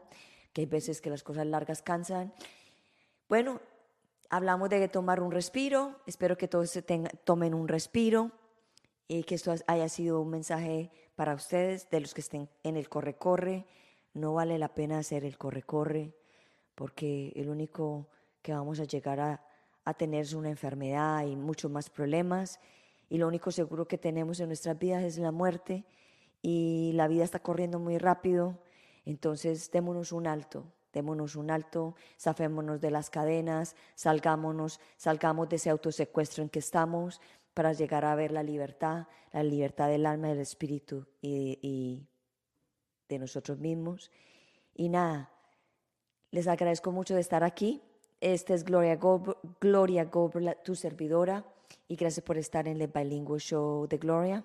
que 0.52 0.62
hay 0.62 0.66
veces 0.66 1.00
que 1.00 1.10
las 1.10 1.22
cosas 1.22 1.46
largas 1.46 1.82
cansan. 1.82 2.32
Bueno, 3.28 3.60
hablamos 4.30 4.70
de 4.70 4.88
tomar 4.88 5.20
un 5.20 5.32
respiro. 5.32 6.00
Espero 6.06 6.36
que 6.36 6.48
todos 6.48 6.70
se 6.70 6.82
tomen 6.82 7.54
un 7.54 7.68
respiro 7.68 8.30
y 9.06 9.24
que 9.24 9.34
esto 9.34 9.54
haya 9.66 9.88
sido 9.88 10.20
un 10.20 10.30
mensaje 10.30 10.90
para 11.16 11.34
ustedes, 11.34 11.90
de 11.90 12.00
los 12.00 12.14
que 12.14 12.22
estén 12.22 12.48
en 12.62 12.76
el 12.76 12.88
corre-corre. 12.88 13.66
No 14.14 14.34
vale 14.34 14.58
la 14.58 14.72
pena 14.72 14.98
hacer 14.98 15.24
el 15.24 15.36
corre-corre 15.36 16.14
porque 16.74 17.32
el 17.36 17.48
único 17.48 18.08
que 18.42 18.52
vamos 18.52 18.80
a 18.80 18.84
llegar 18.84 19.20
a 19.20 19.53
a 19.84 19.94
tener 19.94 20.34
una 20.34 20.50
enfermedad 20.50 21.26
y 21.26 21.36
muchos 21.36 21.70
más 21.70 21.90
problemas. 21.90 22.60
Y 23.08 23.18
lo 23.18 23.28
único 23.28 23.50
seguro 23.50 23.86
que 23.86 23.98
tenemos 23.98 24.40
en 24.40 24.48
nuestras 24.48 24.78
vidas 24.78 25.02
es 25.04 25.18
la 25.18 25.32
muerte. 25.32 25.84
Y 26.42 26.92
la 26.94 27.08
vida 27.08 27.24
está 27.24 27.38
corriendo 27.38 27.78
muy 27.78 27.98
rápido. 27.98 28.58
Entonces 29.04 29.70
démonos 29.70 30.12
un 30.12 30.26
alto, 30.26 30.64
démonos 30.92 31.36
un 31.36 31.50
alto, 31.50 31.94
zafémonos 32.18 32.80
de 32.80 32.90
las 32.90 33.10
cadenas, 33.10 33.76
salgámonos, 33.94 34.80
salgamos 34.96 35.48
de 35.48 35.56
ese 35.56 35.70
autosecuestro 35.70 36.42
en 36.42 36.48
que 36.48 36.58
estamos 36.58 37.20
para 37.52 37.72
llegar 37.72 38.04
a 38.04 38.14
ver 38.14 38.32
la 38.32 38.42
libertad, 38.42 39.06
la 39.32 39.42
libertad 39.42 39.88
del 39.88 40.06
alma, 40.06 40.28
del 40.28 40.40
espíritu 40.40 41.06
y, 41.20 41.58
y 41.62 42.08
de 43.08 43.18
nosotros 43.18 43.58
mismos. 43.58 44.10
Y 44.74 44.88
nada, 44.88 45.30
les 46.30 46.48
agradezco 46.48 46.90
mucho 46.90 47.14
de 47.14 47.20
estar 47.20 47.44
aquí. 47.44 47.82
Esta 48.24 48.54
es 48.54 48.64
Gloria 48.64 48.98
Gloria 49.60 50.10
tu 50.10 50.74
servidora, 50.74 51.44
y 51.86 51.94
gracias 51.94 52.24
por 52.24 52.38
estar 52.38 52.66
en 52.66 52.80
el 52.80 52.88
Bilingual 52.88 53.38
Show 53.38 53.86
de 53.86 53.98
Gloria. 53.98 54.42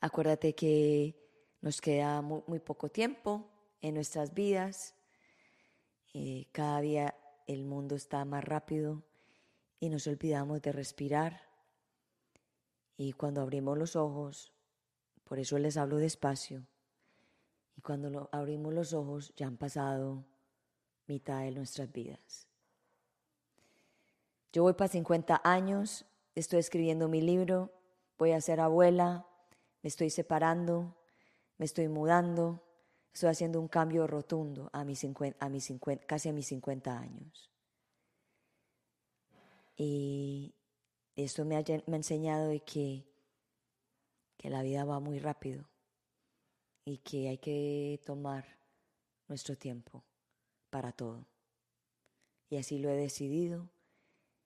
Acuérdate 0.00 0.54
que 0.54 1.14
nos 1.60 1.82
queda 1.82 2.22
muy, 2.22 2.58
poco 2.60 2.88
tiempo 2.88 3.50
en 3.82 3.96
nuestras 3.96 4.32
vidas. 4.32 4.94
Eh, 6.14 6.46
cada 6.52 6.80
día 6.80 7.14
el 7.46 7.66
mundo 7.66 7.96
está 7.96 8.24
más 8.24 8.42
rápido 8.42 9.02
y 9.78 9.90
nos 9.90 10.06
olvidamos 10.06 10.62
de 10.62 10.72
respirar. 10.72 11.42
Y 12.96 13.12
cuando 13.12 13.42
abrimos 13.42 13.76
los 13.76 13.94
ojos, 13.94 14.54
por 15.22 15.38
eso 15.38 15.58
les 15.58 15.76
hablo 15.76 15.98
despacio, 15.98 16.66
y 17.76 17.82
cuando 17.82 18.30
abrimos 18.32 18.72
los 18.72 18.94
ojos 18.94 19.34
ya 19.36 19.48
han 19.48 19.58
pasado 19.58 20.24
mitad 21.06 21.40
de 21.40 21.50
nuestras 21.50 21.92
vidas. 21.92 22.46
Yo 24.52 24.62
voy 24.62 24.72
para 24.72 24.88
50 24.88 25.40
años, 25.44 26.06
estoy 26.34 26.60
escribiendo 26.60 27.08
mi 27.08 27.20
libro, 27.20 27.72
voy 28.18 28.32
a 28.32 28.40
ser 28.40 28.60
abuela, 28.60 29.26
me 29.82 29.88
estoy 29.88 30.10
separando, 30.10 30.96
me 31.58 31.66
estoy 31.66 31.88
mudando, 31.88 32.62
estoy 33.12 33.30
haciendo 33.30 33.60
un 33.60 33.68
cambio 33.68 34.06
rotundo 34.06 34.70
a 34.72 34.84
mis 34.84 35.00
50, 35.00 35.44
a 35.44 35.48
mis 35.48 35.64
50, 35.64 36.06
casi 36.06 36.28
a 36.28 36.32
mis 36.32 36.46
50 36.46 36.98
años. 36.98 37.50
Y 39.76 40.54
esto 41.16 41.44
me 41.44 41.56
ha, 41.56 41.64
enseñado 41.86 42.48
de 42.48 42.60
que, 42.60 43.04
que 44.38 44.48
la 44.48 44.62
vida 44.62 44.84
va 44.84 45.00
muy 45.00 45.18
rápido 45.18 45.68
y 46.84 46.98
que 46.98 47.28
hay 47.28 47.38
que 47.38 48.00
tomar 48.06 48.46
nuestro 49.28 49.56
tiempo 49.56 50.02
para 50.76 50.92
todo. 50.92 51.24
Y 52.50 52.58
así 52.58 52.78
lo 52.78 52.90
he 52.90 52.96
decidido. 52.96 53.66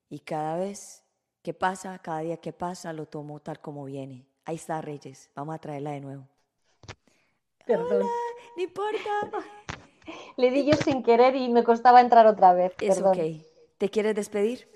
Y 0.08 0.20
cada 0.20 0.56
vez 0.56 1.02
que 1.42 1.52
pasa, 1.52 1.98
cada 1.98 2.20
día 2.20 2.36
que 2.36 2.52
pasa, 2.52 2.92
lo 2.92 3.06
tomo 3.06 3.40
tal 3.40 3.58
como 3.58 3.84
viene. 3.84 4.28
Ahí 4.44 4.54
está 4.54 4.80
Reyes. 4.80 5.28
Vamos 5.34 5.56
a 5.56 5.58
traerla 5.58 5.90
de 5.90 6.00
nuevo. 6.00 6.28
Perdón. 7.66 8.06
no 8.56 8.62
importa. 8.62 9.10
Le 10.36 10.52
di 10.52 10.70
yo 10.70 10.76
sin 10.76 11.02
querer 11.02 11.34
y 11.34 11.48
me 11.48 11.64
costaba 11.64 12.00
entrar 12.00 12.28
otra 12.28 12.54
vez. 12.54 12.74
Es 12.80 13.02
ok. 13.02 13.18
¿Te 13.78 13.88
quieres 13.90 14.14
despedir? 14.14 14.68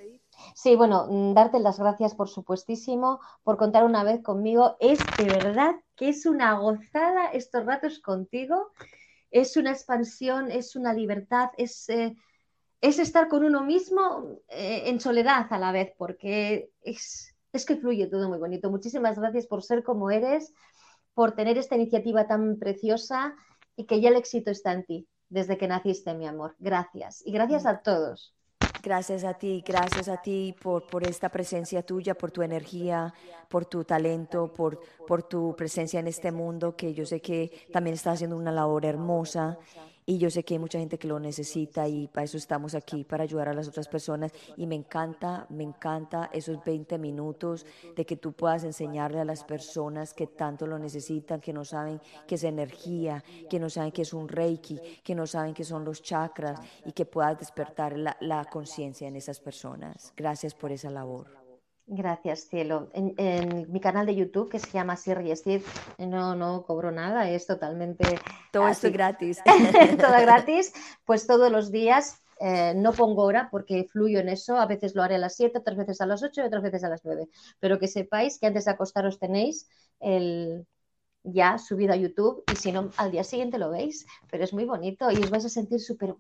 Sí, 0.57 0.75
bueno, 0.75 1.07
mm, 1.09 1.35
darte 1.35 1.61
las 1.61 1.79
gracias 1.79 2.17
por 2.17 2.29
supuestísimo, 2.29 3.21
por 3.45 3.59
contar 3.59 3.85
una 3.85 4.03
vez 4.03 4.21
conmigo. 4.25 4.77
Es 4.81 4.99
de 5.19 5.27
verdad 5.27 5.77
que 5.95 6.09
es 6.09 6.27
una 6.27 6.59
gozada 6.59 7.27
estos 7.29 7.65
ratos 7.65 8.01
contigo 8.01 8.73
es 9.35 9.57
una 9.57 9.73
expansión, 9.73 10.49
es 10.49 10.77
una 10.77 10.95
libertad, 10.95 11.51
es, 11.59 11.89
eh, 11.89 12.15
es 12.81 13.01
estar 13.01 13.27
con 13.29 13.43
uno 13.43 13.65
mismo 13.65 14.39
eh, 14.49 14.85
en 14.87 15.01
soledad 15.01 15.49
a 15.51 15.59
la 15.59 15.73
vez, 15.73 15.93
porque 15.99 16.71
es, 16.83 17.35
es 17.53 17.67
que 17.67 17.75
fluye 17.75 18.07
todo 18.07 18.29
muy 18.29 18.39
bonito. 18.39 18.71
Muchísimas 18.71 19.19
gracias 19.19 19.49
por 19.49 19.65
ser 19.65 19.83
como 19.83 20.13
eres, 20.13 20.55
por 21.15 21.35
tener 21.35 21.59
esta 21.59 21.75
iniciativa 21.75 22.29
tan 22.29 22.61
preciosa 22.61 23.35
y 23.75 23.87
que 23.87 24.01
ya 24.01 24.11
el 24.11 24.17
éxito 24.17 24.53
está 24.53 24.73
en 24.73 24.85
ti 24.85 25.09
desde 25.29 25.59
que 25.59 25.67
naciste, 25.67 26.15
mi 26.15 26.29
amor. 26.29 26.55
Gracias. 26.61 27.21
Y 27.27 27.33
gracias 27.33 27.67
a 27.67 27.83
todos. 27.83 28.37
Gracias 28.85 29.25
a 29.25 29.33
ti, 29.33 29.65
gracias 29.67 30.09
a 30.09 30.21
ti 30.21 30.55
por, 30.61 30.87
por 30.87 31.09
esta 31.09 31.31
presencia 31.31 31.83
tuya, 31.83 32.15
por 32.15 32.31
tu 32.31 32.43
energía, 32.43 33.15
por 33.49 33.65
tu 33.65 33.83
talento, 33.83 34.53
por, 34.53 34.79
por 35.07 35.23
tu 35.23 35.57
presencia 35.57 36.01
en 36.01 36.07
este 36.07 36.31
mundo, 36.31 36.77
que 36.77 36.93
yo 36.93 37.07
sé 37.07 37.23
que 37.23 37.51
también 37.73 37.95
estás 37.95 38.17
haciendo 38.17 38.37
una 38.37 38.53
labor 38.53 38.85
hermosa 38.85 39.59
y 40.07 40.19
yo 40.19 40.31
sé 40.31 40.45
que 40.45 40.55
hay 40.55 40.59
mucha 40.59 40.79
gente 40.79 40.99
que 40.99 41.09
lo 41.09 41.19
necesita 41.19 41.89
y 41.89 42.09
para 42.09 42.25
eso 42.25 42.37
estamos 42.37 42.75
aquí, 42.75 43.05
para 43.05 43.25
ayudar 43.25 43.49
a 43.49 43.55
las 43.55 43.69
otras 43.69 43.89
personas. 43.89 44.33
Y 44.57 44.67
me 44.67 44.75
encanta, 44.75 45.47
me 45.49 45.65
encanta 45.65 46.31
esos 46.33 46.63
20 46.63 46.99
minutos 46.99 47.65
de 47.97 48.05
que 48.05 48.17
tú 48.17 48.33
puedas 48.33 48.65
enseñarle 48.65 49.21
a 49.21 49.25
las 49.25 49.45
personas 49.45 50.13
que 50.13 50.27
tanto 50.27 50.67
lo 50.67 50.79
necesitan, 50.79 51.41
que 51.41 51.53
no 51.53 51.65
saben 51.65 52.01
qué 52.27 52.35
es 52.35 52.45
energía, 52.45 53.25
que 53.49 53.59
no 53.59 53.71
saben 53.71 53.93
qué 53.93 54.03
es 54.03 54.13
un 54.13 54.29
reiki, 54.29 54.79
que 55.03 55.15
no 55.15 55.27
saben 55.27 55.55
qué 55.55 55.65
son 55.65 55.85
los 55.85 56.03
chakras 56.03 56.61
y 56.85 56.93
que 56.93 57.07
puedas 57.07 57.39
despertar 57.39 57.97
la, 57.97 58.17
la 58.21 58.45
conciencia 58.45 59.09
en 59.09 59.17
esas 59.17 59.41
personas. 59.41 60.13
Gracias 60.17 60.55
por 60.55 60.71
esa 60.71 60.91
labor. 60.91 61.44
Gracias, 61.87 62.49
cielo. 62.49 62.91
En, 62.95 63.71
mi 63.71 63.81
canal 63.81 64.07
de 64.07 64.15
YouTube, 64.15 64.51
que 64.51 64.59
se 64.59 64.71
llama 64.71 64.97
Siri 64.97 65.37
Steve, 65.37 65.65
no, 65.99 66.35
no 66.35 66.65
cobro 66.65 66.91
nada, 66.91 67.29
es 67.29 67.47
totalmente... 67.47 68.05
Todo 68.53 68.69
esto 68.69 68.91
gratis. 68.91 69.43
Todo 70.01 70.21
gratis, 70.21 70.73
pues 71.05 71.27
todos 71.27 71.53
los 71.53 71.71
días 71.71 72.23
eh, 72.41 72.73
no 72.75 72.93
pongo 72.93 73.25
hora 73.25 73.49
porque 73.51 73.87
fluyo 73.91 74.21
en 74.21 74.29
eso. 74.29 74.57
A 74.57 74.67
veces 74.67 74.95
lo 74.95 75.03
haré 75.03 75.17
a 75.17 75.19
las 75.19 75.37
7, 75.37 75.59
otras 75.59 75.77
veces 75.77 76.01
a 76.01 76.07
las 76.07 76.23
8 76.23 76.41
y 76.41 76.45
otras 76.45 76.63
veces 76.63 76.85
a 76.85 76.89
las 76.89 77.05
9. 77.05 77.29
Pero 77.61 77.79
que 77.79 77.89
sepáis 77.89 78.39
que 78.39 78.47
antes 78.47 78.65
de 78.65 78.71
acostaros 78.71 79.19
tenéis 79.19 79.69
el 80.01 80.67
ya 81.23 81.57
subido 81.57 81.95
a 81.95 81.97
YouTube 81.97 82.45
y 82.53 82.57
si 82.57 82.71
no, 82.71 82.91
al 82.99 83.11
día 83.11 83.25
siguiente 83.25 83.59
lo 83.59 83.71
veis. 83.71 84.07
Pero 84.31 84.45
es 84.45 84.53
muy 84.53 84.65
bonito 84.65 85.11
y 85.11 85.17
os 85.17 85.31
vais 85.31 85.45
a 85.45 85.49
sentir 85.49 85.81
súper, 85.81 86.15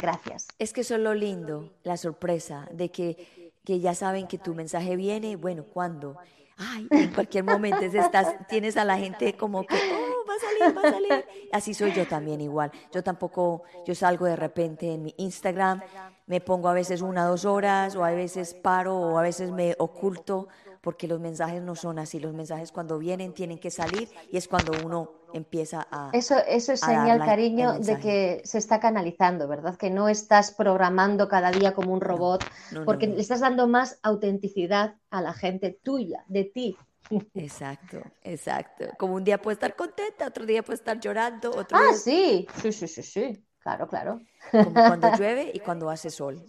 Gracias. 0.00 0.48
Es 0.58 0.72
que 0.72 0.82
eso 0.82 0.96
es 0.96 1.00
lo 1.00 1.14
lindo, 1.14 1.72
la 1.82 1.96
sorpresa 1.96 2.68
de 2.70 2.90
que, 2.90 3.43
que 3.64 3.80
ya 3.80 3.94
saben 3.94 4.26
que 4.26 4.38
tu 4.38 4.54
mensaje 4.54 4.96
viene, 4.96 5.36
bueno, 5.36 5.64
¿cuándo? 5.64 6.16
Ay, 6.56 6.86
en 6.90 7.12
cualquier 7.12 7.42
momento 7.44 7.80
estás, 7.80 8.34
tienes 8.48 8.76
a 8.76 8.84
la 8.84 8.96
gente 8.96 9.36
como 9.36 9.66
que, 9.66 9.74
oh, 9.74 10.24
va 10.28 10.34
a 10.34 10.38
salir, 10.38 10.76
va 10.76 10.88
a 10.88 10.92
salir. 10.92 11.26
Así 11.52 11.74
soy 11.74 11.92
yo 11.92 12.06
también 12.06 12.40
igual. 12.40 12.70
Yo 12.92 13.02
tampoco, 13.02 13.64
yo 13.84 13.94
salgo 13.94 14.26
de 14.26 14.36
repente 14.36 14.92
en 14.92 15.02
mi 15.02 15.14
Instagram, 15.16 15.80
me 16.26 16.40
pongo 16.40 16.68
a 16.68 16.72
veces 16.72 17.02
una, 17.02 17.26
dos 17.26 17.44
horas, 17.44 17.96
o 17.96 18.04
a 18.04 18.12
veces 18.12 18.54
paro, 18.54 18.96
o 18.96 19.18
a 19.18 19.22
veces 19.22 19.50
me 19.50 19.74
oculto, 19.78 20.48
porque 20.84 21.08
los 21.08 21.18
mensajes 21.18 21.62
no 21.62 21.74
son 21.74 21.98
así. 21.98 22.20
Los 22.20 22.34
mensajes 22.34 22.70
cuando 22.70 22.98
vienen 22.98 23.32
tienen 23.32 23.58
que 23.58 23.70
salir 23.70 24.10
y 24.30 24.36
es 24.36 24.46
cuando 24.46 24.72
uno 24.84 25.10
empieza 25.32 25.88
a... 25.90 26.10
Eso, 26.12 26.36
eso 26.46 26.72
es 26.72 26.80
señal, 26.80 27.18
cariño, 27.18 27.78
de 27.80 27.98
que 27.98 28.42
se 28.44 28.58
está 28.58 28.78
canalizando, 28.78 29.48
¿verdad? 29.48 29.76
Que 29.76 29.90
no 29.90 30.10
estás 30.10 30.52
programando 30.52 31.26
cada 31.26 31.50
día 31.50 31.74
como 31.74 31.94
un 31.94 32.02
robot, 32.02 32.44
porque 32.84 33.06
le 33.06 33.20
estás 33.20 33.40
dando 33.40 33.66
más 33.66 33.98
autenticidad 34.02 34.96
a 35.10 35.22
la 35.22 35.32
gente 35.32 35.80
tuya, 35.82 36.22
de 36.28 36.44
ti. 36.44 36.76
Exacto, 37.34 37.98
exacto. 38.22 38.86
Como 38.98 39.14
un 39.14 39.24
día 39.24 39.40
puede 39.40 39.54
estar 39.54 39.76
contenta, 39.76 40.26
otro 40.26 40.46
día 40.46 40.62
puede 40.62 40.76
estar 40.76 40.98
llorando, 40.98 41.50
otro 41.50 41.76
ah, 41.76 41.82
día... 41.82 41.92
sí, 41.92 42.46
sí, 42.62 42.72
sí, 42.72 42.88
sí, 42.88 43.02
sí. 43.02 43.44
Claro, 43.58 43.88
claro. 43.88 44.20
Como 44.50 44.72
cuando 44.72 45.10
llueve 45.18 45.50
y 45.52 45.60
cuando 45.60 45.88
hace 45.88 46.10
sol. 46.10 46.42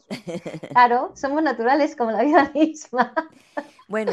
Claro, 0.69 1.11
somos 1.15 1.41
naturales 1.41 1.95
como 1.95 2.11
la 2.11 2.23
vida 2.23 2.51
misma. 2.53 3.13
Bueno, 3.87 4.11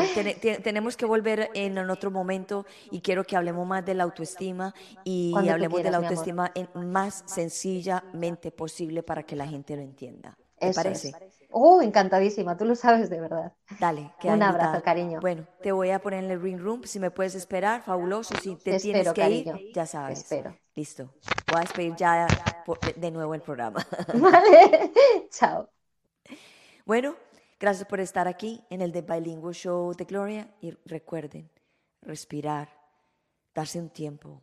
tenemos 0.63 0.97
que 0.97 1.07
volver 1.07 1.51
en, 1.55 1.79
otro 1.91 2.11
momento 2.11 2.67
y 2.91 3.01
quiero 3.01 3.25
que 3.25 3.37
hablemos 3.37 3.67
más 3.67 3.85
de 3.85 3.95
la 3.95 4.05
autoestima 4.05 4.75
y 5.05 5.35
hablemos 5.49 5.83
de 5.83 5.91
la 5.91 5.97
autoestima 5.99 6.53
más 6.75 7.25
sencillamente 7.27 8.51
posible 8.51 9.03
para 9.03 9.23
que 9.23 9.37
la 9.37 9.47
gente 9.47 9.77
lo 9.77 9.83
entienda. 9.83 10.37
¿Te 10.59 10.73
parece? 10.73 11.13
Oh, 11.51 11.83
encantadísima, 11.83 12.57
tú 12.57 12.65
lo 12.65 12.75
sabes 12.77 13.11
de 13.11 13.21
verdad. 13.21 13.53
Dale, 13.81 14.13
que 14.21 14.29
Un 14.29 14.43
abrazo, 14.43 14.81
cariño. 14.83 15.21
Bueno, 15.21 15.45
te 15.61 15.73
voy 15.73 15.91
a 15.91 16.01
poner 16.01 16.25
en 16.25 16.31
el 16.31 16.41
ring 16.41 16.59
room, 16.59 16.85
si 16.85 17.01
me 17.01 17.11
puedes 17.11 17.35
esperar, 17.35 17.83
fabuloso. 17.83 18.35
Si 18.41 18.55
te, 18.57 18.79
tienes 18.79 19.13
que 19.13 19.31
ir, 19.31 19.73
ya 19.75 19.85
sabes. 19.85 20.21
espero. 20.21 20.57
Listo. 20.75 21.11
Voy 21.49 21.59
a 21.59 21.61
despedir 21.61 21.97
ya 21.97 22.27
de 22.97 23.11
nuevo 23.11 23.35
el 23.35 23.43
programa. 23.43 23.85
Vale, 24.15 24.93
chao. 25.31 25.69
Bueno, 26.87 27.17
gracias 27.63 27.87
por 27.87 28.01
estar 28.01 28.27
aquí 28.27 28.61
en 28.71 28.83
el 28.83 28.91
The 28.91 29.03
Bilingual 29.03 29.55
Show 29.55 29.95
de 29.95 30.05
Gloria 30.05 30.53
y 30.61 30.73
recuerden, 30.85 31.49
respirar, 32.01 32.77
darse 33.55 33.79
un 33.79 33.91
tiempo, 33.91 34.43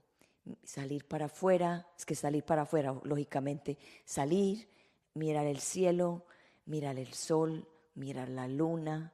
salir 0.64 1.06
para 1.06 1.26
afuera, 1.26 1.86
es 1.98 2.06
que 2.06 2.16
salir 2.16 2.46
para 2.46 2.62
afuera, 2.62 2.98
lógicamente, 3.04 3.78
salir, 4.06 4.70
mirar 5.16 5.48
el 5.48 5.60
cielo, 5.60 6.28
mirar 6.66 6.98
el 6.98 7.14
sol, 7.14 7.68
mirar 7.94 8.30
la 8.30 8.48
luna, 8.48 9.14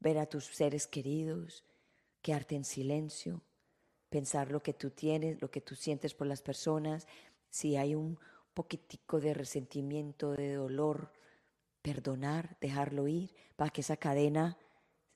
ver 0.00 0.18
a 0.18 0.26
tus 0.26 0.46
seres 0.46 0.88
queridos, 0.88 1.62
quedarte 2.22 2.56
en 2.56 2.64
silencio, 2.64 3.42
pensar 4.08 4.50
lo 4.50 4.60
que 4.60 4.72
tú 4.72 4.90
tienes, 4.90 5.40
lo 5.40 5.52
que 5.52 5.60
tú 5.60 5.76
sientes 5.76 6.14
por 6.14 6.26
las 6.26 6.42
personas, 6.42 7.06
si 7.48 7.76
hay 7.76 7.94
un 7.94 8.18
poquitico 8.54 9.20
de 9.20 9.34
resentimiento, 9.34 10.32
de 10.32 10.54
dolor, 10.54 11.12
perdonar, 11.86 12.56
dejarlo 12.60 13.06
ir, 13.06 13.32
para 13.54 13.70
que 13.70 13.80
esa 13.80 13.96
cadena 13.96 14.58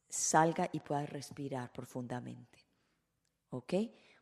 salga 0.09 0.69
y 0.71 0.79
pueda 0.79 1.05
respirar 1.05 1.73
profundamente. 1.73 2.61
¿Ok? 3.51 3.75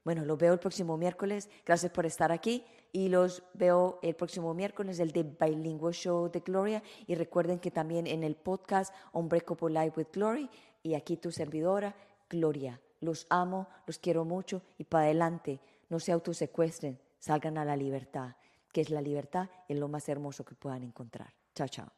Bueno, 0.02 0.24
los 0.24 0.38
veo 0.38 0.54
el 0.54 0.58
próximo 0.58 0.96
miércoles. 0.96 1.50
Gracias 1.66 1.92
por 1.92 2.06
estar 2.06 2.32
aquí 2.32 2.64
y 2.90 3.10
los 3.10 3.42
veo 3.52 3.98
el 4.02 4.14
próximo 4.14 4.54
miércoles, 4.54 4.98
el 4.98 5.12
de 5.12 5.24
Bilingual 5.24 5.92
Show 5.92 6.30
de 6.30 6.40
Gloria. 6.40 6.82
Y 7.06 7.16
recuerden 7.16 7.58
que 7.58 7.70
también 7.70 8.06
en 8.06 8.24
el 8.24 8.34
podcast 8.34 8.94
Unbreakable 9.12 9.78
Life 9.78 10.00
with 10.00 10.08
Glory 10.10 10.48
y 10.82 10.94
aquí 10.94 11.18
tu 11.18 11.30
servidora, 11.30 11.94
Gloria. 12.30 12.80
Los 13.00 13.26
amo, 13.28 13.68
los 13.86 13.98
quiero 13.98 14.24
mucho 14.24 14.62
y 14.78 14.84
para 14.84 15.04
adelante. 15.04 15.60
No 15.90 16.00
se 16.00 16.12
autosecuestren, 16.12 16.98
salgan 17.18 17.58
a 17.58 17.66
la 17.66 17.76
libertad, 17.76 18.36
que 18.72 18.80
es 18.80 18.88
la 18.88 19.02
libertad, 19.02 19.50
es 19.68 19.78
lo 19.78 19.88
más 19.88 20.08
hermoso 20.08 20.46
que 20.46 20.54
puedan 20.54 20.82
encontrar. 20.82 21.34
Chao, 21.54 21.68
chao. 21.68 21.97